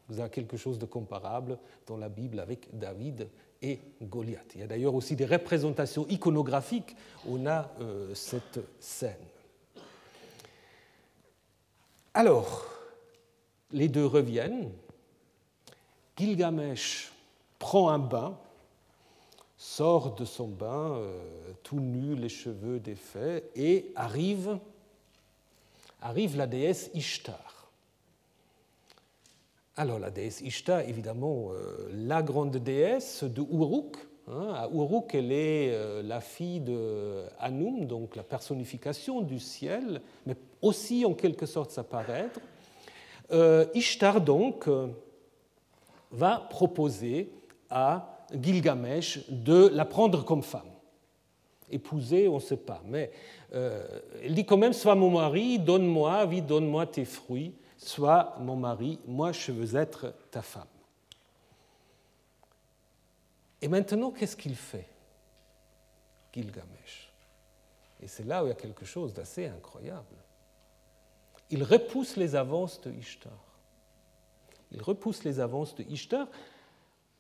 vous 0.09 0.21
avez 0.21 0.31
quelque 0.31 0.57
chose 0.57 0.79
de 0.79 0.87
comparable 0.87 1.59
dans 1.87 1.97
la 1.97 2.09
Bible 2.09 2.39
avec 2.39 2.69
David 2.77 3.29
et 3.63 3.81
Goliath. 4.03 4.53
Il 4.55 4.61
y 4.61 4.65
a 4.65 4.67
d'ailleurs 4.67 4.95
aussi 4.95 5.17
des 5.17 5.25
représentations 5.25 6.07
iconographiques 6.09 6.95
on 7.27 7.47
a 7.47 7.71
euh, 7.81 8.15
cette 8.15 8.61
scène. 8.79 9.17
Alors, 12.13 12.67
les 13.73 13.89
deux 13.89 14.07
reviennent. 14.07 14.71
Gilgamesh 16.17 17.13
prend 17.59 17.89
un 17.89 17.99
bain, 17.99 18.39
sort 19.57 20.15
de 20.15 20.25
son 20.25 20.47
bain, 20.47 20.93
euh, 20.97 21.19
tout 21.63 21.81
nu, 21.81 22.15
les 22.15 22.29
cheveux 22.29 22.79
défaits, 22.79 23.51
et 23.57 23.91
arrive, 23.97 24.59
arrive 26.05 26.37
la 26.37 26.47
déesse 26.47 26.91
Ishtar. 26.95 27.71
Alors 29.77 29.99
la 29.99 30.11
déesse 30.11 30.43
Ishtar, 30.43 30.81
évidemment, 30.81 31.49
euh, 31.51 31.89
la 31.93 32.23
grande 32.23 32.57
déesse 32.59 33.25
de 33.25 33.41
Uruk. 33.41 33.97
Hein, 34.29 34.53
à 34.55 34.69
Uruk, 34.73 35.15
elle 35.15 35.33
est 35.33 35.73
euh, 35.73 36.03
la 36.03 36.21
fille 36.21 36.61
de 36.61 37.25
Anum, 37.41 37.87
donc 37.87 38.17
la 38.17 38.23
personnification 38.23 39.23
du 39.23 39.41
ciel, 39.41 40.01
mais 40.27 40.37
aussi 40.63 41.05
en 41.05 41.15
quelque 41.15 41.47
sorte 41.47 41.73
sa 41.73 41.83
parèdre. 41.83 42.41
Euh, 43.33 43.67
Ishtar, 43.75 44.21
donc, 44.21 44.69
va 46.13 46.47
proposer 46.51 47.33
à 47.71 48.19
Gilgamesh 48.31 49.29
de 49.31 49.69
la 49.73 49.87
prendre 49.87 50.25
comme 50.25 50.43
femme. 50.43 50.74
Épouser, 51.75 52.29
on 52.29 52.37
ne 52.37 52.41
sait 52.41 52.57
pas, 52.57 52.83
mais 52.87 53.11
elle 53.53 54.35
dit 54.35 54.47
quand 54.47 54.57
même 54.57 54.73
Sois 54.73 54.95
mon 54.95 55.11
mari, 55.11 55.59
donne-moi, 55.59 56.25
vie, 56.27 56.43
donne-moi 56.43 56.87
tes 56.87 57.05
fruits 57.05 57.55
Sois 57.77 58.35
mon 58.41 58.57
mari, 58.57 58.99
moi 59.07 59.33
je 59.33 59.53
veux 59.53 59.77
être 59.77 60.15
ta 60.31 60.41
femme. 60.41 60.67
Et 63.61 63.69
maintenant, 63.69 64.11
qu'est-ce 64.11 64.37
qu'il 64.37 64.57
fait 64.57 64.89
Gilgamesh? 66.33 67.13
Et 68.01 68.07
c'est 68.07 68.25
là 68.25 68.43
où 68.43 68.47
il 68.47 68.51
y 68.51 68.53
a 68.53 68.57
quelque 68.57 68.85
chose 68.85 69.13
d'assez 69.13 69.47
incroyable. 69.47 70.17
Il 71.51 71.63
repousse 71.63 72.17
les 72.17 72.35
avances 72.35 72.81
de 72.81 72.91
Ishtar. 72.93 73.33
Il 74.71 74.83
repousse 74.83 75.25
les 75.25 75.41
avances 75.41 75.75
de 75.75 75.83
Ishtar 75.85 76.27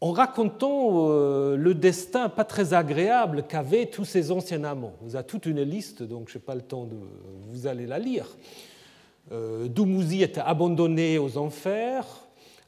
en 0.04 0.12
racontant 0.12 1.08
euh, 1.08 1.56
le 1.56 1.72
destin 1.72 2.28
pas 2.28 2.44
très 2.44 2.74
agréable 2.74 3.44
qu'avaient 3.48 3.86
tous 3.86 4.04
ces 4.04 4.30
anciens 4.30 4.62
amants. 4.64 4.92
Vous 5.00 5.16
avez 5.16 5.24
toute 5.24 5.46
une 5.46 5.62
liste, 5.62 6.02
donc 6.02 6.28
je 6.28 6.36
n'ai 6.36 6.44
pas 6.44 6.54
le 6.54 6.60
temps 6.60 6.84
de. 6.84 6.94
Vous 7.50 7.66
allez 7.66 7.86
la 7.86 7.98
lire. 7.98 8.26
Euh, 9.32 9.66
était 10.10 10.42
abandonné 10.42 11.16
aux 11.16 11.38
enfers, 11.38 12.04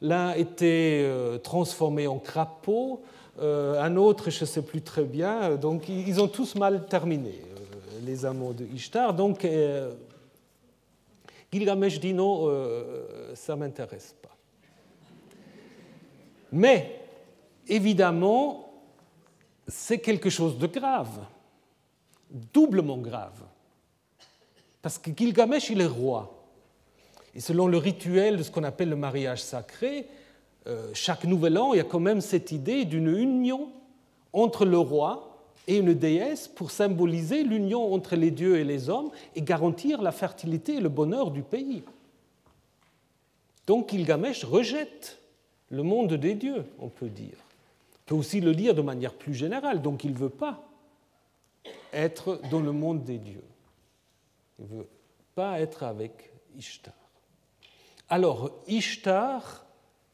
l'un 0.01 0.33
était 0.33 1.03
euh, 1.05 1.37
transformé 1.37 2.07
en 2.07 2.19
crapaud, 2.19 3.03
euh, 3.39 3.83
un 3.83 3.97
autre, 3.97 4.31
je 4.31 4.41
ne 4.41 4.47
sais 4.47 4.63
plus 4.63 4.81
très 4.81 5.05
bien. 5.05 5.57
Donc 5.57 5.91
ils 5.91 6.19
ont 6.23 6.29
tous 6.29 6.55
mal 6.55 6.87
terminé, 6.87 7.35
les 8.07 8.25
amants 8.25 8.53
de 8.53 8.65
Ishtar. 8.75 9.13
Donc 9.13 9.47
Gilgamesh 11.53 12.01
dit 12.01 12.15
non, 12.15 12.51
ça 13.35 13.55
ne 13.55 13.61
m'intéresse 13.61 14.15
pas. 14.23 14.35
Mais 16.51 16.96
évidemment, 17.69 18.73
c'est 19.69 19.99
quelque 19.99 20.31
chose 20.31 20.59
de 20.59 20.67
grave, 20.67 21.25
doublement 22.53 22.99
grave. 22.99 23.43
Parce 24.83 24.99
que 24.99 25.11
Gilgamesh, 25.15 25.71
il 25.71 25.81
est 25.81 25.87
roi. 25.87 26.33
Et 27.35 27.41
selon 27.41 27.67
le 27.67 27.77
rituel 27.77 28.37
de 28.37 28.43
ce 28.43 28.51
qu'on 28.51 28.65
appelle 28.65 28.89
le 28.89 28.97
mariage 28.97 29.43
sacré, 29.43 30.07
euh, 30.67 30.91
chaque 30.95 31.25
nouvel 31.25 31.59
an, 31.59 31.75
il 31.75 31.79
y 31.79 31.81
a 31.81 31.85
quand 31.85 32.01
même 32.01 32.21
cette 32.21 32.53
idée 32.53 32.85
d'une 32.85 33.09
union 33.09 33.69
entre 34.33 34.65
le 34.65 34.79
roi 34.79 35.37
et 35.67 35.79
une 35.79 35.95
déesse 35.95 36.49
pour 36.49 36.71
symboliser 36.71 37.43
l'union 37.43 37.93
entre 37.93 38.17
les 38.17 38.31
dieux 38.31 38.59
et 38.59 38.65
les 38.65 38.89
hommes 38.89 39.11
et 39.35 39.43
garantir 39.43 40.03
la 40.03 40.13
fertilité 40.13 40.77
et 40.77 40.81
le 40.81 40.89
bonheur 40.89 41.31
du 41.31 41.43
pays. 41.43 41.83
Donc 43.67 43.91
Gilgamesh 43.91 44.45
rejette 44.45 45.19
le 45.71 45.83
monde 45.83 46.15
des 46.15 46.35
dieux, 46.35 46.65
on 46.79 46.89
peut 46.89 47.09
dire. 47.09 47.37
Peut 48.07 48.15
aussi 48.15 48.41
le 48.41 48.55
dire 48.55 48.75
de 48.75 48.83
manière 48.83 49.15
plus 49.15 49.35
générale. 49.35 49.83
Donc 49.83 50.05
il 50.05 50.13
ne 50.13 50.17
veut 50.17 50.31
pas 50.31 50.67
être 51.93 52.41
dans 52.51 52.61
le 52.61 52.73
monde 52.73 53.05
des 53.05 53.19
dieux. 53.19 53.45
Il 54.59 54.65
ne 54.65 54.79
veut 54.79 54.89
pas 55.35 55.61
être 55.61 55.83
avec 55.83 56.33
Ishtar. 56.57 56.95
Alors, 58.09 58.51
Ishtar 58.69 59.67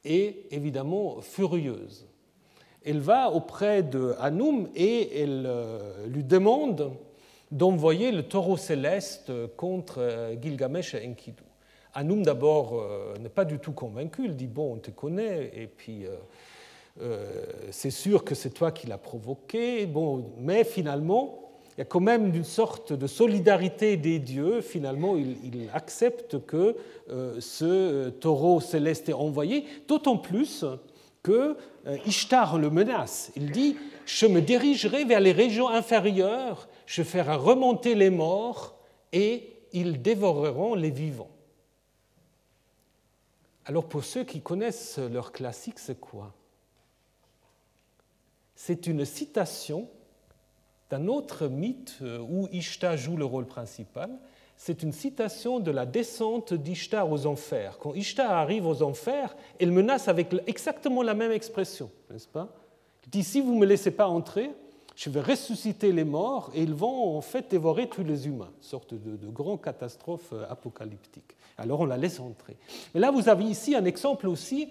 est 0.04 0.46
évidemment 0.50 1.20
furieuse. 1.20 2.06
Elle 2.84 3.00
va 3.00 3.30
auprès 3.30 3.82
de 3.82 4.14
Hanum 4.18 4.68
et 4.74 5.20
elle 5.22 5.44
euh, 5.46 6.06
lui 6.06 6.24
demande 6.24 6.92
d'envoyer 7.52 8.10
le 8.10 8.24
taureau 8.24 8.56
céleste 8.56 9.30
contre 9.56 9.98
euh, 9.98 10.34
Gilgamesh 10.40 10.94
et 10.94 11.06
Enkidu. 11.06 11.44
Hanum 11.94 12.24
d'abord 12.24 12.80
euh, 12.80 13.14
n'est 13.18 13.28
pas 13.28 13.44
du 13.44 13.58
tout 13.58 13.72
convaincu, 13.72 14.24
il 14.24 14.34
dit 14.34 14.46
bon 14.46 14.74
on 14.74 14.78
te 14.78 14.90
connaît 14.90 15.52
et 15.54 15.66
puis 15.66 16.06
c'est 17.70 17.90
sûr 17.90 18.24
que 18.24 18.34
c'est 18.34 18.50
toi 18.50 18.70
qui 18.70 18.86
l'as 18.86 18.98
provoqué, 18.98 19.86
bon, 19.86 20.32
mais 20.38 20.62
finalement 20.62 21.42
il 21.76 21.80
y 21.80 21.82
a 21.82 21.86
quand 21.86 22.00
même 22.00 22.34
une 22.34 22.44
sorte 22.44 22.92
de 22.92 23.06
solidarité 23.06 23.96
des 23.96 24.18
dieux. 24.18 24.60
Finalement, 24.60 25.16
il, 25.16 25.70
accepte 25.72 26.44
que 26.44 26.76
euh, 27.08 27.40
ce 27.40 28.10
taureau 28.10 28.60
céleste 28.60 29.08
est 29.08 29.14
envoyé, 29.14 29.64
d'autant 29.88 30.18
plus 30.18 30.66
que 31.22 31.56
euh, 31.86 31.96
Ishtar 32.04 32.58
le 32.58 32.68
menace. 32.68 33.32
Il 33.36 33.52
dit 33.52 33.76
Je 34.04 34.26
me 34.26 34.42
dirigerai 34.42 35.04
vers 35.04 35.20
les 35.20 35.32
régions 35.32 35.68
inférieures, 35.68 36.68
je 36.84 37.02
ferai 37.02 37.36
remonter 37.36 37.94
les 37.94 38.10
morts 38.10 38.76
et 39.14 39.48
ils 39.72 40.02
dévoreront 40.02 40.74
les 40.74 40.90
vivants. 40.90 41.30
Alors, 43.64 43.88
pour 43.88 44.04
ceux 44.04 44.24
qui 44.24 44.42
connaissent 44.42 44.98
leur 44.98 45.32
classique, 45.32 45.78
c'est 45.78 45.98
quoi? 45.98 46.34
C'est 48.64 48.86
une 48.86 49.04
citation 49.04 49.88
d'un 50.88 51.08
autre 51.08 51.48
mythe 51.48 51.96
euh, 52.00 52.20
où 52.20 52.46
Ishtar 52.52 52.96
joue 52.96 53.16
le 53.16 53.24
rôle 53.24 53.44
principal. 53.44 54.08
C'est 54.56 54.84
une 54.84 54.92
citation 54.92 55.58
de 55.58 55.72
la 55.72 55.84
descente 55.84 56.54
d'Ishtar 56.54 57.10
aux 57.10 57.26
enfers. 57.26 57.76
Quand 57.80 57.92
Ishtar 57.92 58.30
arrive 58.30 58.64
aux 58.64 58.84
enfers, 58.84 59.34
elle 59.58 59.72
menace 59.72 60.06
avec 60.06 60.28
exactement 60.46 61.02
la 61.02 61.14
même 61.14 61.32
expression, 61.32 61.90
n'est-ce 62.08 62.28
pas? 62.28 62.54
Il 63.04 63.10
dit 63.10 63.24
si 63.24 63.40
vous 63.40 63.52
ne 63.52 63.58
me 63.58 63.66
laissez 63.66 63.90
pas 63.90 64.06
entrer, 64.06 64.52
je 64.94 65.10
vais 65.10 65.22
ressusciter 65.22 65.90
les 65.90 66.04
morts 66.04 66.52
et 66.54 66.62
ils 66.62 66.74
vont 66.74 67.16
en 67.16 67.20
fait 67.20 67.50
dévorer 67.50 67.88
tous 67.88 68.04
les 68.04 68.28
humains, 68.28 68.52
sorte 68.60 68.94
de, 68.94 69.16
de 69.16 69.26
grande 69.26 69.60
catastrophe 69.60 70.32
euh, 70.32 70.44
apocalyptique. 70.48 71.34
Alors 71.58 71.80
on 71.80 71.86
la 71.86 71.96
laisse 71.96 72.20
entrer. 72.20 72.56
Mais 72.94 73.00
là, 73.00 73.10
vous 73.10 73.28
avez 73.28 73.42
ici 73.42 73.74
un 73.74 73.86
exemple 73.86 74.28
aussi 74.28 74.68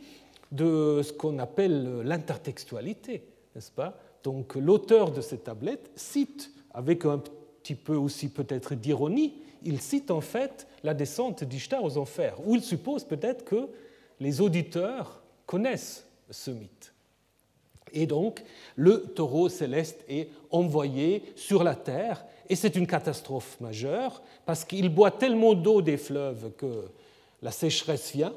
de 0.50 1.02
ce 1.04 1.12
qu'on 1.12 1.40
appelle 1.40 2.04
l'intertextualité, 2.04 3.26
n'est-ce 3.56 3.72
pas? 3.72 3.98
Donc 4.24 4.56
l'auteur 4.56 5.12
de 5.12 5.22
cette 5.22 5.46
tablette 5.46 5.92
cite, 5.96 6.52
avec 6.74 7.06
un 7.06 7.20
petit 7.62 7.76
peu 7.76 7.96
aussi 7.96 8.30
peut-être 8.30 8.76
d'ironie, 8.76 9.34
il 9.64 9.82
cite 9.82 10.12
en 10.12 10.22
fait 10.22 10.68
la 10.84 10.94
descente 10.94 11.44
d'Ishtar 11.44 11.84
aux 11.84 11.98
enfers, 11.98 12.36
où 12.46 12.56
il 12.56 12.64
suppose 12.64 13.04
peut-être 13.04 13.46
que 13.46 13.68
les 14.20 14.42
auditeurs 14.42 15.22
connaissent 15.46 16.06
ce 16.30 16.52
mythe. 16.52 16.94
Et 17.94 18.06
donc, 18.06 18.44
le 18.76 19.04
taureau 19.04 19.50
céleste 19.50 20.04
est 20.08 20.30
envoyé 20.50 21.24
sur 21.36 21.64
la 21.64 21.76
terre, 21.76 22.26
et 22.50 22.56
c'est 22.56 22.76
une 22.76 22.88
catastrophe 22.88 23.60
majeure, 23.60 24.22
parce 24.46 24.64
qu'il 24.64 24.90
boit 24.90 25.12
tellement 25.12 25.54
d'eau 25.54 25.82
des 25.82 25.98
fleuves 25.98 26.52
que 26.58 26.86
la 27.42 27.52
sécheresse 27.52 28.14
vient, 28.14 28.34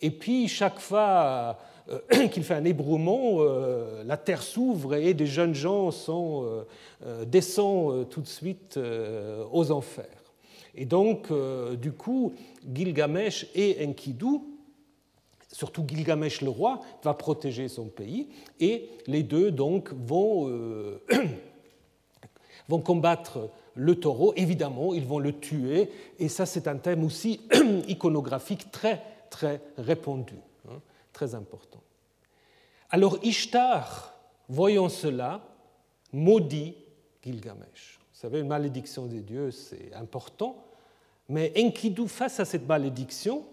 et 0.00 0.10
puis 0.10 0.48
chaque 0.48 0.80
fois 0.80 1.58
qu'il 2.32 2.44
fait 2.44 2.54
un 2.54 2.64
ébrouement, 2.64 3.36
euh, 3.38 4.02
la 4.04 4.16
terre 4.16 4.42
s'ouvre 4.42 4.94
et 4.94 5.14
des 5.14 5.26
jeunes 5.26 5.54
gens 5.54 5.90
euh, 6.08 7.24
descendent 7.26 8.08
tout 8.08 8.20
de 8.20 8.28
suite 8.28 8.78
aux 9.52 9.70
enfers. 9.70 10.06
Et 10.74 10.86
donc, 10.86 11.28
du 11.80 11.92
coup, 11.92 12.32
Gilgamesh 12.74 13.46
et 13.54 13.86
Enkidu 13.86 14.40
surtout 15.54 15.84
Gilgamesh 15.86 16.40
le 16.42 16.50
roi, 16.50 16.80
va 17.04 17.14
protéger 17.14 17.68
son 17.68 17.84
pays, 17.84 18.28
et 18.60 18.90
les 19.06 19.22
deux 19.22 19.52
donc 19.52 19.92
vont, 19.92 20.48
euh, 20.48 21.00
vont 22.68 22.80
combattre 22.80 23.50
le 23.76 23.94
taureau, 23.94 24.34
évidemment, 24.36 24.94
ils 24.94 25.06
vont 25.06 25.20
le 25.20 25.32
tuer, 25.32 25.90
et 26.18 26.28
ça 26.28 26.44
c'est 26.44 26.66
un 26.66 26.76
thème 26.76 27.04
aussi 27.04 27.40
iconographique 27.88 28.70
très 28.72 29.00
très 29.30 29.60
répandu, 29.78 30.34
très 31.14 31.34
important. 31.34 31.80
Alors 32.90 33.18
Ishtar, 33.22 34.14
voyant 34.48 34.90
cela, 34.90 35.40
maudit 36.12 36.74
Gilgamesh. 37.22 37.98
Vous 38.12 38.20
savez, 38.20 38.40
une 38.40 38.48
malédiction 38.48 39.06
des 39.06 39.22
dieux, 39.22 39.50
c'est 39.50 39.94
important, 39.94 40.66
mais 41.30 41.52
Enkidu, 41.56 42.06
face 42.06 42.38
à 42.40 42.44
cette 42.44 42.68
malédiction, 42.68 43.46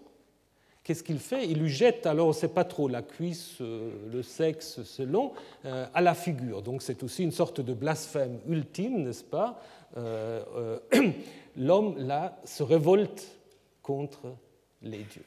Qu'est-ce 0.84 1.04
qu'il 1.04 1.20
fait? 1.20 1.48
Il 1.48 1.60
lui 1.60 1.68
jette, 1.68 2.06
alors 2.06 2.26
on 2.26 2.30
ne 2.30 2.34
sait 2.34 2.48
pas 2.48 2.64
trop, 2.64 2.88
la 2.88 3.02
cuisse, 3.02 3.58
euh, 3.60 3.92
le 4.10 4.22
sexe, 4.22 4.82
selon, 4.82 5.32
euh, 5.64 5.86
à 5.94 6.00
la 6.00 6.14
figure. 6.14 6.60
Donc 6.60 6.82
c'est 6.82 7.04
aussi 7.04 7.22
une 7.22 7.30
sorte 7.30 7.60
de 7.60 7.72
blasphème 7.72 8.40
ultime, 8.48 9.04
n'est-ce 9.04 9.22
pas? 9.22 9.62
Euh, 9.96 10.78
L'homme, 11.56 11.96
là, 11.98 12.36
se 12.44 12.64
révolte 12.64 13.38
contre 13.80 14.34
les 14.82 15.04
dieux. 15.04 15.24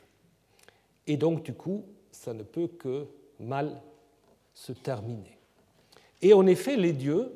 Et 1.08 1.16
donc, 1.16 1.44
du 1.44 1.54
coup, 1.54 1.86
ça 2.16 2.34
ne 2.34 2.44
peut 2.44 2.68
que 2.68 3.08
mal 3.40 3.82
se 4.54 4.72
terminer. 4.72 5.38
Et 6.22 6.34
en 6.34 6.48
effet, 6.48 6.78
les 6.78 6.94
dieux, 6.94 7.32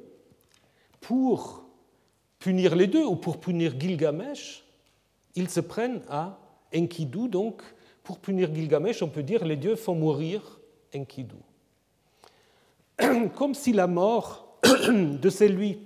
pour 1.01 1.63
punir 2.39 2.75
les 2.75 2.87
deux, 2.87 3.05
ou 3.05 3.15
pour 3.15 3.39
punir 3.39 3.79
Gilgamesh, 3.79 4.63
ils 5.35 5.49
se 5.49 5.59
prennent 5.59 6.01
à 6.09 6.39
Enkidu, 6.75 7.27
donc 7.27 7.61
pour 8.03 8.19
punir 8.19 8.53
Gilgamesh, 8.53 9.01
on 9.03 9.09
peut 9.09 9.23
dire 9.23 9.45
les 9.45 9.57
dieux 9.57 9.75
font 9.75 9.95
mourir 9.95 10.59
Enkidu. 10.95 11.35
Comme 13.35 13.53
si 13.53 13.73
la 13.73 13.87
mort 13.87 14.59
de 14.89 15.29
celui 15.29 15.79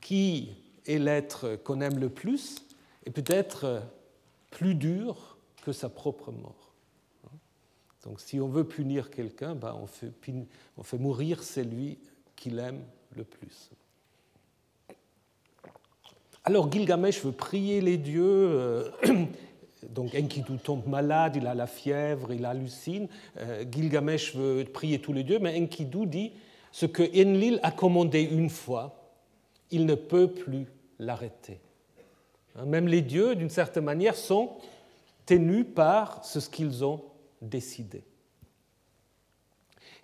qui 0.00 0.50
est 0.86 0.98
l'être 0.98 1.56
qu'on 1.64 1.80
aime 1.80 1.98
le 1.98 2.08
plus 2.08 2.56
est 3.04 3.10
peut-être 3.10 3.82
plus 4.50 4.74
dur 4.74 5.36
que 5.62 5.72
sa 5.72 5.88
propre 5.88 6.30
mort. 6.30 6.65
Donc 8.06 8.20
si 8.20 8.38
on 8.38 8.46
veut 8.46 8.62
punir 8.62 9.10
quelqu'un, 9.10 9.56
ben 9.56 9.76
on, 9.82 9.86
fait, 9.88 10.98
mourir 10.98 11.42
celui 11.42 11.98
qu'il 12.36 12.60
aime 12.60 12.80
le 13.16 13.24
plus. 13.24 13.72
Alors 16.44 16.70
Gilgamesh 16.70 17.24
veut 17.24 17.32
prier 17.32 17.80
les 17.80 17.96
dieux, 17.96 18.22
euh, 18.24 18.90
donc 19.90 20.14
Enkidu 20.14 20.56
tombe 20.58 20.86
malade, 20.86 21.34
il 21.34 21.48
a 21.48 21.54
la 21.56 21.66
fièvre, 21.66 22.32
il 22.32 22.44
hallucine. 22.44 23.08
Euh, 23.38 23.64
Gilgamesh 23.68 24.36
veut 24.36 24.62
prier 24.62 25.00
tous 25.00 25.12
les 25.12 25.24
dieux, 25.24 25.40
mais 25.40 25.60
Enkidu 25.60 26.06
dit 26.06 26.32
ce 26.70 26.86
que 26.86 27.02
Enlil 27.02 27.58
a 27.64 27.72
commandé 27.72 28.22
une 28.22 28.50
fois, 28.50 29.10
il 29.72 29.84
ne 29.84 29.96
peut 29.96 30.28
plus 30.28 30.68
l'arrêter. 31.00 31.58
Hein, 32.54 32.66
même 32.66 32.86
les 32.86 33.02
dieux, 33.02 33.34
d'une 33.34 33.50
certaine 33.50 33.84
manière, 33.84 34.14
sont 34.14 34.52
tenus 35.24 35.66
par 35.74 36.24
ce 36.24 36.38
qu'ils 36.48 36.84
ont 36.84 37.02
décidé. 37.42 38.04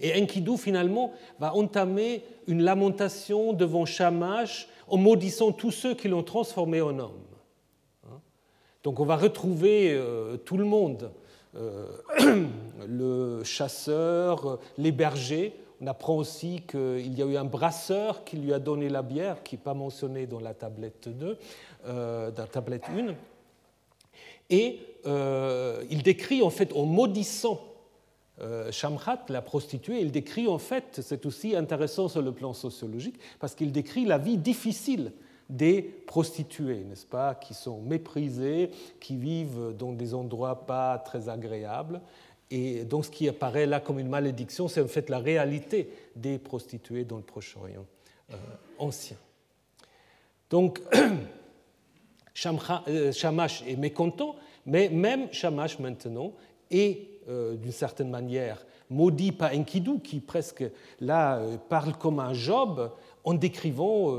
Et 0.00 0.20
Enkidu, 0.20 0.56
finalement, 0.56 1.12
va 1.38 1.54
entamer 1.54 2.24
une 2.46 2.62
lamentation 2.62 3.52
devant 3.52 3.84
Shamash 3.84 4.68
en 4.88 4.96
maudissant 4.96 5.52
tous 5.52 5.70
ceux 5.70 5.94
qui 5.94 6.08
l'ont 6.08 6.22
transformé 6.22 6.80
en 6.80 6.98
homme. 6.98 7.22
Donc 8.82 8.98
on 8.98 9.04
va 9.04 9.16
retrouver 9.16 9.92
euh, 9.92 10.36
tout 10.36 10.56
le 10.56 10.64
monde, 10.64 11.12
euh, 11.54 11.86
le 12.88 13.44
chasseur, 13.44 14.58
les 14.76 14.92
bergers. 14.92 15.54
On 15.80 15.86
apprend 15.86 16.16
aussi 16.16 16.62
qu'il 16.66 17.16
y 17.16 17.22
a 17.22 17.26
eu 17.26 17.36
un 17.36 17.44
brasseur 17.44 18.24
qui 18.24 18.36
lui 18.36 18.52
a 18.52 18.58
donné 18.58 18.88
la 18.88 19.02
bière, 19.02 19.42
qui 19.42 19.56
n'est 19.56 19.62
pas 19.62 19.74
mentionné 19.74 20.26
dans 20.26 20.40
la 20.40 20.54
tablette 20.54 21.08
2, 21.08 21.38
euh, 21.86 22.30
dans 22.30 22.42
la 22.42 22.48
tablette 22.48 22.84
1. 22.88 23.14
Et 24.50 24.80
il 25.90 26.02
décrit 26.02 26.42
en 26.42 26.50
fait, 26.50 26.72
en 26.74 26.84
maudissant 26.84 27.60
Shamhat, 28.70 29.24
la 29.28 29.40
prostituée, 29.40 30.00
il 30.00 30.10
décrit 30.10 30.48
en 30.48 30.58
fait, 30.58 31.00
c'est 31.02 31.26
aussi 31.26 31.56
intéressant 31.56 32.08
sur 32.08 32.22
le 32.22 32.32
plan 32.32 32.52
sociologique, 32.52 33.16
parce 33.40 33.54
qu'il 33.54 33.72
décrit 33.72 34.04
la 34.04 34.18
vie 34.18 34.36
difficile 34.36 35.12
des 35.52 35.82
prostituées, 35.82 36.84
n'est-ce 36.84 37.06
pas, 37.06 37.34
qui 37.34 37.54
sont 37.54 37.80
méprisées, 37.82 38.70
qui 39.00 39.16
vivent 39.16 39.74
dans 39.78 39.92
des 39.92 40.14
endroits 40.14 40.66
pas 40.66 40.98
très 40.98 41.28
agréables. 41.28 42.00
Et 42.50 42.84
donc 42.84 43.04
ce 43.04 43.10
qui 43.10 43.28
apparaît 43.28 43.66
là 43.66 43.80
comme 43.80 43.98
une 43.98 44.08
malédiction, 44.08 44.68
c'est 44.68 44.80
en 44.80 44.88
fait 44.88 45.08
la 45.10 45.18
réalité 45.18 45.90
des 46.16 46.38
prostituées 46.38 47.04
dans 47.04 47.16
le 47.16 47.22
Proche-Orient 47.22 47.86
euh, 48.30 48.36
ancien. 48.78 49.16
Donc 50.50 50.80
euh, 50.94 51.08
Shamash 52.34 53.62
est 53.66 53.76
mécontent, 53.76 54.36
mais 54.66 54.88
même 54.88 55.32
Shamash 55.32 55.78
maintenant 55.78 56.32
est 56.70 57.08
euh, 57.28 57.56
d'une 57.56 57.72
certaine 57.72 58.10
manière 58.10 58.64
maudit 58.90 59.32
par 59.32 59.54
Enkidu, 59.54 60.00
qui 60.02 60.20
presque 60.20 60.64
là 61.00 61.40
parle 61.70 61.96
comme 61.96 62.20
un 62.20 62.34
Job 62.34 62.90
en 63.24 63.32
décrivant 63.32 64.14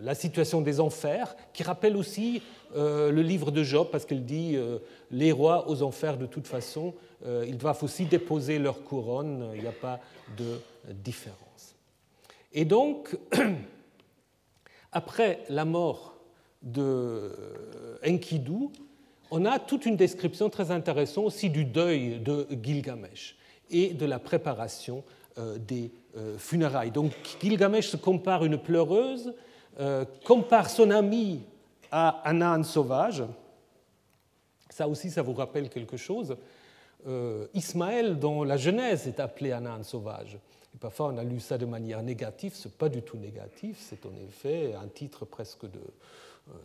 la 0.00 0.14
situation 0.14 0.60
des 0.60 0.78
enfers, 0.78 1.34
qui 1.52 1.64
rappelle 1.64 1.96
aussi 1.96 2.40
euh, 2.74 3.10
le 3.10 3.22
livre 3.22 3.50
de 3.50 3.62
Job, 3.62 3.88
parce 3.90 4.04
qu'il 4.04 4.24
dit 4.24 4.56
euh, 4.56 4.78
les 5.10 5.32
rois 5.32 5.68
aux 5.68 5.82
enfers, 5.82 6.16
de 6.18 6.26
toute 6.26 6.46
façon, 6.46 6.94
euh, 7.24 7.44
ils 7.46 7.56
doivent 7.56 7.82
aussi 7.82 8.04
déposer 8.04 8.58
leur 8.58 8.82
couronne, 8.82 9.50
il 9.54 9.62
n'y 9.62 9.68
a 9.68 9.72
pas 9.72 10.00
de 10.36 10.60
différence. 10.92 11.74
Et 12.52 12.64
donc, 12.64 13.16
après 14.92 15.40
la 15.48 15.64
mort 15.64 16.15
de 16.62 17.32
Enkidu, 18.06 18.68
on 19.30 19.44
a 19.44 19.58
toute 19.58 19.86
une 19.86 19.96
description 19.96 20.50
très 20.50 20.70
intéressante 20.70 21.26
aussi 21.26 21.50
du 21.50 21.64
deuil 21.64 22.20
de 22.20 22.46
Gilgamesh 22.62 23.36
et 23.70 23.94
de 23.94 24.06
la 24.06 24.18
préparation 24.18 25.02
des 25.58 25.90
funérailles. 26.38 26.92
Donc 26.92 27.12
Gilgamesh 27.40 27.88
se 27.88 27.96
compare 27.96 28.44
une 28.44 28.56
pleureuse 28.56 29.34
euh, 29.78 30.06
compare 30.24 30.70
son 30.70 30.90
ami 30.90 31.42
à 31.90 32.22
un 32.28 32.40
âne 32.40 32.64
sauvage. 32.64 33.22
Ça 34.70 34.88
aussi, 34.88 35.10
ça 35.10 35.20
vous 35.20 35.34
rappelle 35.34 35.68
quelque 35.68 35.98
chose. 35.98 36.36
Euh, 37.06 37.46
Ismaël, 37.52 38.18
dans 38.18 38.42
la 38.42 38.56
Genèse, 38.56 39.06
est 39.06 39.20
appelé 39.20 39.52
un 39.52 39.66
âne 39.66 39.84
sauvage. 39.84 40.38
Et 40.74 40.78
parfois, 40.78 41.12
on 41.12 41.18
a 41.18 41.24
lu 41.24 41.40
ça 41.40 41.58
de 41.58 41.66
manière 41.66 42.02
négative. 42.02 42.54
Ce 42.54 42.68
n'est 42.68 42.74
pas 42.74 42.88
du 42.88 43.02
tout 43.02 43.18
négatif. 43.18 43.76
C'est 43.78 44.06
en 44.06 44.14
effet 44.26 44.74
un 44.82 44.88
titre 44.88 45.26
presque 45.26 45.64
euh, 45.64 45.68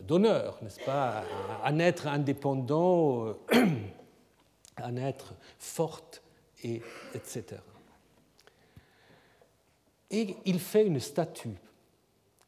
d'honneur, 0.00 0.58
n'est-ce 0.62 0.80
pas 0.84 1.24
Un 1.64 1.78
être 1.78 2.06
indépendant, 2.06 3.34
un 4.76 4.96
être 4.96 5.34
forte, 5.58 6.22
et, 6.64 6.80
etc. 7.14 7.44
Et 10.10 10.36
il 10.44 10.60
fait 10.60 10.86
une 10.86 11.00
statue 11.00 11.56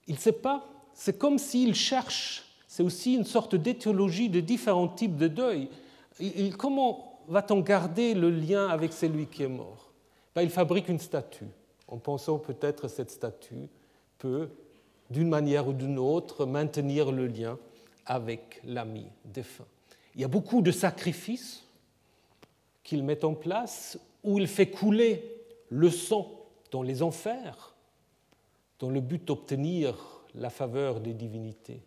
il 0.07 0.15
ne 0.15 0.21
sait 0.21 0.33
pas. 0.33 0.65
C'est 0.93 1.19
comme 1.19 1.39
s'il 1.39 1.75
cherche. 1.75 2.45
C'est 2.67 2.83
aussi 2.83 3.15
une 3.15 3.25
sorte 3.25 3.55
d'éthiologie 3.55 4.29
de 4.29 4.41
différents 4.41 4.89
types 4.89 5.17
de 5.17 5.29
deuil. 5.29 5.69
comment 6.59 7.21
va-t-on 7.29 7.61
garder 7.61 8.15
le 8.15 8.31
lien 8.31 8.69
avec 8.69 8.93
celui 8.93 9.27
qui 9.27 9.45
est 9.45 9.49
mort? 9.49 9.93
Ben, 10.35 10.43
Il 10.43 10.51
fabrique 10.51 10.89
une 10.89 10.99
statue, 10.99 11.49
en 11.89 11.99
pensant 11.99 12.39
peut-être 12.39 12.89
cette 12.89 13.11
statue 13.11 13.69
peut, 14.19 14.49
d'une 15.11 15.29
manière 15.29 15.69
ou 15.69 15.73
d'une 15.73 15.99
autre, 15.99 16.47
maintenir 16.47 17.13
le 17.13 17.27
lien 17.27 17.59
avec 18.07 18.61
l'ami 18.65 19.07
défunt. 19.25 19.67
Il 20.15 20.21
y 20.21 20.25
a 20.25 20.29
beaucoup 20.29 20.63
de 20.63 20.71
sacrifices 20.71 21.65
qu'il 22.83 23.03
met 23.03 23.25
en 23.25 23.35
place 23.35 23.99
où 24.23 24.39
il 24.39 24.47
fait 24.47 24.71
couler 24.71 25.23
le 25.69 25.91
sang 25.91 26.31
dans 26.71 26.83
les 26.83 27.03
enfers 27.03 27.75
dans 28.79 28.91
le 28.91 29.01
but 29.01 29.25
d'obtenir 29.25 29.95
la 30.35 30.51
faveur 30.51 31.01
des 31.01 31.15
divinités. 31.15 31.81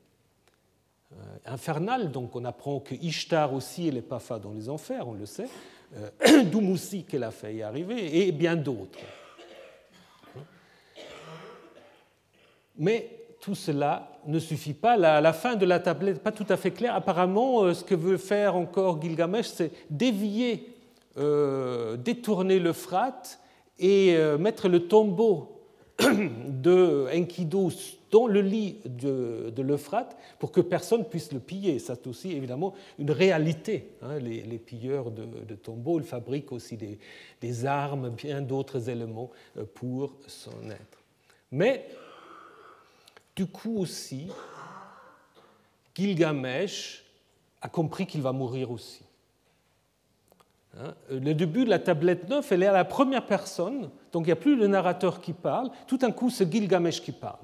Euh, 1.13 1.15
infernal, 1.45 2.11
donc 2.11 2.35
on 2.35 2.43
apprend 2.45 2.79
que 2.79 2.95
Ishtar 2.95 3.53
aussi, 3.53 3.87
elle 3.87 3.95
n'est 3.95 4.01
pas 4.01 4.19
dans 4.39 4.51
les 4.51 4.69
enfers, 4.69 5.07
on 5.07 5.13
le 5.13 5.25
sait, 5.25 5.47
euh, 5.95 7.03
qu'elle 7.07 7.23
a 7.23 7.31
fait 7.31 7.55
y 7.55 7.61
arriver, 7.61 8.27
et 8.27 8.31
bien 8.31 8.55
d'autres. 8.55 8.99
Mais 12.77 13.17
tout 13.39 13.55
cela 13.55 14.11
ne 14.25 14.39
suffit 14.39 14.73
pas. 14.73 14.97
La, 14.97 15.21
la 15.21 15.33
fin 15.33 15.55
de 15.55 15.65
la 15.65 15.79
tablette 15.79 16.15
n'est 16.15 16.21
pas 16.21 16.31
tout 16.31 16.45
à 16.49 16.57
fait 16.57 16.71
claire. 16.71 16.95
Apparemment, 16.95 17.63
euh, 17.63 17.73
ce 17.73 17.83
que 17.83 17.95
veut 17.95 18.17
faire 18.17 18.55
encore 18.55 19.01
Gilgamesh, 19.01 19.47
c'est 19.47 19.71
dévier, 19.89 20.67
euh, 21.17 21.97
détourner 21.97 22.59
l'Euphrate 22.59 23.39
et 23.79 24.15
euh, 24.15 24.37
mettre 24.37 24.67
le 24.67 24.87
tombeau 24.87 25.61
de 25.99 27.07
Enkidu 27.15 27.73
dans 28.11 28.27
le 28.27 28.41
lit 28.41 28.77
de, 28.85 29.51
l'Euphrate 29.57 30.15
pour 30.39 30.51
que 30.51 30.61
personne 30.61 31.05
puisse 31.05 31.31
le 31.33 31.39
piller. 31.39 31.79
C'est 31.79 32.07
aussi 32.07 32.31
évidemment 32.33 32.73
une 32.99 33.11
réalité. 33.11 33.91
Hein. 34.01 34.19
Les, 34.19 34.59
pilleurs 34.59 35.11
de, 35.11 35.55
tombeaux 35.55 35.99
ils 35.99 36.05
fabriquent 36.05 36.51
aussi 36.51 36.77
des, 36.77 36.99
des 37.41 37.65
armes, 37.65 38.09
bien 38.09 38.41
d'autres 38.41 38.89
éléments 38.89 39.31
pour 39.73 40.13
son 40.27 40.69
être. 40.69 41.03
Mais 41.51 41.87
du 43.37 43.45
coup 43.45 43.77
aussi, 43.77 44.27
Gilgamesh 45.93 47.05
a 47.61 47.69
compris 47.69 48.07
qu'il 48.07 48.23
va 48.23 48.31
mourir 48.31 48.71
aussi. 48.71 49.03
Hein, 50.75 50.95
le 51.11 51.33
début 51.35 51.63
de 51.63 51.69
la 51.69 51.77
tablette 51.77 52.27
9, 52.27 52.51
elle 52.51 52.63
est 52.63 52.67
à 52.67 52.73
la 52.73 52.83
première 52.83 53.27
personne, 53.27 53.91
donc 54.11 54.23
il 54.23 54.29
n'y 54.29 54.31
a 54.31 54.37
plus 54.37 54.55
le 54.55 54.65
narrateur 54.65 55.21
qui 55.21 55.33
parle, 55.33 55.69
tout 55.85 55.97
d'un 55.97 56.11
coup 56.11 56.31
c'est 56.31 56.51
Gilgamesh 56.51 56.99
qui 56.99 57.11
parle. 57.11 57.37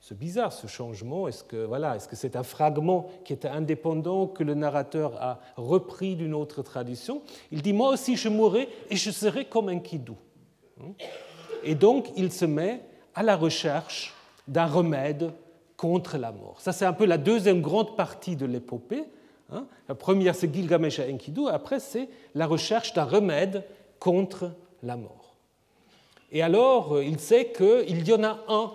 C'est 0.00 0.16
bizarre 0.16 0.52
ce 0.52 0.66
changement. 0.66 1.28
Est-ce 1.28 1.44
que 1.44 1.66
voilà, 1.66 1.96
est-ce 1.96 2.08
que 2.08 2.16
c'est 2.16 2.34
un 2.34 2.42
fragment 2.42 3.10
qui 3.24 3.32
était 3.32 3.48
indépendant 3.48 4.28
que 4.28 4.42
le 4.42 4.54
narrateur 4.54 5.20
a 5.20 5.40
repris 5.56 6.14
d'une 6.16 6.32
autre 6.32 6.62
tradition? 6.62 7.22
Il 7.50 7.60
dit 7.60 7.72
moi 7.72 7.90
aussi 7.90 8.16
je 8.16 8.28
mourrai 8.28 8.68
et 8.88 8.96
je 8.96 9.10
serai 9.10 9.46
comme 9.46 9.68
un 9.68 9.80
kidou. 9.80 10.16
Hein? 10.80 10.92
Et 11.64 11.74
donc 11.74 12.12
il 12.16 12.32
se 12.32 12.44
met 12.44 12.82
à 13.14 13.22
la 13.22 13.36
recherche 13.36 14.14
d'un 14.50 14.66
remède 14.66 15.32
contre 15.76 16.18
la 16.18 16.32
mort. 16.32 16.60
Ça, 16.60 16.72
c'est 16.72 16.84
un 16.84 16.92
peu 16.92 17.06
la 17.06 17.16
deuxième 17.16 17.62
grande 17.62 17.96
partie 17.96 18.36
de 18.36 18.44
l'épopée. 18.44 19.04
Hein. 19.50 19.64
La 19.88 19.94
première, 19.94 20.34
c'est 20.34 20.52
Gilgamesh 20.52 20.98
et 20.98 21.10
Enkidu. 21.10 21.48
Après, 21.48 21.80
c'est 21.80 22.08
la 22.34 22.46
recherche 22.46 22.92
d'un 22.92 23.04
remède 23.04 23.64
contre 23.98 24.52
la 24.82 24.96
mort. 24.96 25.36
Et 26.32 26.42
alors, 26.42 26.96
euh, 26.96 27.04
il 27.04 27.18
sait 27.18 27.52
qu'il 27.52 28.06
y 28.06 28.12
en 28.12 28.24
a 28.24 28.44
un 28.48 28.72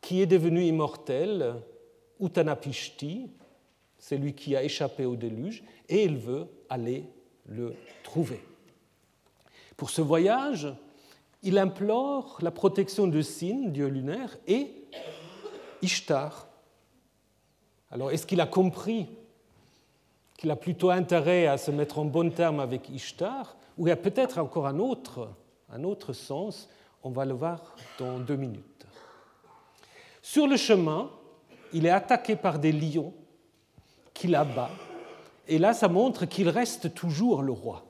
qui 0.00 0.20
est 0.20 0.26
devenu 0.26 0.62
immortel, 0.62 1.56
Utanapishti, 2.20 3.28
c'est 3.98 4.16
lui 4.16 4.34
qui 4.34 4.54
a 4.54 4.62
échappé 4.62 5.04
au 5.04 5.16
déluge, 5.16 5.64
et 5.88 6.04
il 6.04 6.16
veut 6.16 6.46
aller 6.68 7.04
le 7.46 7.74
trouver. 8.04 8.40
Pour 9.76 9.90
ce 9.90 10.02
voyage, 10.02 10.68
il 11.46 11.58
implore 11.58 12.38
la 12.42 12.50
protection 12.50 13.06
de 13.06 13.22
Sin, 13.22 13.68
dieu 13.68 13.86
lunaire, 13.86 14.36
et 14.48 14.68
Ishtar. 15.80 16.48
Alors, 17.92 18.10
est-ce 18.10 18.26
qu'il 18.26 18.40
a 18.40 18.46
compris 18.46 19.06
qu'il 20.36 20.50
a 20.50 20.56
plutôt 20.56 20.90
intérêt 20.90 21.46
à 21.46 21.56
se 21.56 21.70
mettre 21.70 22.00
en 22.00 22.04
bon 22.04 22.32
terme 22.32 22.58
avec 22.58 22.90
Ishtar, 22.90 23.56
ou 23.78 23.86
il 23.86 23.90
y 23.90 23.92
a 23.92 23.96
peut-être 23.96 24.38
encore 24.38 24.66
un 24.66 24.80
autre, 24.80 25.30
un 25.70 25.84
autre 25.84 26.12
sens? 26.12 26.68
On 27.04 27.10
va 27.10 27.24
le 27.24 27.34
voir 27.34 27.76
dans 28.00 28.18
deux 28.18 28.34
minutes. 28.34 28.84
Sur 30.20 30.48
le 30.48 30.56
chemin, 30.56 31.10
il 31.72 31.86
est 31.86 31.90
attaqué 31.90 32.34
par 32.34 32.58
des 32.58 32.72
lions 32.72 33.14
qui 34.12 34.26
l'abattent, 34.26 34.72
et 35.46 35.58
là, 35.58 35.74
ça 35.74 35.86
montre 35.86 36.26
qu'il 36.26 36.48
reste 36.48 36.92
toujours 36.92 37.40
le 37.40 37.52
roi 37.52 37.85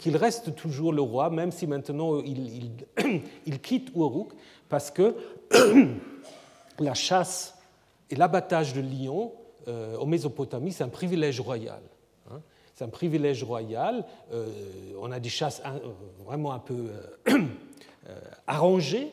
qu'il 0.00 0.16
reste 0.16 0.54
toujours 0.54 0.94
le 0.94 1.02
roi, 1.02 1.28
même 1.28 1.52
si 1.52 1.66
maintenant 1.66 2.22
il, 2.24 3.60
quitte 3.62 3.90
Uruk, 3.94 4.32
parce 4.70 4.90
que 4.90 5.14
la 6.78 6.94
chasse 6.94 7.54
et 8.08 8.16
l'abattage 8.16 8.72
de 8.72 8.80
lions 8.80 9.32
euh, 9.68 9.98
en 9.98 10.06
Mésopotamie, 10.06 10.72
c'est 10.72 10.84
un 10.84 10.88
privilège 10.88 11.38
royal. 11.38 11.82
Hein. 12.30 12.40
C'est 12.74 12.84
un 12.84 12.88
privilège 12.88 13.44
royal. 13.44 14.06
Euh, 14.32 14.48
on 15.02 15.12
a 15.12 15.20
des 15.20 15.28
chasses 15.28 15.60
euh, 15.66 15.78
vraiment 16.24 16.52
un 16.52 16.60
peu 16.60 16.88
arrangées, 18.46 19.12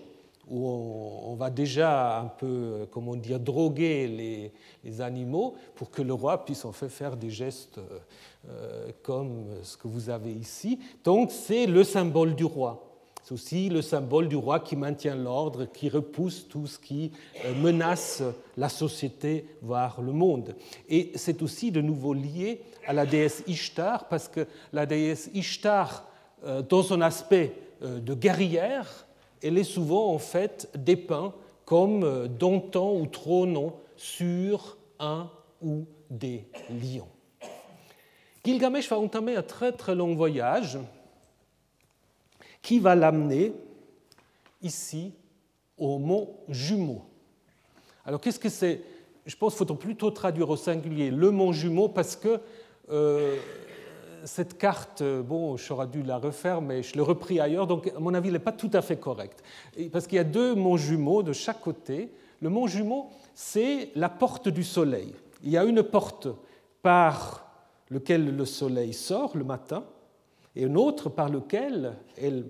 où 0.49 0.67
on, 0.67 1.35
va 1.35 1.49
déjà 1.49 2.19
un 2.19 2.27
peu, 2.27 2.87
comment 2.91 3.15
dire, 3.15 3.39
droguer 3.39 4.07
les, 4.83 5.01
animaux 5.01 5.55
pour 5.75 5.91
que 5.91 6.01
le 6.01 6.13
roi 6.13 6.45
puisse 6.45 6.63
en 6.63 6.71
fait 6.71 6.87
faire 6.87 7.17
des 7.17 7.29
gestes 7.29 7.77
euh, 8.49 8.89
comme 9.03 9.45
ce 9.61 9.75
que 9.75 9.87
vous 9.87 10.09
avez 10.09 10.31
ici. 10.31 10.79
Donc 11.03 11.31
c'est 11.31 11.65
le 11.65 11.83
symbole 11.83 12.35
du 12.35 12.45
roi. 12.45 12.83
C'est 13.21 13.33
aussi 13.33 13.67
le 13.67 13.81
symbole 13.81 14.29
du 14.29 14.37
roi 14.37 14.61
qui 14.61 14.77
maintient 14.77 15.15
l'ordre, 15.15 15.65
qui 15.65 15.89
repousse 15.89 16.47
tout 16.47 16.65
ce 16.65 16.79
qui 16.79 17.11
euh, 17.43 17.53
menace 17.55 18.23
la 18.55 18.69
société, 18.69 19.45
voire 19.61 20.01
le 20.01 20.13
monde. 20.13 20.55
Et 20.87 21.11
c'est 21.15 21.41
aussi 21.41 21.69
de 21.69 21.81
nouveau 21.81 22.13
lié 22.13 22.61
à 22.87 22.93
la 22.93 23.05
déesse 23.05 23.43
Ishtar, 23.45 24.07
parce 24.07 24.29
que 24.29 24.47
la 24.71 24.85
déesse 24.85 25.29
Ishtar, 25.33 26.07
euh, 26.45 26.61
dans 26.61 26.83
son 26.83 27.01
aspect 27.01 27.53
de 27.81 28.15
guerrière, 28.15 29.06
elle 29.41 29.57
est 29.57 29.63
souvent 29.63 30.13
en 30.13 30.19
fait 30.19 30.69
dépeinte 30.75 31.33
comme 31.65 32.27
domptant 32.27 32.93
ou 32.93 33.05
trônant 33.07 33.75
sur 33.97 34.77
un 34.99 35.29
ou 35.61 35.85
des 36.09 36.45
lions. 36.69 37.07
Gilgamesh 38.45 38.89
va 38.89 38.97
entamer 38.97 39.35
un 39.35 39.43
très 39.43 39.73
très 39.73 39.93
long 39.93 40.15
voyage 40.15 40.77
qui 42.61 42.79
va 42.79 42.95
l'amener 42.95 43.53
ici 44.61 45.13
au 45.77 45.97
mont 45.97 46.29
Jumeau. 46.47 47.03
Alors 48.05 48.21
qu'est-ce 48.21 48.39
que 48.39 48.49
c'est? 48.49 48.81
Je 49.25 49.35
pense 49.35 49.55
qu'il 49.55 49.67
faut 49.67 49.75
plutôt 49.75 50.11
traduire 50.11 50.49
au 50.49 50.55
singulier 50.55 51.11
le 51.11 51.31
mont 51.31 51.51
Jumeau 51.51 51.89
parce 51.89 52.15
que 52.15 52.39
euh, 52.89 53.35
cette 54.25 54.57
carte, 54.57 55.03
bon, 55.03 55.57
j'aurais 55.57 55.87
dû 55.87 56.03
la 56.03 56.17
refaire, 56.17 56.61
mais 56.61 56.83
je 56.83 56.95
l'ai 56.95 57.01
repris 57.01 57.39
ailleurs, 57.39 57.67
donc 57.67 57.91
à 57.95 57.99
mon 57.99 58.13
avis, 58.13 58.27
elle 58.27 58.33
n'est 58.33 58.39
pas 58.39 58.51
tout 58.51 58.71
à 58.73 58.81
fait 58.81 58.97
correcte. 58.97 59.43
Parce 59.91 60.07
qu'il 60.07 60.17
y 60.17 60.19
a 60.19 60.23
deux 60.23 60.55
monts 60.55 60.77
jumeaux 60.77 61.23
de 61.23 61.33
chaque 61.33 61.61
côté. 61.61 62.11
Le 62.41 62.49
mont 62.49 62.67
Jumeau, 62.67 63.09
c'est 63.33 63.89
la 63.95 64.09
porte 64.09 64.47
du 64.47 64.63
soleil. 64.63 65.13
Il 65.43 65.49
y 65.49 65.57
a 65.57 65.63
une 65.63 65.81
porte 65.81 66.27
par 66.81 67.47
lequel 67.89 68.35
le 68.35 68.45
soleil 68.45 68.93
sort 68.93 69.35
le 69.35 69.43
matin, 69.43 69.83
et 70.55 70.65
un 70.65 70.75
autre 70.75 71.09
par 71.09 71.29
lequel 71.29 71.95
elle 72.17 72.45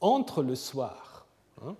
entre 0.00 0.42
le 0.42 0.54
soir. 0.54 1.26
Hein. 1.64 1.76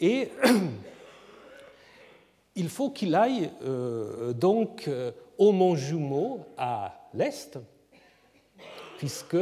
Et 0.00 0.30
il 2.56 2.68
faut 2.68 2.90
qu'il 2.90 3.14
aille 3.14 3.50
euh, 3.64 4.32
donc 4.32 4.88
euh, 4.88 5.12
au 5.38 5.52
mont 5.52 5.74
Jumeau 5.74 6.40
à 6.56 7.08
l'est, 7.14 7.58
puisque 8.98 9.36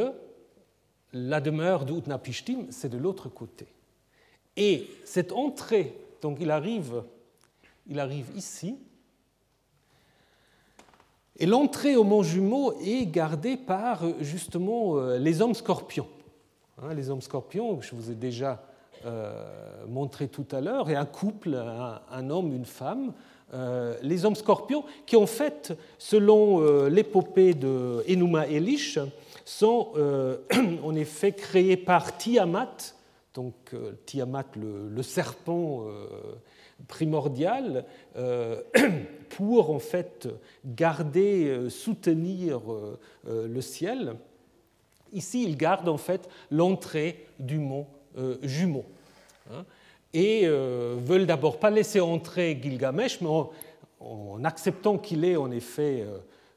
la 1.12 1.40
demeure 1.40 1.84
d'Utnapishtim, 1.84 2.66
c'est 2.70 2.88
de 2.88 2.98
l'autre 2.98 3.28
côté. 3.28 3.66
Et 4.56 4.88
cette 5.04 5.32
entrée, 5.32 5.96
donc 6.22 6.38
il 6.40 6.50
arrive, 6.50 7.02
il 7.86 8.00
arrive 8.00 8.30
ici, 8.36 8.76
et 11.36 11.46
l'entrée 11.46 11.96
au 11.96 12.04
Mont 12.04 12.22
Jumeau 12.22 12.74
est 12.80 13.06
gardée 13.06 13.56
par 13.56 14.02
justement 14.20 14.96
euh, 14.96 15.18
les 15.18 15.42
hommes 15.42 15.54
scorpions. 15.54 16.06
Hein, 16.80 16.94
les 16.94 17.10
hommes 17.10 17.22
scorpions, 17.22 17.80
je 17.80 17.94
vous 17.96 18.10
ai 18.12 18.14
déjà 18.14 18.62
euh, 19.04 19.84
montré 19.88 20.28
tout 20.28 20.46
à 20.52 20.60
l'heure, 20.60 20.88
et 20.90 20.94
un 20.94 21.04
couple, 21.04 21.56
un, 21.56 22.30
homme, 22.30 22.54
une 22.54 22.64
femme. 22.64 23.12
Euh, 23.52 23.96
les 24.02 24.24
hommes 24.24 24.36
scorpions, 24.36 24.84
qui 25.06 25.16
en 25.16 25.26
fait, 25.26 25.76
selon 25.98 26.86
l'épopée 26.86 27.54
de 27.54 28.04
Enuma 28.08 28.46
Elish, 28.46 28.98
sont 29.44 29.92
en 30.82 30.94
effet 30.94 31.32
créés 31.32 31.76
par 31.76 32.16
Tiamat, 32.16 32.94
donc 33.34 33.54
Tiamat, 34.06 34.46
le 34.56 35.02
serpent 35.02 35.86
primordial 36.88 37.84
euh, 38.16 38.62
pour 39.30 39.70
en 39.70 39.78
fait 39.78 40.28
garder, 40.64 41.46
euh, 41.46 41.70
soutenir 41.70 42.60
euh, 42.70 42.98
le 43.24 43.60
ciel. 43.60 44.14
Ici, 45.12 45.44
il 45.44 45.56
garde 45.56 45.88
en 45.88 45.96
fait 45.96 46.28
l'entrée 46.50 47.26
du 47.38 47.58
mont 47.58 47.86
Jumeau. 48.42 48.84
Hein. 49.50 49.64
et 50.12 50.46
veulent 50.46 51.26
d'abord 51.26 51.58
pas 51.58 51.68
laisser 51.68 52.00
entrer 52.00 52.56
Gilgamesh, 52.62 53.20
mais 53.20 53.28
en, 53.28 54.44
acceptant 54.44 54.98
qu'il 54.98 55.24
est 55.24 55.34
en 55.34 55.50
effet 55.50 56.06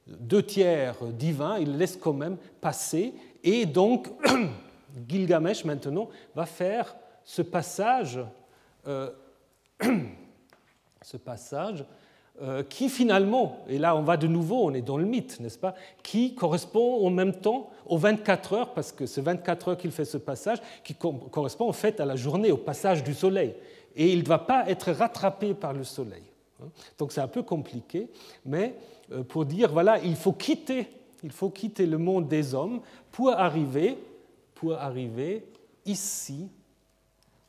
deux 0.08 0.43
tiers 0.43 0.95
divin, 1.14 1.58
ils 1.60 1.78
laissent 1.78 1.97
quand 1.97 2.14
même 2.14 2.38
passer. 2.62 3.14
Et 3.43 3.66
donc, 3.66 4.08
Gilgamesh 5.08 5.66
maintenant 5.66 6.10
va 6.36 6.45
faire 6.45 6.95
ce 7.24 7.41
passage, 7.41 8.20
ce 11.01 11.18
passage 11.18 11.86
euh, 12.39 12.62
qui 12.62 12.88
finalement, 12.88 13.58
et 13.68 13.80
là 13.80 13.95
on 13.95 14.03
va 14.03 14.16
de 14.16 14.28
nouveau, 14.28 14.66
on 14.66 14.74
est 14.76 14.84
dans 14.84 14.97
le 14.97 15.05
mythe, 15.05 15.39
n'est-ce 15.39 15.58
pas, 15.58 15.74
qui 16.03 16.36
correspond 16.36 17.03
en 17.03 17.10
même 17.10 17.34
temps 17.34 17.72
aux 17.88 17.97
24 17.97 18.53
heures, 18.53 18.74
parce 18.76 18.91
que 18.91 19.08
c'est 19.08 19.22
24 19.22 19.70
heures 19.70 19.78
qu'il 19.78 19.89
fait 19.89 20.05
ce 20.05 20.20
passage, 20.20 20.60
qui 20.84 20.93
correspond 20.93 21.68
en 21.68 21.74
fait 21.74 21.99
à 21.99 22.05
la 22.05 22.16
journée, 22.16 22.51
au 22.51 22.58
passage 22.58 23.03
du 23.03 23.16
soleil. 23.16 23.55
Et 23.95 24.14
il 24.14 24.20
ne 24.20 24.28
va 24.28 24.38
pas 24.38 24.70
être 24.70 24.91
rattrapé 24.91 25.55
par 25.55 25.74
le 25.74 25.84
soleil. 25.84 26.22
Hein? 26.62 26.68
Donc 26.97 27.12
c'est 27.12 27.22
un 27.22 27.28
peu 27.28 27.43
compliqué, 27.43 28.10
mais 28.45 28.76
euh, 29.12 29.24
pour 29.24 29.45
dire, 29.45 29.72
voilà, 29.72 29.99
il 29.99 30.16
faut 30.16 30.34
quitter, 30.34 30.88
il 31.24 31.32
faut 31.32 31.49
quitter 31.49 31.86
le 31.86 31.97
monde 31.97 32.28
des 32.28 32.53
hommes 32.53 32.82
pour 33.12 33.32
arriver, 33.32 33.97
pour 34.55 34.74
arriver 34.74 35.45
ici, 35.86 36.49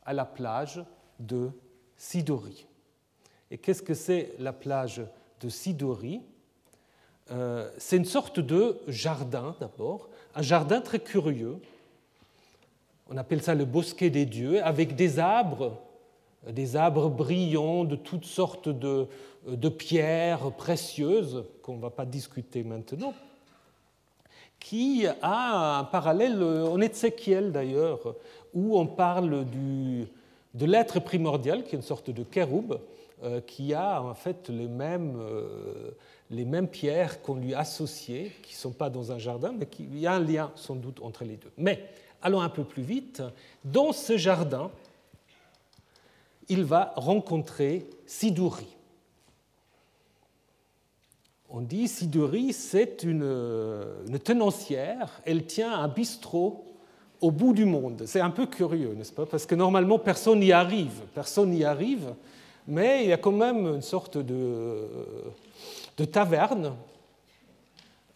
à 0.05 0.13
la 0.13 0.25
plage 0.25 0.83
de 1.19 1.51
Sidori. 1.97 2.65
Et 3.51 3.57
qu'est-ce 3.57 3.83
que 3.83 3.93
c'est 3.93 4.33
la 4.39 4.53
plage 4.53 5.01
de 5.41 5.49
Sidori? 5.49 6.21
Euh, 7.31 7.69
C'est 7.77 7.97
une 7.97 8.05
sorte 8.05 8.39
de 8.39 8.79
jardin 8.87 9.55
d'abord, 9.59 10.09
un 10.35 10.41
jardin 10.41 10.81
très 10.81 10.99
curieux. 10.99 11.57
On 13.09 13.17
appelle 13.17 13.41
ça 13.41 13.55
le 13.55 13.65
bosquet 13.65 14.09
des 14.09 14.25
dieux, 14.25 14.63
avec 14.63 14.95
des 14.95 15.19
arbres, 15.19 15.77
des 16.47 16.75
arbres 16.75 17.09
brillants 17.09 17.83
de 17.83 17.95
toutes 17.95 18.25
sortes 18.25 18.69
de, 18.69 19.07
de 19.47 19.69
pierres 19.69 20.51
précieuses, 20.51 21.43
qu'on 21.61 21.75
ne 21.75 21.81
va 21.81 21.89
pas 21.89 22.05
discuter 22.05 22.63
maintenant, 22.63 23.13
qui 24.59 25.05
a 25.21 25.79
un 25.79 25.83
parallèle 25.85 26.41
en 26.41 26.79
Ézéchiel 26.81 27.51
d'ailleurs, 27.51 28.15
où 28.53 28.77
on 28.77 28.85
parle 28.85 29.45
du, 29.45 30.07
de 30.53 30.65
l'être 30.65 30.99
primordial, 30.99 31.63
qui 31.63 31.75
est 31.75 31.77
une 31.77 31.83
sorte 31.83 32.09
de 32.09 32.23
kéroub, 32.23 32.79
euh, 33.23 33.41
qui 33.41 33.73
a 33.73 34.01
en 34.01 34.13
fait 34.13 34.49
les 34.49 34.67
mêmes, 34.67 35.17
euh, 35.19 35.91
les 36.29 36.45
mêmes 36.45 36.67
pierres 36.67 37.21
qu'on 37.21 37.35
lui 37.35 37.53
associait, 37.53 38.31
qui 38.43 38.53
ne 38.53 38.59
sont 38.59 38.71
pas 38.71 38.89
dans 38.89 39.11
un 39.11 39.17
jardin, 39.17 39.53
mais 39.57 39.67
il 39.79 39.99
y 39.99 40.07
a 40.07 40.13
un 40.13 40.19
lien 40.19 40.51
sans 40.55 40.75
doute 40.75 40.99
entre 41.01 41.23
les 41.23 41.35
deux. 41.35 41.51
Mais 41.57 41.85
allons 42.21 42.41
un 42.41 42.49
peu 42.49 42.63
plus 42.63 42.83
vite. 42.83 43.21
Dans 43.63 43.91
ce 43.91 44.17
jardin, 44.17 44.71
il 46.49 46.63
va 46.63 46.93
rencontrer 46.95 47.89
Siduri. 48.05 48.67
On 51.49 51.61
dit 51.61 51.87
Siduri, 51.87 52.53
c'est 52.53 53.03
une, 53.03 53.99
tenancière, 54.23 55.21
elle 55.25 55.45
tient 55.45 55.73
un 55.73 55.87
bistrot 55.87 56.65
au 57.21 57.31
bout 57.31 57.53
du 57.53 57.65
monde. 57.65 58.03
C'est 58.05 58.21
un 58.21 58.29
peu 58.29 58.45
curieux, 58.45 58.93
n'est-ce 58.93 59.11
pas? 59.11 59.25
Parce 59.25 59.45
que 59.45 59.55
normalement, 59.55 59.97
personne 59.97 60.39
n'y 60.39 60.51
arrive. 60.51 61.01
Personne 61.13 61.49
n'y 61.49 61.63
arrive 61.63 62.13
mais 62.69 63.03
il 63.03 63.09
y 63.09 63.13
a 63.13 63.17
quand 63.17 63.31
même 63.31 63.65
une 63.65 63.81
sorte 63.81 64.17
de, 64.17 64.87
taverne 66.11 66.75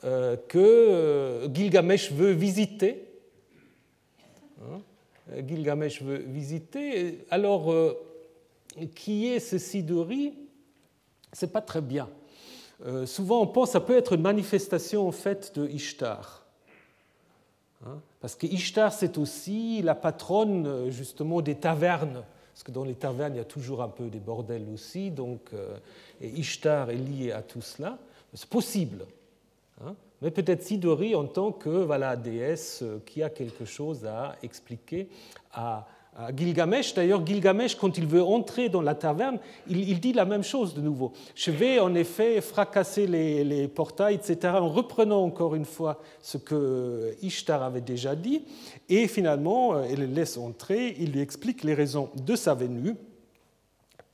euh, 0.03 0.37
que 0.47 0.59
euh, 0.59 1.53
Gilgamesh 1.53 2.11
veut 2.11 2.31
visiter. 2.31 3.03
Hein, 4.61 4.79
Gilgamesh 5.47 6.01
veut 6.03 6.17
visiter. 6.17 7.25
Alors, 7.31 7.71
euh, 7.71 7.97
qui 8.95 9.27
est 9.27 9.39
ce 9.39 9.57
Siduri 9.57 10.33
C'est 11.31 11.51
pas 11.51 11.61
très 11.61 11.81
bien. 11.81 12.09
souvent, 13.05 13.41
on 13.41 13.47
pense 13.47 13.69
que 13.69 13.73
ça 13.73 13.79
peut 13.79 13.97
être 13.97 14.13
une 14.13 14.21
manifestation 14.21 15.07
en 15.07 15.11
fait 15.11 15.53
de 15.55 15.67
Ishtar. 15.67 16.45
Hein, 17.85 17.99
parce 18.21 18.35
que 18.35 18.47
Ishtar, 18.47 18.93
c'est 18.93 19.17
aussi 19.17 19.81
la 19.81 19.95
patronne 19.95 20.89
justement 20.89 21.41
des 21.41 21.55
tavernes 21.55 22.23
parce 22.53 22.63
que 22.63 22.71
dans 22.71 22.83
les 22.83 22.93
tavernes, 22.93 23.33
il 23.33 23.37
y 23.37 23.41
a 23.41 23.45
toujours 23.45 23.81
un 23.81 23.89
peu 23.89 24.09
des 24.09 24.19
bordels 24.19 24.67
aussi, 24.71 25.09
donc 25.09 25.41
euh, 25.53 25.75
et 26.21 26.29
Ishtar 26.29 26.91
est 26.91 26.97
lié 26.97 27.31
à 27.31 27.41
tout 27.41 27.61
cela. 27.61 27.97
C'est 28.33 28.49
possible. 28.49 29.05
Hein. 29.83 29.95
mais 30.21 30.29
peut-être 30.29 30.61
Sidori 30.61 31.15
en 31.15 31.25
tant 31.25 31.51
que 31.51 31.69
voilà, 31.69 32.15
déesse 32.15 32.83
euh, 32.83 32.99
qui 33.07 33.23
a 33.23 33.31
quelque 33.31 33.65
chose 33.65 34.05
à 34.05 34.35
expliquer 34.43 35.09
à, 35.51 35.87
Gilgamesh. 36.35 36.93
D'ailleurs, 36.93 37.25
Gilgamesh, 37.25 37.75
quand 37.75 37.97
il 37.97 38.05
veut 38.05 38.23
entrer 38.23 38.69
dans 38.69 38.81
la 38.81 38.95
taverne, 38.95 39.39
il, 39.67 39.99
dit 39.99 40.13
la 40.13 40.25
même 40.25 40.43
chose 40.43 40.73
de 40.73 40.81
nouveau. 40.81 41.11
Je 41.35 41.51
vais 41.51 41.79
en 41.79 41.95
effet 41.95 42.39
fracasser 42.41 43.07
les, 43.07 43.67
portails, 43.67 44.15
etc., 44.15 44.53
en 44.55 44.69
reprenant 44.69 45.23
encore 45.23 45.55
une 45.55 45.65
fois 45.65 46.01
ce 46.21 46.37
que 46.37 47.15
Ishtar 47.21 47.63
avait 47.63 47.81
déjà 47.81 48.15
dit. 48.15 48.43
Et 48.89 49.07
finalement, 49.07 49.75
euh, 49.75 49.87
il 49.89 49.99
le 49.99 50.05
laisse 50.05 50.37
entrer, 50.37 50.95
il 50.99 51.11
lui 51.13 51.21
explique 51.21 51.63
les 51.63 51.73
raisons 51.73 52.09
de 52.15 52.35
sa 52.35 52.53
venue 52.53 52.95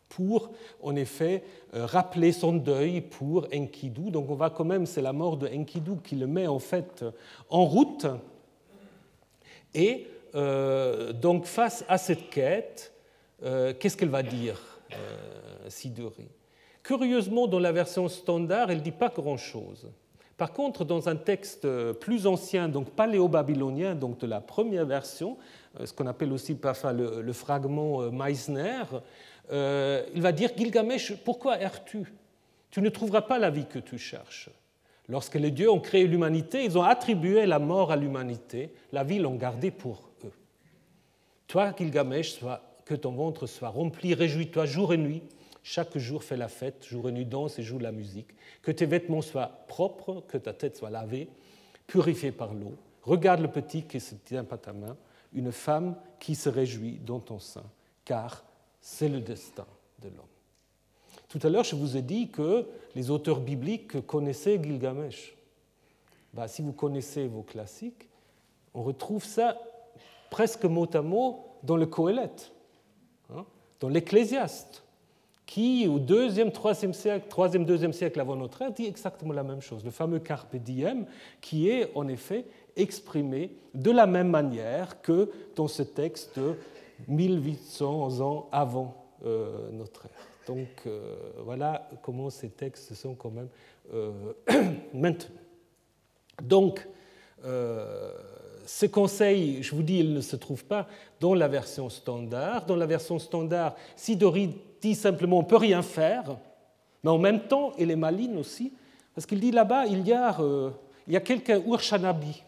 pour, 0.07 0.51
en 0.81 0.95
effet, 0.95 1.43
euh, 1.73 1.85
rappeler 1.85 2.31
son 2.31 2.53
deuil 2.53 3.01
pour 3.01 3.47
Enkidu. 3.53 4.09
Donc 4.09 4.29
on 4.29 4.35
va 4.35 4.49
quand 4.49 4.65
même, 4.65 4.85
c'est 4.85 5.01
la 5.01 5.13
mort 5.13 5.37
de 5.37 5.47
Enkidu 5.47 5.97
qui 6.03 6.15
le 6.15 6.27
met 6.27 6.47
en 6.47 6.59
fait 6.59 7.03
en 7.49 7.65
route. 7.65 8.07
Et 9.75 10.07
euh, 10.35 11.13
donc 11.13 11.45
face 11.45 11.83
à 11.87 11.97
cette 11.97 12.29
quête, 12.29 12.93
euh, 13.43 13.73
qu'est-ce 13.77 13.97
qu'elle 13.97 14.09
va 14.09 14.23
dire, 14.23 14.59
euh, 14.93 14.95
Siduri 15.69 16.27
Curieusement, 16.83 17.47
dans 17.47 17.59
la 17.59 17.71
version 17.71 18.07
standard, 18.07 18.71
elle 18.71 18.79
ne 18.79 18.83
dit 18.83 18.91
pas 18.91 19.09
grand-chose. 19.09 19.89
Par 20.37 20.53
contre, 20.53 20.85
dans 20.85 21.09
un 21.09 21.17
texte 21.17 21.67
plus 21.99 22.25
ancien, 22.25 22.69
donc 22.69 22.91
paléo-babylonien, 22.91 23.93
donc 23.93 24.19
de 24.19 24.27
la 24.27 24.39
première 24.39 24.85
version, 24.85 25.37
ce 25.83 25.91
qu'on 25.91 26.07
appelle 26.07 26.31
aussi 26.31 26.55
parfois 26.55 26.93
le, 26.93 27.33
fragment 27.33 28.09
Meissner, 28.09 28.83
il 29.51 30.21
va 30.21 30.31
dire 30.31 30.51
Gilgamesh, 30.55 31.17
pourquoi 31.25 31.59
erres-tu? 31.59 32.13
Tu 32.71 32.81
ne 32.81 32.87
trouveras 32.87 33.23
pas 33.23 33.37
la 33.37 33.49
vie 33.49 33.65
que 33.65 33.79
tu 33.79 33.97
cherches. 33.97 34.49
Lorsque 35.09 35.35
les 35.35 35.51
dieux 35.51 35.69
ont 35.69 35.79
créé 35.79 36.07
l'humanité, 36.07 36.63
ils 36.63 36.77
ont 36.77 36.83
attribué 36.83 37.45
la 37.45 37.59
mort 37.59 37.91
à 37.91 37.97
l'humanité, 37.97 38.71
la 38.93 39.03
vie 39.03 39.19
l'ont 39.19 39.35
gardée 39.35 39.71
pour 39.71 40.08
toi, 41.49 41.73
Gilgamesh, 41.75 42.39
que 42.85 42.93
ton 42.93 43.11
ventre 43.11 43.47
soit 43.47 43.69
rempli, 43.69 44.13
réjouis-toi 44.13 44.67
jour 44.67 44.93
et 44.93 44.97
nuit. 44.97 45.23
Chaque 45.63 45.97
jour 45.97 46.23
fais 46.23 46.37
la 46.37 46.47
fête, 46.47 46.85
jour 46.87 47.09
et 47.09 47.11
nuit 47.11 47.25
danse 47.25 47.57
et 47.57 47.63
joue 47.63 47.79
la 47.79 47.91
musique. 47.91 48.29
Que 48.61 48.71
tes 48.71 48.85
vêtements 48.85 49.23
soient 49.23 49.65
propres, 49.67 50.23
que 50.27 50.37
ta 50.37 50.53
tête 50.53 50.77
soit 50.77 50.91
lavée, 50.91 51.27
purifiée 51.87 52.31
par 52.31 52.53
l'eau. 52.53 52.75
Regarde 53.01 53.41
le 53.41 53.47
petit 53.47 53.81
qui 53.81 53.99
se 53.99 54.13
tient 54.13 54.43
pas 54.43 54.59
ta 54.59 54.73
main, 54.73 54.95
une 55.33 55.51
femme 55.51 55.95
qui 56.19 56.35
se 56.35 56.49
réjouit 56.49 56.99
dans 56.99 57.19
ton 57.19 57.39
sein, 57.39 57.65
car 58.05 58.45
c'est 58.79 59.09
le 59.09 59.19
destin 59.19 59.65
de 60.03 60.09
l'homme. 60.09 60.25
Tout 61.29 61.39
à 61.41 61.49
l'heure, 61.49 61.63
je 61.63 61.75
vous 61.75 61.97
ai 61.97 62.03
dit 62.03 62.29
que 62.29 62.67
les 62.93 63.09
auteurs 63.09 63.39
bibliques 63.39 64.05
connaissaient 64.05 64.61
Gilgamesh. 64.61 65.35
Bah, 66.31 66.47
si 66.47 66.61
vous 66.61 66.73
connaissez 66.73 67.27
vos 67.27 67.41
classiques, 67.41 68.07
on 68.75 68.83
retrouve 68.83 69.25
ça 69.25 69.57
presque 70.29 70.65
mot 70.65 70.87
à 70.93 71.01
mot 71.01 71.45
dans 71.63 71.77
le 71.77 71.85
Coëlette, 71.85 72.51
hein, 73.33 73.45
dans 73.79 73.89
l'Ecclésiaste, 73.89 74.83
qui 75.49 75.87
au 75.87 75.97
deuxième, 75.97 76.51
troisième 76.51 76.93
siècle, 76.93 77.25
troisième, 77.27 77.65
deuxième 77.65 77.91
siècle 77.91 78.19
avant 78.19 78.35
notre 78.35 78.61
ère 78.61 78.71
dit 78.71 78.85
exactement 78.85 79.33
la 79.33 79.41
même 79.41 79.61
chose. 79.61 79.83
Le 79.83 79.89
fameux 79.89 80.19
carpe 80.19 80.55
diem, 80.55 81.07
qui 81.41 81.69
est 81.69 81.91
en 81.95 82.07
effet 82.07 82.45
exprimé 82.75 83.55
de 83.73 83.89
la 83.89 84.05
même 84.05 84.29
manière 84.29 85.01
que 85.01 85.31
dans 85.55 85.67
ce 85.67 85.81
texte 85.81 86.37
de 86.37 86.53
1800 87.07 88.21
ans 88.21 88.47
avant 88.51 88.95
euh, 89.25 89.71
notre 89.71 90.05
ère. 90.05 90.11
Donc 90.45 90.67
euh, 90.85 91.15
voilà 91.43 91.89
comment 92.03 92.29
ces 92.29 92.49
textes 92.49 92.93
sont 92.93 93.15
quand 93.15 93.31
même 93.31 93.49
euh, 93.93 94.11
maintenus. 94.93 95.39
Donc, 96.43 96.87
ce 98.71 98.85
conseil, 98.85 99.63
je 99.63 99.73
vous 99.73 99.81
dis, 99.81 99.97
il 99.97 100.13
ne 100.13 100.21
se 100.21 100.35
trouve 100.35 100.63
pas 100.63 100.87
dans 101.19 101.33
la 101.33 101.47
version 101.47 101.89
standard. 101.89 102.67
Dans 102.67 102.75
la 102.75 102.85
version 102.85 103.17
standard, 103.17 103.75
Sidori 103.95 104.51
dit 104.79 104.93
simplement 104.93 105.39
on 105.39 105.41
ne 105.41 105.47
peut 105.47 105.57
rien 105.57 105.81
faire, 105.81 106.37
mais 107.03 107.09
en 107.09 107.17
même 107.17 107.47
temps, 107.47 107.71
il 107.79 107.89
est 107.89 107.95
maligne 107.95 108.37
aussi, 108.37 108.71
parce 109.15 109.25
qu'il 109.25 109.39
dit 109.39 109.49
là-bas, 109.49 109.87
il 109.87 110.07
y 110.07 110.13
a, 110.13 110.39
euh, 110.39 110.69
il 111.07 111.13
y 111.13 111.17
a 111.17 111.19
quelqu'un, 111.19 111.59
Urshanabi. 111.65 112.43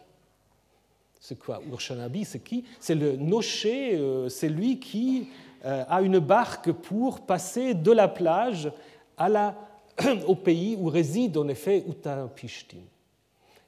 C'est 1.18 1.40
quoi 1.40 1.60
Urshanabi, 1.68 2.24
c'est 2.24 2.38
qui? 2.38 2.64
C'est 2.78 2.94
le 2.94 3.16
nocher, 3.16 3.96
euh, 3.96 4.28
c'est 4.28 4.48
lui 4.48 4.78
qui 4.78 5.28
euh, 5.64 5.84
a 5.88 6.02
une 6.02 6.20
barque 6.20 6.70
pour 6.70 7.26
passer 7.26 7.74
de 7.74 7.90
la 7.90 8.06
plage 8.06 8.70
à 9.16 9.28
la, 9.28 9.56
au 10.28 10.36
pays 10.36 10.76
où 10.78 10.86
réside 10.88 11.36
en 11.36 11.48
effet 11.48 11.84
Utapishtim. 11.88 12.78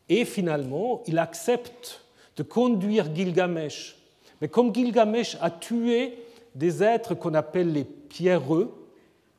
Et 0.09 0.24
finalement, 0.24 1.02
il 1.09 1.18
accepte 1.18 2.03
de 2.37 2.43
conduire 2.43 3.14
Gilgamesh. 3.14 3.97
Mais 4.41 4.49
comme 4.49 4.74
Gilgamesh 4.74 5.37
a 5.41 5.51
tué 5.51 6.18
des 6.55 6.82
êtres 6.82 7.14
qu'on 7.14 7.35
appelle 7.35 7.72
les 7.72 7.85
pierreux. 7.85 8.72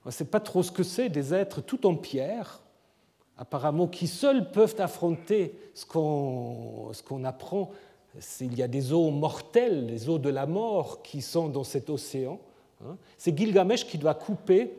On 0.04 0.10
ne 0.10 0.14
sait 0.14 0.26
pas 0.26 0.40
trop 0.40 0.64
ce 0.64 0.72
que 0.72 0.84
c'est, 0.84 1.10
des 1.10 1.34
êtres 1.34 1.62
tout 1.62 1.88
en 1.88 1.96
pierre, 1.96 2.62
apparemment 3.38 3.88
qui 3.88 4.08
seuls 4.08 4.52
peuvent 4.52 4.76
affronter 4.80 5.58
ce 5.74 5.86
qu'on 5.86 7.24
apprend. 7.24 7.72
Il 8.40 8.58
y 8.58 8.64
a 8.64 8.68
des 8.68 8.94
eaux 8.94 9.12
mortelles, 9.12 9.88
les 9.88 10.10
eaux 10.10 10.20
de 10.20 10.30
la 10.30 10.46
mort 10.46 11.02
qui 11.02 11.22
sont 11.22 11.50
dans 11.50 11.64
cet 11.64 11.90
océan. 11.90 12.40
Hein. 12.86 12.98
C'est 13.18 13.38
Gilgamesh 13.38 13.86
qui 13.86 13.98
doit 13.98 14.14
couper 14.14 14.78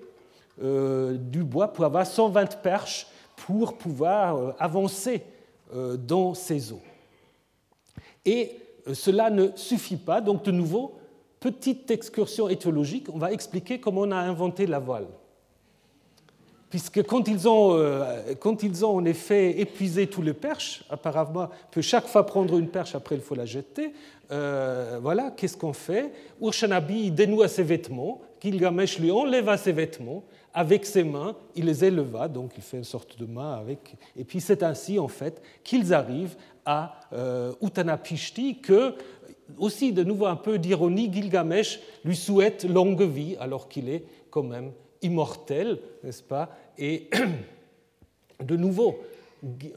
euh, 0.63 1.17
du 1.19 1.45
bois 1.45 1.69
pour 1.69 1.85
avoir 1.85 2.07
120 2.07 2.63
perches 2.63 3.09
pour 3.37 3.77
pouvoir 3.77 4.37
euh, 4.37 4.53
avancer 4.59 5.23
euh, 5.75 5.97
dans 5.97 6.33
ces 6.33 6.73
eaux. 6.73 6.81
Et 8.27 8.53
cela 8.93 9.31
ne 9.31 9.49
suffit 9.55 9.97
pas, 9.97 10.21
donc 10.21 10.45
de 10.45 10.51
nouveau, 10.51 10.95
petite 11.41 11.91
excursion 11.91 12.49
éthologique, 12.49 13.07
on 13.13 13.19
va 13.19 13.33
expliquer 13.33 13.81
comment 13.81 14.03
on 14.03 14.11
a 14.11 14.17
inventé 14.17 14.67
la 14.67 14.79
voile. 14.79 15.07
Puisque 16.69 17.03
quand 17.05 17.29
ils 17.29 17.49
ont, 17.49 17.81
quand 18.41 18.65
ils 18.65 18.85
ont 18.85 18.97
en 18.97 19.05
effet 19.05 19.61
épuisé 19.61 20.09
tous 20.09 20.21
les 20.21 20.35
perches, 20.35 20.85
apparemment, 20.91 21.45
on 21.45 21.71
peut 21.71 21.81
chaque 21.81 22.07
fois 22.07 22.27
prendre 22.27 22.59
une 22.59 22.69
perche, 22.69 22.97
après 22.97 23.15
il 23.15 23.21
faut 23.21 23.37
la 23.37 23.47
jeter. 23.47 23.93
voilà, 24.29 25.31
qu'est-ce 25.37 25.57
qu'on 25.57 25.73
fait? 25.73 26.13
Urshanabi 26.43 27.13
dénoue 27.13 27.47
ses 27.47 27.63
vêtements, 27.63 28.21
Gilgamesh 28.43 28.99
lui 28.99 29.11
enlève 29.11 29.57
ses 29.57 29.73
vêtements, 29.73 30.25
avec 30.53 30.87
ses 30.87 31.05
mains, 31.05 31.37
il 31.55 31.67
les 31.67 31.85
éleva, 31.85 32.29
donc 32.29 32.53
il 32.57 32.63
fait 32.63 32.79
une 32.79 32.85
sorte 32.85 33.19
de 33.19 33.27
main 33.27 33.55
avec. 33.55 33.95
Et 34.17 34.25
puis 34.25 34.41
c'est 34.41 34.63
ainsi, 34.63 34.99
en 34.99 35.09
fait, 35.09 35.43
qu'ils 35.63 35.93
arrivent 35.93 36.37
à 36.67 37.01
euh, 37.13 37.55
Utanapishti, 37.63 38.61
que, 38.61 38.95
aussi 39.57 39.93
de 39.93 40.05
nouveau 40.05 40.27
un 40.27 40.37
peu 40.37 40.59
d'ironie, 40.59 41.11
Gilgamesh 41.13 41.81
lui 42.05 42.17
souhaite 42.17 42.65
longue 42.65 43.03
vie, 43.03 43.37
alors 43.41 43.69
qu'il 43.69 43.89
est 43.89 44.05
quand 44.31 44.43
même 44.43 44.73
immortel, 45.01 45.79
n'est-ce 46.03 46.23
pas? 46.23 46.51
Et 46.77 47.09
de 48.45 48.57
nouveau, 48.57 48.99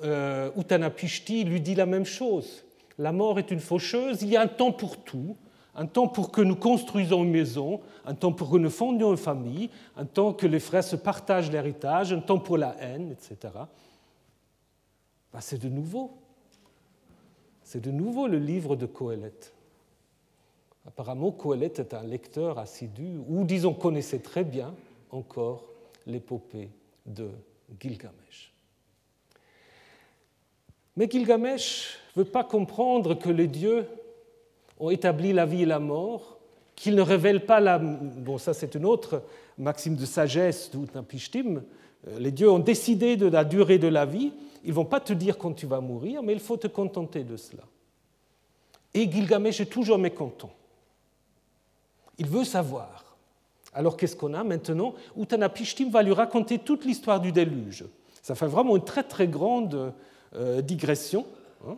euh, 0.04 0.50
Utanapishti 0.58 1.44
lui 1.44 1.62
dit 1.62 1.76
la 1.76 1.86
même 1.86 2.06
chose. 2.06 2.64
La 2.98 3.12
mort 3.12 3.40
est 3.40 3.52
une 3.52 3.60
faucheuse, 3.60 4.22
il 4.24 4.30
y 4.30 4.36
a 4.36 4.42
un 4.42 4.48
temps 4.48 4.72
pour 4.72 4.98
tout, 4.98 5.38
un 5.76 5.86
temps 5.86 6.08
pour 6.08 6.32
que 6.32 6.42
nous 6.42 6.56
construisons 6.56 7.24
une 7.24 7.32
maison, 7.32 7.80
un 8.06 8.14
temps 8.14 8.34
pour 8.34 8.50
que 8.50 8.58
nous 8.58 8.70
fondions 8.70 9.12
une 9.12 9.18
famille, 9.18 9.70
un 9.96 10.06
temps 10.06 10.34
que 10.34 10.48
les 10.48 10.60
frères 10.60 10.84
se 10.84 10.98
partagent 10.98 11.52
l'héritage, 11.52 12.12
un 12.12 12.20
temps 12.20 12.40
pour 12.40 12.58
la 12.58 12.76
haine, 12.82 13.12
etc. 13.12 13.54
Ben, 15.32 15.40
c'est 15.40 15.62
de 15.62 15.70
nouveau. 15.70 16.18
C'est 17.70 17.82
de 17.82 17.92
nouveau 17.92 18.26
le 18.26 18.40
livre 18.40 18.76
de 18.76 18.88
Coëlette. 18.88 19.54
Apparemment, 20.88 21.30
Coëlette 21.30 21.78
est 21.78 21.94
un 21.94 22.02
lecteur 22.02 22.58
assidu, 22.58 23.20
ou 23.28 23.44
disons 23.44 23.76
connaissait 23.76 24.18
très 24.18 24.44
bien 24.44 24.74
encore 25.12 25.66
l'épopée 26.08 26.72
de 27.06 27.30
Gilgamesh. 27.80 28.52
Mais 30.98 31.08
Gilgamesh 31.08 32.00
ne 32.16 32.24
veut 32.24 32.28
pas 32.28 32.44
comprendre 32.44 33.14
que 33.14 33.30
les 33.30 33.46
dieux 33.46 33.86
ont 34.80 34.90
établi 34.90 35.32
la 35.32 35.46
vie 35.46 35.62
et 35.62 35.68
la 35.68 35.78
mort, 35.78 36.40
qu'ils 36.76 36.96
ne 36.96 37.04
révèlent 37.04 37.46
pas 37.46 37.60
la... 37.60 37.78
Bon, 37.78 38.40
ça 38.40 38.56
c'est 38.56 38.74
une 38.74 38.86
autre 38.86 39.22
maxime 39.60 39.96
de 39.96 40.06
sagesse 40.08 40.72
d'Utnapishtim. 40.72 41.62
Euh, 42.08 42.18
les 42.18 42.32
dieux 42.32 42.50
ont 42.50 42.58
décidé 42.58 43.16
de 43.16 43.28
la 43.28 43.46
durée 43.46 43.78
de 43.78 43.90
la 43.90 44.08
vie. 44.08 44.34
Ils 44.64 44.70
ne 44.70 44.76
vont 44.76 44.86
pas 44.86 45.00
te 45.00 45.14
dire 45.14 45.38
quand 45.38 45.54
tu 45.54 45.66
vas 45.66 45.80
mourir, 45.80 46.24
mais 46.24 46.34
il 46.34 46.40
faut 46.40 46.58
te 46.58 46.68
contenter 46.68 47.24
de 47.24 47.38
cela. 47.38 47.64
Et 48.94 49.10
Gilgamesh 49.10 49.62
est 49.62 49.68
toujours 49.68 49.98
mécontent. 49.98 50.52
Il 52.18 52.28
veut 52.28 52.44
savoir. 52.44 53.18
Alors 53.74 53.96
qu'est-ce 53.98 54.16
qu'on 54.16 54.34
a 54.34 54.44
maintenant? 54.44 54.94
Utanapishtim 55.18 55.90
va 55.90 56.02
lui 56.04 56.14
raconter 56.14 56.60
toute 56.60 56.86
l'histoire 56.86 57.22
du 57.22 57.32
déluge. 57.32 57.86
Ça 58.22 58.36
fait 58.36 58.48
vraiment 58.48 58.76
une 58.76 58.84
très 58.84 59.04
très 59.04 59.28
grande 59.28 59.94
euh, 60.36 60.62
digression. 60.62 61.26
Hein 61.68 61.78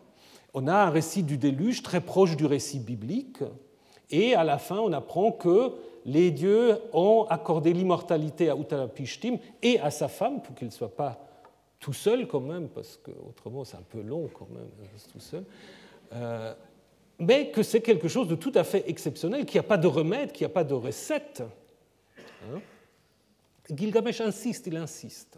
on 0.54 0.68
a 0.68 0.74
un 0.74 0.90
récit 0.90 1.24
du 1.24 1.38
déluge 1.38 1.84
très 1.84 2.02
proche 2.02 2.36
du 2.36 2.46
récit 2.46 2.80
biblique, 2.80 3.40
et 4.10 4.36
à 4.36 4.44
la 4.44 4.58
fin, 4.58 4.78
on 4.78 4.92
apprend 4.92 5.32
que 5.32 5.74
les 6.06 6.32
dieux 6.32 6.78
ont 6.94 7.26
accordé 7.30 7.72
l'immortalité 7.74 8.50
à 8.50 8.56
Uttarapishtim 8.56 9.38
et 9.62 9.80
à 9.80 9.92
sa 9.92 10.08
femme, 10.08 10.42
pour 10.42 10.56
qu'il 10.56 10.68
ne 10.68 10.74
soit 10.74 10.96
pas 10.96 11.20
tout 11.82 11.94
seul 11.94 12.28
quand 12.28 12.40
même, 12.40 12.70
parce 12.70 12.98
qu'autrement 13.04 13.66
c'est 13.66 13.76
un 13.76 13.84
peu 13.90 14.02
long 14.02 14.30
quand 14.34 14.48
même, 14.50 14.70
tout 15.12 15.20
seul, 15.20 15.44
euh, 16.14 16.54
mais 17.20 17.50
que 17.50 17.64
c'est 17.64 17.82
quelque 17.82 18.08
chose 18.08 18.28
de 18.28 18.36
tout 18.36 18.52
à 18.56 18.64
fait 18.64 18.90
exceptionnel, 18.90 19.46
qu'il 19.46 19.60
n'y 19.60 19.66
a 19.66 19.68
pas 19.68 19.78
de 19.78 19.88
remède, 19.88 20.32
qu'il 20.32 20.46
n'y 20.46 20.52
a 20.52 20.54
pas 20.54 20.64
de 20.64 20.74
recette. 20.74 21.44
Hein. 22.18 22.62
Gilgamesh 23.70 24.22
insiste, 24.22 24.68
il 24.68 24.78
insiste. 24.78 25.38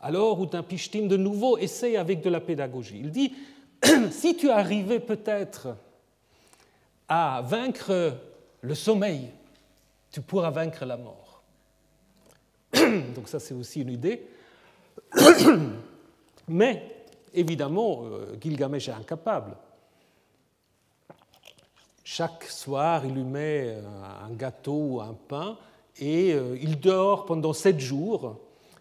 Alors 0.00 0.42
Uttarapishtim 0.42 1.08
de 1.08 1.16
nouveau 1.16 1.58
essaie 1.58 1.96
avec 1.96 2.20
de 2.20 2.28
la 2.28 2.40
pédagogie. 2.40 2.98
Il 3.00 3.10
dit 3.10 3.32
si 4.10 4.36
tu 4.36 4.50
arrivais 4.50 5.00
peut-être 5.00 5.76
à 7.08 7.42
vaincre 7.44 8.18
le 8.60 8.74
sommeil, 8.74 9.30
tu 10.10 10.20
pourras 10.20 10.50
vaincre 10.50 10.84
la 10.84 10.96
mort. 10.96 11.42
Donc 13.14 13.28
ça, 13.28 13.38
c'est 13.38 13.54
aussi 13.54 13.82
une 13.82 13.90
idée. 13.90 14.26
Mais, 16.48 17.06
évidemment, 17.32 18.02
euh, 18.04 18.36
Gilgamesh 18.40 18.88
est 18.88 18.92
incapable. 18.92 19.56
Chaque 22.04 22.44
soir, 22.44 23.04
il 23.06 23.14
lui 23.14 23.22
met 23.22 23.66
euh, 23.68 23.82
un 24.24 24.30
gâteau 24.32 24.86
ou 24.94 25.00
un 25.00 25.16
pain 25.28 25.56
et 25.98 26.32
euh, 26.32 26.58
il 26.60 26.80
dort 26.80 27.26
pendant 27.26 27.52
sept 27.52 27.78
jours. 27.78 28.38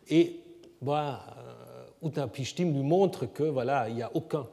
Et 0.09 0.39
bah, 0.81 1.21
Utnapishtim 2.03 2.71
lui 2.71 2.83
montre 2.83 3.27
que 3.27 3.43
voilà, 3.43 3.87
il 3.87 3.95
n'y 3.95 4.01
a 4.01 4.11
aucun 4.13 4.47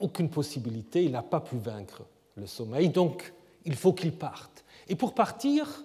aucune 0.00 0.30
possibilité, 0.30 1.04
il 1.04 1.10
n'a 1.10 1.22
pas 1.22 1.40
pu 1.40 1.56
vaincre 1.56 2.02
le 2.36 2.46
sommeil, 2.46 2.88
donc 2.88 3.32
il 3.64 3.74
faut 3.74 3.92
qu'il 3.92 4.12
parte. 4.12 4.64
Et 4.88 4.94
pour 4.94 5.14
partir, 5.14 5.84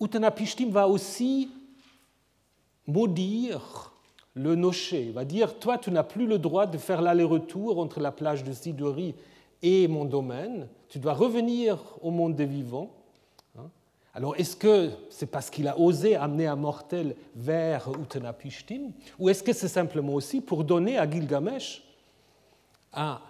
Utanapishtim 0.00 0.70
va 0.70 0.88
aussi 0.88 1.50
maudire 2.90 3.92
le 4.34 4.54
nocher, 4.54 5.10
va 5.10 5.24
dire, 5.24 5.58
toi 5.58 5.78
tu 5.78 5.90
n'as 5.90 6.02
plus 6.02 6.26
le 6.26 6.38
droit 6.38 6.66
de 6.66 6.78
faire 6.78 7.02
l'aller-retour 7.02 7.78
entre 7.78 8.00
la 8.00 8.12
plage 8.12 8.44
de 8.44 8.52
Sidori 8.52 9.14
et 9.62 9.88
mon 9.88 10.04
domaine, 10.04 10.68
tu 10.88 10.98
dois 10.98 11.14
revenir 11.14 11.78
au 12.02 12.10
monde 12.10 12.34
des 12.34 12.46
vivants. 12.46 12.90
Hein? 13.58 13.68
Alors 14.14 14.36
est-ce 14.36 14.56
que 14.56 14.90
c'est 15.10 15.26
parce 15.26 15.50
qu'il 15.50 15.68
a 15.68 15.78
osé 15.78 16.16
amener 16.16 16.46
un 16.46 16.56
mortel 16.56 17.16
vers 17.34 17.88
Utanapishtim, 18.00 18.92
ou 19.18 19.28
est-ce 19.28 19.42
que 19.42 19.52
c'est 19.52 19.68
simplement 19.68 20.14
aussi 20.14 20.40
pour 20.40 20.64
donner 20.64 20.98
à 20.98 21.10
Gilgamesh 21.10 21.82
un 22.92 23.20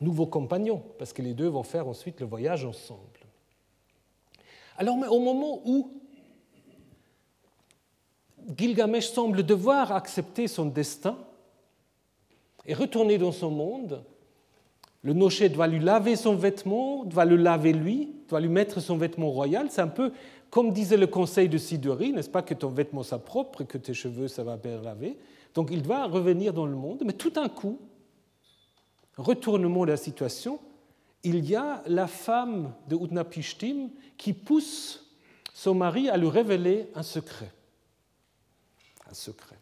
nouveau 0.00 0.26
compagnon, 0.26 0.82
parce 0.98 1.12
que 1.12 1.22
les 1.22 1.34
deux 1.34 1.48
vont 1.48 1.62
faire 1.62 1.88
ensuite 1.88 2.20
le 2.20 2.26
voyage 2.26 2.64
ensemble. 2.64 3.00
Alors, 4.76 4.96
au 5.10 5.20
moment 5.20 5.60
où 5.64 5.90
Gilgamesh 8.56 9.10
semble 9.10 9.42
devoir 9.42 9.92
accepter 9.92 10.48
son 10.48 10.66
destin 10.66 11.16
et 12.66 12.74
retourner 12.74 13.18
dans 13.18 13.32
son 13.32 13.50
monde, 13.50 14.04
le 15.02 15.12
nocher 15.12 15.48
doit 15.48 15.66
lui 15.66 15.80
laver 15.80 16.16
son 16.16 16.36
vêtement, 16.36 17.04
doit 17.04 17.24
le 17.24 17.36
laver 17.36 17.72
lui, 17.72 18.10
doit 18.28 18.40
lui 18.40 18.48
mettre 18.48 18.80
son 18.80 18.96
vêtement 18.96 19.30
royal. 19.30 19.66
C'est 19.70 19.80
un 19.80 19.88
peu 19.88 20.12
comme 20.52 20.70
disait 20.70 20.98
le 20.98 21.06
conseil 21.06 21.48
de 21.48 21.56
Sidori, 21.56 22.12
n'est-ce 22.12 22.28
pas, 22.28 22.42
que 22.42 22.52
ton 22.52 22.68
vêtement 22.68 23.02
soit 23.02 23.18
propre 23.18 23.62
et 23.62 23.64
que 23.64 23.78
tes 23.78 23.94
cheveux, 23.94 24.28
ça 24.28 24.44
va 24.44 24.58
bien 24.58 24.82
laver. 24.82 25.16
Donc 25.54 25.70
il 25.72 25.82
doit 25.82 26.04
revenir 26.04 26.52
dans 26.52 26.66
le 26.66 26.76
monde, 26.76 27.02
mais 27.06 27.14
tout 27.14 27.30
d'un 27.30 27.48
coup, 27.48 27.78
retournement 29.16 29.86
de 29.86 29.90
la 29.92 29.96
situation, 29.96 30.60
il 31.24 31.48
y 31.48 31.56
a 31.56 31.82
la 31.86 32.06
femme 32.06 32.74
de 32.88 32.96
Utnapishtim 32.96 33.88
qui 34.18 34.34
pousse 34.34 35.10
son 35.54 35.74
mari 35.74 36.10
à 36.10 36.18
lui 36.18 36.28
révéler 36.28 36.88
un 36.94 37.02
secret. 37.02 37.50
Secret. 39.14 39.58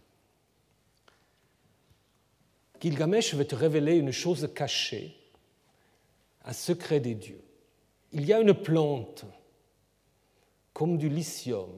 Gilgamesh 2.81 3.35
veut 3.35 3.47
te 3.47 3.55
révéler 3.55 3.97
une 3.97 4.13
chose 4.13 4.49
cachée, 4.55 5.17
un 6.45 6.53
secret 6.53 7.01
des 7.01 7.15
dieux. 7.15 7.43
Il 8.13 8.25
y 8.25 8.33
a 8.33 8.41
une 8.41 8.55
plante, 8.55 9.25
comme 10.73 10.97
du 10.97 11.09
lithium. 11.09 11.71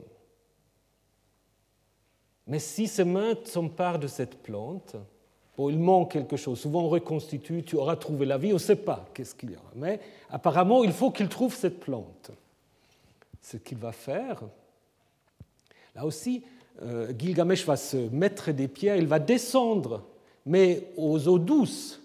Mais 2.47 2.59
si 2.59 2.87
ses 2.87 3.05
mains 3.05 3.35
s'emparent 3.45 3.99
de 3.99 4.07
cette 4.07 4.43
plante, 4.43 4.97
Bon, 5.57 5.69
il 5.69 5.79
manque 5.79 6.13
quelque 6.13 6.37
chose. 6.37 6.61
Souvent 6.61 6.85
on 6.85 6.89
reconstitue, 6.89 7.63
tu 7.63 7.77
auras 7.77 7.97
trouvé 7.97 8.25
la 8.25 8.39
vie, 8.39 8.51
on 8.51 8.55
ne 8.55 8.59
sait 8.59 8.77
pas 8.77 9.07
qu'est-ce 9.13 9.35
qu'il 9.35 9.51
y 9.51 9.57
aura. 9.57 9.71
Mais 9.75 10.01
apparemment, 10.31 10.83
il 10.83 10.93
faut 10.93 11.11
qu'il 11.11 11.29
trouve 11.29 11.55
cette 11.55 11.81
plante. 11.81 12.31
Ce 13.43 13.57
qu'il 13.57 13.79
va 13.79 13.93
faire, 13.93 14.41
là 15.95 16.07
aussi, 16.07 16.43
Gilgamesh 17.19 17.65
va 17.65 17.77
se 17.77 17.97
mettre 17.97 18.51
des 18.51 18.69
pieds, 18.69 18.97
il 18.97 19.07
va 19.07 19.19
descendre, 19.19 20.03
mais 20.45 20.89
aux 20.97 21.29
eaux 21.29 21.39
douces, 21.39 22.03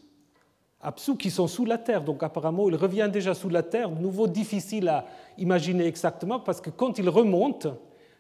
Apsu 0.82 1.18
qui 1.18 1.32
sont 1.32 1.48
sous 1.48 1.66
la 1.66 1.78
terre. 1.78 2.04
Donc 2.04 2.24
apparemment, 2.24 2.70
il 2.70 2.76
revient 2.76 3.10
déjà 3.12 3.34
sous 3.34 3.50
la 3.50 3.64
terre. 3.64 3.90
De 3.90 4.02
nouveau, 4.02 4.28
difficile 4.28 4.88
à 4.90 5.06
imaginer 5.38 5.86
exactement 5.86 6.40
parce 6.40 6.62
que 6.62 6.70
quand 6.70 6.98
il 7.00 7.10
remonte, 7.10 7.68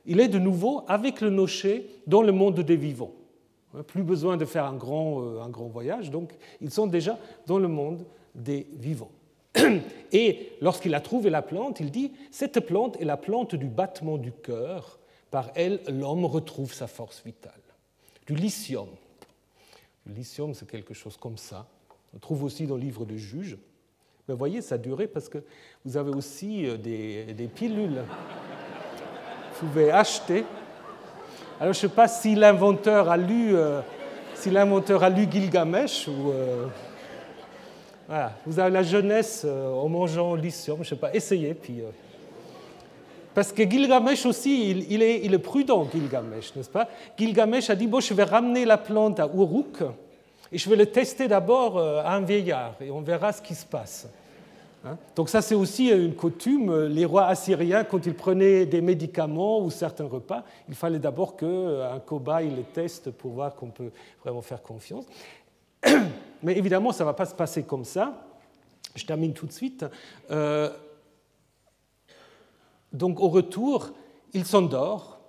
il 0.06 0.20
est 0.20 0.28
de 0.28 0.40
nouveau 0.40 0.84
avec 0.88 1.22
le 1.22 1.30
nocher 1.30 1.90
dans 2.08 2.22
le 2.22 2.32
monde 2.32 2.60
des 2.62 2.76
vivants. 2.76 3.12
Plus 3.86 4.04
besoin 4.04 4.38
de 4.38 4.46
faire 4.46 4.66
un 4.66 4.74
grand, 4.74 5.22
euh, 5.22 5.42
un 5.42 5.50
grand 5.50 5.68
voyage, 5.68 6.10
donc 6.10 6.34
ils 6.62 6.72
sont 6.72 6.88
déjà 6.88 7.20
dans 7.46 7.60
le 7.60 7.68
monde 7.68 8.06
des 8.34 8.66
vivants. 8.74 9.12
Et 10.12 10.54
lorsqu'il 10.62 10.96
a 10.96 11.02
trouvé 11.02 11.30
la 11.30 11.42
plante, 11.42 11.80
il 11.80 11.92
dit, 11.92 12.12
cette 12.32 12.60
plante 12.62 13.00
est 13.02 13.06
la 13.06 13.18
plante 13.18 13.56
du 13.56 13.68
battement 13.68 14.18
du 14.18 14.32
cœur, 14.32 15.00
par 15.32 15.52
elle 15.56 15.82
l'homme 15.88 16.26
retrouve 16.26 16.74
sa 16.74 16.88
force 16.88 17.22
vitale. 17.26 17.52
Du 18.26 18.36
lithium. 18.36 18.88
Le 20.06 20.14
lithium, 20.14 20.54
c'est 20.54 20.70
quelque 20.70 20.94
chose 20.94 21.18
comme 21.18 21.38
ça. 21.38 21.66
On 22.16 22.20
trouve 22.20 22.44
aussi 22.44 22.66
dans 22.66 22.76
le 22.76 22.82
livre 22.82 23.06
de 23.06 23.18
Juges. 23.18 23.58
Mais 24.28 24.36
voyez, 24.36 24.62
ça 24.62 24.76
a 24.76 24.78
duré 24.78 25.08
parce 25.08 25.30
que 25.30 25.38
vous 25.86 25.96
avez 25.96 26.12
aussi 26.12 26.66
euh, 26.66 26.78
des, 26.78 27.34
des 27.34 27.48
pilules. 27.48 28.04
Vous 29.54 29.68
pouvez 29.68 29.92
acheter. 29.92 30.44
Alors 31.60 31.74
je 31.74 31.80
ne 31.80 31.90
sais 31.90 31.96
pas 31.96 32.08
si 32.08 32.36
l'inventeur 32.36 33.10
a 33.10 33.18
lu, 33.18 33.56
euh, 33.56 33.82
Gilgamesh 35.32 36.08
ou. 36.08 36.32
Euh, 36.32 36.68
voilà, 38.08 38.34
vous 38.46 38.60
avez 38.60 38.72
la 38.72 38.84
jeunesse 38.84 39.46
en 39.46 39.90
mangeant 39.90 40.36
lithium, 40.36 40.78
je 40.78 40.82
ne 40.82 40.86
sais 40.86 40.96
pas, 40.96 41.14
essayez. 41.14 41.54
Puis, 41.54 41.82
parce 43.38 43.54
que 43.54 43.70
Gilgamesh 43.70 44.26
aussi, 44.26 44.72
il, 44.72 45.04
est, 45.04 45.38
prudent, 45.38 45.88
Gilgamesh, 45.94 46.56
n'est-ce 46.56 46.72
pas? 46.72 46.88
Gilgamesh 47.16 47.70
a 47.70 47.76
dit, 47.76 47.86
bon, 47.86 48.00
je 48.00 48.12
vais 48.16 48.24
ramener 48.24 48.66
la 48.66 48.80
plante 48.80 49.20
à 49.20 49.30
Uruk, 49.32 49.84
et 50.52 50.58
je 50.58 50.68
vais 50.68 50.76
le 50.76 50.88
tester 50.88 51.28
d'abord 51.28 51.78
euh, 51.78 52.02
à 52.02 52.16
un 52.16 52.22
vieillard 52.22 52.74
et 52.82 52.90
on 52.90 53.02
verra 53.02 53.32
ce 53.32 53.44
qui 53.44 53.54
se 53.54 53.68
passe. 53.68 54.08
Hein. 54.84 54.98
Donc 55.16 55.30
ça 55.30 55.44
c'est 55.44 55.54
aussi 55.54 55.90
une 55.90 56.16
coutume. 56.16 56.86
Les 56.86 57.06
rois 57.06 57.28
assyriens, 57.28 57.84
quand 57.84 58.08
ils 58.08 58.16
prenaient 58.16 58.66
des 58.66 58.82
médicaments 58.82 59.60
ou 59.60 59.70
certains 59.70 60.08
repas, 60.08 60.44
il 60.68 60.74
fallait 60.74 60.98
d'abord 60.98 61.38
qu'un 61.38 61.46
euh, 61.46 62.00
cobaye 62.00 62.50
les 62.50 62.64
teste 62.64 63.12
pour 63.12 63.34
voir 63.34 63.54
qu'on 63.54 63.70
peut 63.70 63.92
vraiment 64.24 64.42
faire 64.42 64.64
confiance. 64.64 65.06
Mais 66.42 66.58
évidemment, 66.58 66.92
ça 66.92 67.04
ne 67.04 67.10
va 67.10 67.14
pas 67.14 67.26
se 67.28 67.36
passer 67.36 67.62
comme 67.62 67.86
ça. 67.86 68.14
Je 68.96 69.06
termine 69.06 69.34
tout 69.34 69.46
de 69.46 69.52
suite. 69.52 69.86
Euh, 70.32 70.72
donc 72.94 73.20
au 73.20 73.30
retour, 73.30 73.92
il 74.34 74.46
s'endort. 74.46 75.20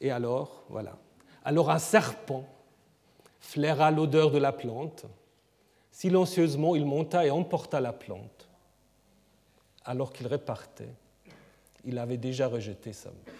Et 0.00 0.10
alors, 0.10 0.64
voilà. 0.68 0.96
Alors 1.44 1.70
un 1.70 1.78
serpent 1.78 2.44
flaira 3.40 3.90
l'odeur 3.90 4.30
de 4.30 4.38
la 4.38 4.52
plante. 4.52 5.04
Silencieusement, 5.90 6.74
il 6.74 6.86
monta 6.86 7.26
et 7.26 7.30
emporta 7.30 7.80
la 7.80 7.92
plante. 7.92 8.48
Alors 9.84 10.12
qu'il 10.12 10.26
repartait, 10.26 10.94
il 11.84 11.98
avait 11.98 12.16
déjà 12.16 12.46
rejeté 12.46 12.92
sa 12.92 13.10
mue. 13.10 13.32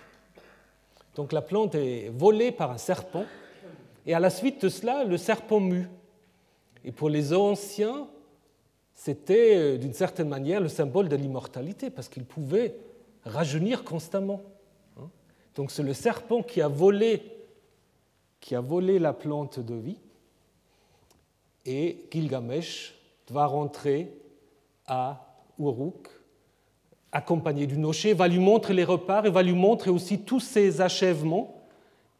Donc 1.14 1.32
la 1.32 1.42
plante 1.42 1.74
est 1.74 2.08
volée 2.08 2.52
par 2.52 2.70
un 2.70 2.78
serpent, 2.78 3.24
et 4.06 4.14
à 4.14 4.20
la 4.20 4.30
suite 4.30 4.62
de 4.62 4.68
cela, 4.68 5.04
le 5.04 5.16
serpent 5.16 5.60
mue. 5.60 5.88
Et 6.84 6.90
pour 6.90 7.08
les 7.08 7.32
anciens, 7.32 8.08
c'était 9.04 9.56
euh, 9.56 9.78
d'une 9.78 9.94
certaine 9.94 10.28
manière 10.28 10.60
le 10.60 10.68
symbole 10.68 11.08
de 11.08 11.16
l'immortalité, 11.16 11.90
parce 11.90 12.08
qu'il 12.08 12.24
pouvait 12.24 12.76
rajeunir 13.24 13.82
constamment. 13.82 14.40
Hein. 14.96 15.08
Donc 15.56 15.72
c'est 15.72 15.82
le 15.82 15.92
serpent 15.92 16.44
qui 16.44 16.60
a 16.60 16.68
volé 16.68 17.20
qui 18.38 18.54
a 18.54 18.60
volé 18.60 19.00
la 19.00 19.12
plante 19.12 19.58
de 19.58 19.74
vie, 19.74 19.98
et 21.66 22.06
Gilgamesh 22.12 22.94
va 23.28 23.46
rentrer 23.46 24.12
à 24.86 25.36
Uruk, 25.58 26.08
accompagné 27.10 27.66
du 27.66 27.78
nocher, 27.78 28.14
va 28.14 28.28
lui 28.28 28.38
montrer 28.38 28.74
les 28.74 28.84
repars 28.84 29.26
et 29.26 29.30
va 29.30 29.42
lui 29.42 29.52
montrer 29.52 29.90
aussi 29.90 30.20
tous 30.20 30.40
ses 30.40 30.80
achèvements, 30.80 31.60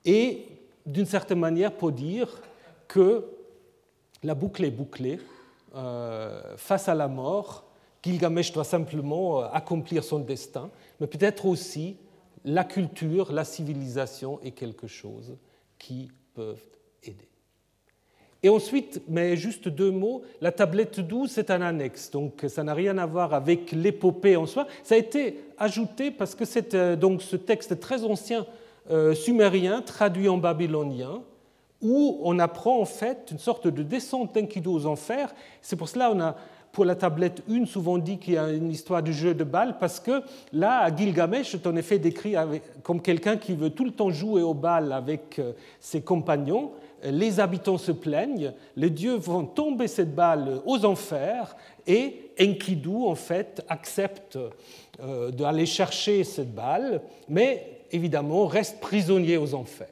et 0.04 0.48
d'une 0.84 1.06
certaine 1.06 1.38
manière 1.38 1.72
pour 1.72 1.92
dire 1.92 2.42
que 2.88 3.24
la 4.24 4.34
boucle 4.34 4.64
est 4.64 4.70
bouclée. 4.70 5.20
Euh, 5.74 6.56
face 6.56 6.88
à 6.88 6.94
la 6.94 7.08
mort, 7.08 7.64
Gilgamesh 8.02 8.52
doit 8.52 8.64
simplement 8.64 9.40
euh, 9.40 9.46
accomplir 9.52 10.04
son 10.04 10.18
destin, 10.18 10.70
mais 11.00 11.06
peut-être 11.06 11.46
aussi 11.46 11.96
la 12.44 12.64
culture, 12.64 13.32
la 13.32 13.44
civilisation 13.44 14.38
est 14.42 14.50
quelque 14.50 14.86
chose 14.86 15.36
qui 15.78 16.10
peuvent 16.34 16.60
aider. 17.02 17.28
Et 18.42 18.48
ensuite, 18.48 19.00
mais 19.08 19.36
juste 19.36 19.68
deux 19.68 19.92
mots, 19.92 20.22
la 20.40 20.50
tablette 20.50 21.00
12, 21.00 21.30
c'est 21.30 21.50
un 21.50 21.62
annexe, 21.62 22.10
donc 22.10 22.44
ça 22.48 22.64
n'a 22.64 22.74
rien 22.74 22.98
à 22.98 23.06
voir 23.06 23.32
avec 23.32 23.70
l'épopée 23.72 24.36
en 24.36 24.46
soi. 24.46 24.66
Ça 24.82 24.96
a 24.96 24.98
été 24.98 25.38
ajouté 25.56 26.10
parce 26.10 26.34
que 26.34 26.44
c'est 26.44 26.74
euh, 26.74 26.96
donc 26.96 27.22
ce 27.22 27.36
texte 27.36 27.80
très 27.80 28.04
ancien 28.04 28.46
sumérien, 29.14 29.80
traduit 29.80 30.28
en 30.28 30.38
babylonien, 30.38 31.22
où 31.82 32.18
on 32.22 32.38
apprend 32.38 32.80
en 32.80 32.84
fait 32.84 33.28
une 33.32 33.38
sorte 33.38 33.66
de 33.66 33.82
descente 33.82 34.34
d'Enkidu 34.34 34.68
aux 34.68 34.86
enfers. 34.86 35.34
C'est 35.60 35.76
pour 35.76 35.88
cela 35.88 36.10
qu'on 36.10 36.20
a 36.20 36.36
pour 36.72 36.86
la 36.86 36.94
tablette 36.94 37.42
1 37.50 37.66
souvent 37.66 37.98
dit 37.98 38.18
qu'il 38.18 38.34
y 38.34 38.38
a 38.38 38.50
une 38.50 38.70
histoire 38.70 39.02
du 39.02 39.12
jeu 39.12 39.34
de 39.34 39.44
balle, 39.44 39.76
parce 39.78 40.00
que 40.00 40.22
là, 40.52 40.94
Gilgamesh 40.94 41.54
est 41.54 41.66
en 41.66 41.76
effet 41.76 41.98
décrit 41.98 42.34
comme 42.82 43.02
quelqu'un 43.02 43.36
qui 43.36 43.54
veut 43.54 43.70
tout 43.70 43.84
le 43.84 43.90
temps 43.90 44.10
jouer 44.10 44.42
au 44.42 44.54
bal 44.54 44.92
avec 44.92 45.38
euh, 45.38 45.52
ses 45.80 46.00
compagnons. 46.00 46.72
Les 47.04 47.40
habitants 47.40 47.78
se 47.78 47.92
plaignent, 47.92 48.52
les 48.76 48.88
dieux 48.88 49.16
vont 49.16 49.44
tomber 49.44 49.86
cette 49.86 50.14
balle 50.14 50.60
aux 50.64 50.84
enfers, 50.84 51.56
et 51.86 52.30
Enkidu, 52.40 53.04
en 53.04 53.16
fait, 53.16 53.62
accepte 53.68 54.38
euh, 55.00 55.30
d'aller 55.30 55.66
chercher 55.66 56.24
cette 56.24 56.54
balle, 56.54 57.02
mais 57.28 57.80
évidemment 57.90 58.46
reste 58.46 58.80
prisonnier 58.80 59.36
aux 59.36 59.54
enfers. 59.54 59.88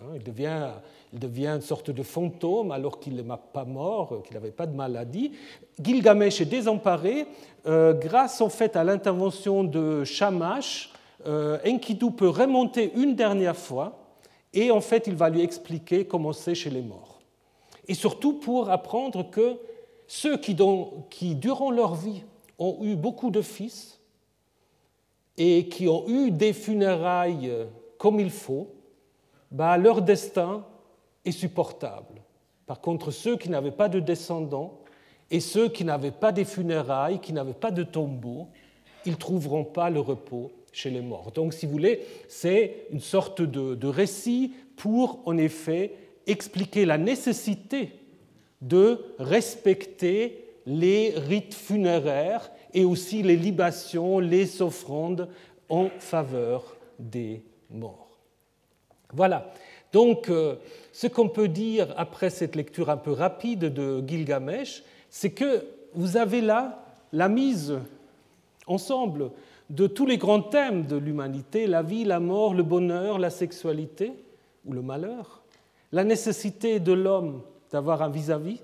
Hein, 0.00 0.12
il 0.14 0.22
devient 0.22 0.68
il 1.12 1.18
devient 1.18 1.48
une 1.48 1.60
sorte 1.60 1.90
de 1.90 2.02
fantôme 2.02 2.70
alors 2.70 3.00
qu'il 3.00 3.16
n'est 3.16 3.36
pas 3.52 3.64
mort, 3.64 4.22
qu'il 4.24 4.34
n'avait 4.34 4.52
pas 4.52 4.66
de 4.66 4.76
maladie. 4.76 5.32
Gilgamesh 5.82 6.40
est 6.40 6.46
désemparé. 6.46 7.26
Euh, 7.66 7.94
grâce 7.94 8.40
en 8.40 8.48
fait 8.48 8.76
à 8.76 8.84
l'intervention 8.84 9.64
de 9.64 10.04
Shamash, 10.04 10.92
euh, 11.26 11.58
Enkidu 11.66 12.12
peut 12.12 12.28
remonter 12.28 12.92
une 12.94 13.16
dernière 13.16 13.56
fois 13.56 13.98
et 14.54 14.70
en 14.70 14.80
fait 14.80 15.06
il 15.06 15.14
va 15.14 15.28
lui 15.30 15.42
expliquer 15.42 16.06
comment 16.06 16.32
c'est 16.32 16.54
chez 16.54 16.70
les 16.70 16.82
morts. 16.82 17.20
Et 17.88 17.94
surtout 17.94 18.34
pour 18.34 18.70
apprendre 18.70 19.28
que 19.30 19.58
ceux 20.06 20.36
qui, 20.36 20.56
qui, 21.10 21.34
durant 21.34 21.70
leur 21.70 21.94
vie, 21.94 22.22
ont 22.58 22.78
eu 22.82 22.94
beaucoup 22.94 23.30
de 23.30 23.42
fils 23.42 24.00
et 25.36 25.68
qui 25.68 25.88
ont 25.88 26.08
eu 26.08 26.30
des 26.30 26.52
funérailles 26.52 27.52
comme 27.98 28.20
il 28.20 28.30
faut, 28.30 28.68
bah, 29.50 29.76
leur 29.76 30.02
destin 30.02 30.64
est 31.24 31.32
supportable. 31.32 32.22
Par 32.66 32.80
contre, 32.80 33.10
ceux 33.10 33.36
qui 33.36 33.50
n'avaient 33.50 33.70
pas 33.70 33.88
de 33.88 34.00
descendants 34.00 34.80
et 35.30 35.40
ceux 35.40 35.68
qui 35.68 35.84
n'avaient 35.84 36.10
pas 36.10 36.32
des 36.32 36.44
funérailles, 36.44 37.20
qui 37.20 37.32
n'avaient 37.32 37.52
pas 37.52 37.70
de 37.70 37.82
tombeau, 37.82 38.48
ils 39.06 39.12
ne 39.12 39.16
trouveront 39.16 39.64
pas 39.64 39.90
le 39.90 40.00
repos 40.00 40.50
chez 40.72 40.90
les 40.90 41.00
morts. 41.00 41.32
Donc, 41.32 41.54
si 41.54 41.66
vous 41.66 41.72
voulez, 41.72 42.06
c'est 42.28 42.86
une 42.92 43.00
sorte 43.00 43.42
de, 43.42 43.86
récit 43.86 44.52
pour, 44.76 45.20
en 45.26 45.36
effet, 45.36 45.94
expliquer 46.26 46.84
la 46.84 46.98
nécessité 46.98 47.92
de 48.60 49.14
respecter 49.18 50.44
les 50.66 51.14
rites 51.16 51.54
funéraires 51.54 52.50
et 52.74 52.84
aussi 52.84 53.22
les 53.22 53.36
libations, 53.36 54.18
les 54.18 54.62
offrandes 54.62 55.28
en 55.68 55.88
faveur 55.98 56.76
des 56.98 57.42
morts. 57.70 58.18
Voilà. 59.12 59.52
Donc, 59.92 60.28
euh, 60.28 60.56
ce 60.92 61.06
qu'on 61.06 61.28
peut 61.28 61.48
dire 61.48 61.92
après 61.96 62.30
cette 62.30 62.56
lecture 62.56 62.90
un 62.90 62.96
peu 62.96 63.12
rapide 63.12 63.72
de 63.72 64.02
Gilgamesh, 64.06 64.82
c'est 65.08 65.30
que 65.30 65.64
vous 65.94 66.16
avez 66.16 66.40
là 66.40 66.84
la 67.12 67.28
mise 67.28 67.78
ensemble 68.66 69.30
de 69.68 69.86
tous 69.86 70.06
les 70.06 70.18
grands 70.18 70.42
thèmes 70.42 70.86
de 70.86 70.96
l'humanité, 70.96 71.66
la 71.66 71.82
vie, 71.82 72.04
la 72.04 72.20
mort, 72.20 72.54
le 72.54 72.62
bonheur, 72.62 73.18
la 73.18 73.30
sexualité 73.30 74.12
ou 74.64 74.72
le 74.72 74.82
malheur, 74.82 75.42
la 75.92 76.04
nécessité 76.04 76.80
de 76.80 76.92
l'homme 76.92 77.42
d'avoir 77.72 78.02
un 78.02 78.08
vis-à-vis, 78.08 78.60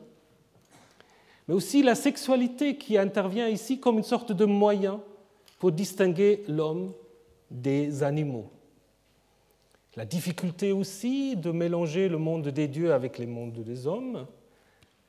mais 1.46 1.54
aussi 1.54 1.82
la 1.82 1.94
sexualité 1.94 2.76
qui 2.76 2.98
intervient 2.98 3.48
ici 3.48 3.78
comme 3.78 3.98
une 3.98 4.04
sorte 4.04 4.32
de 4.32 4.44
moyen 4.44 5.00
pour 5.58 5.72
distinguer 5.72 6.42
l'homme 6.48 6.92
des 7.50 8.02
animaux. 8.02 8.50
La 9.96 10.04
difficulté 10.04 10.72
aussi 10.72 11.36
de 11.36 11.50
mélanger 11.50 12.08
le 12.08 12.18
monde 12.18 12.48
des 12.48 12.68
dieux 12.68 12.92
avec 12.92 13.18
les 13.18 13.26
mondes 13.26 13.64
des 13.64 13.86
hommes 13.86 14.26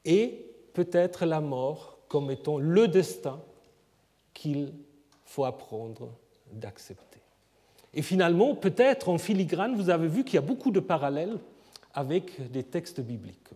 et 0.06 0.46
peut-être 0.74 1.26
la 1.26 1.42
mort 1.42 2.00
comme 2.08 2.32
étant 2.32 2.58
le 2.58 2.88
destin 2.88 3.42
qu'il 4.34 4.72
faut 5.26 5.44
apprendre 5.44 6.10
d'accepter. 6.54 7.20
Et 7.94 8.02
finalement, 8.02 8.56
peut-être 8.56 9.10
en 9.10 9.18
filigrane, 9.18 9.76
vous 9.76 9.90
avez 9.90 10.08
vu 10.08 10.24
qu'il 10.24 10.36
y 10.36 10.38
a 10.38 10.42
beaucoup 10.42 10.72
de 10.72 10.80
parallèles 10.80 11.38
avec 11.94 12.52
des 12.52 12.64
textes 12.64 13.02
bibliques. 13.02 13.50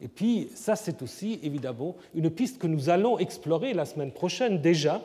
Et 0.00 0.08
puis, 0.08 0.48
ça, 0.54 0.76
c'est 0.76 1.02
aussi 1.02 1.38
évidemment 1.42 1.96
une 2.14 2.30
piste 2.30 2.58
que 2.58 2.66
nous 2.66 2.88
allons 2.88 3.18
explorer 3.18 3.72
la 3.72 3.84
semaine 3.84 4.12
prochaine 4.12 4.60
déjà, 4.60 5.00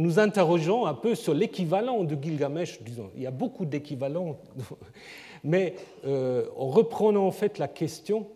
nous 0.00 0.18
interrogeant 0.18 0.86
un 0.86 0.94
peu 0.94 1.14
sur 1.14 1.34
l'équivalent 1.34 2.04
de 2.04 2.16
Gilgamesh. 2.20 2.82
Disons, 2.82 3.10
il 3.14 3.22
y 3.22 3.26
a 3.26 3.30
beaucoup 3.30 3.66
d'équivalents, 3.66 4.38
mais 5.44 5.74
euh, 6.06 6.46
en 6.56 6.68
reprenant 6.68 7.26
en 7.26 7.32
fait 7.32 7.58
la 7.58 7.68
question 7.68 8.28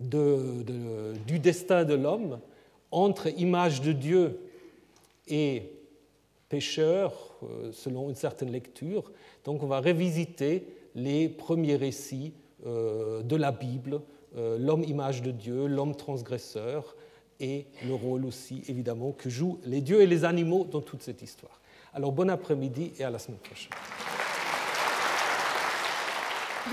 du 0.00 1.38
destin 1.38 1.84
de 1.84 1.94
l'homme 1.94 2.40
entre 2.90 3.28
image 3.38 3.80
de 3.80 3.92
Dieu 3.92 4.40
et 5.28 5.70
pécheur, 6.48 7.36
euh, 7.42 7.70
selon 7.72 8.08
une 8.08 8.16
certaine 8.16 8.50
lecture. 8.50 9.12
Donc 9.44 9.62
on 9.62 9.66
va 9.66 9.80
revisiter 9.80 10.66
les 10.94 11.28
premiers 11.28 11.76
récits 11.76 12.32
euh, 12.66 13.22
de 13.22 13.36
la 13.36 13.52
Bible, 13.52 14.00
l'homme 14.36 14.82
image 14.82 15.22
de 15.22 15.30
Dieu, 15.30 15.66
l'homme 15.66 15.94
transgresseur, 15.94 16.96
et 17.40 17.66
le 17.84 17.94
rôle 17.94 18.24
aussi, 18.24 18.62
évidemment, 18.68 19.10
que 19.12 19.28
jouent 19.30 19.60
les 19.64 19.80
dieux 19.80 20.02
et 20.02 20.06
les 20.06 20.24
animaux 20.24 20.64
dans 20.64 20.80
toute 20.80 21.02
cette 21.02 21.22
histoire. 21.22 21.60
Alors 21.92 22.12
bon 22.12 22.30
après-midi 22.30 22.92
et 22.98 23.04
à 23.04 23.10
la 23.10 23.18
semaine 23.18 23.40
prochaine. 23.40 23.72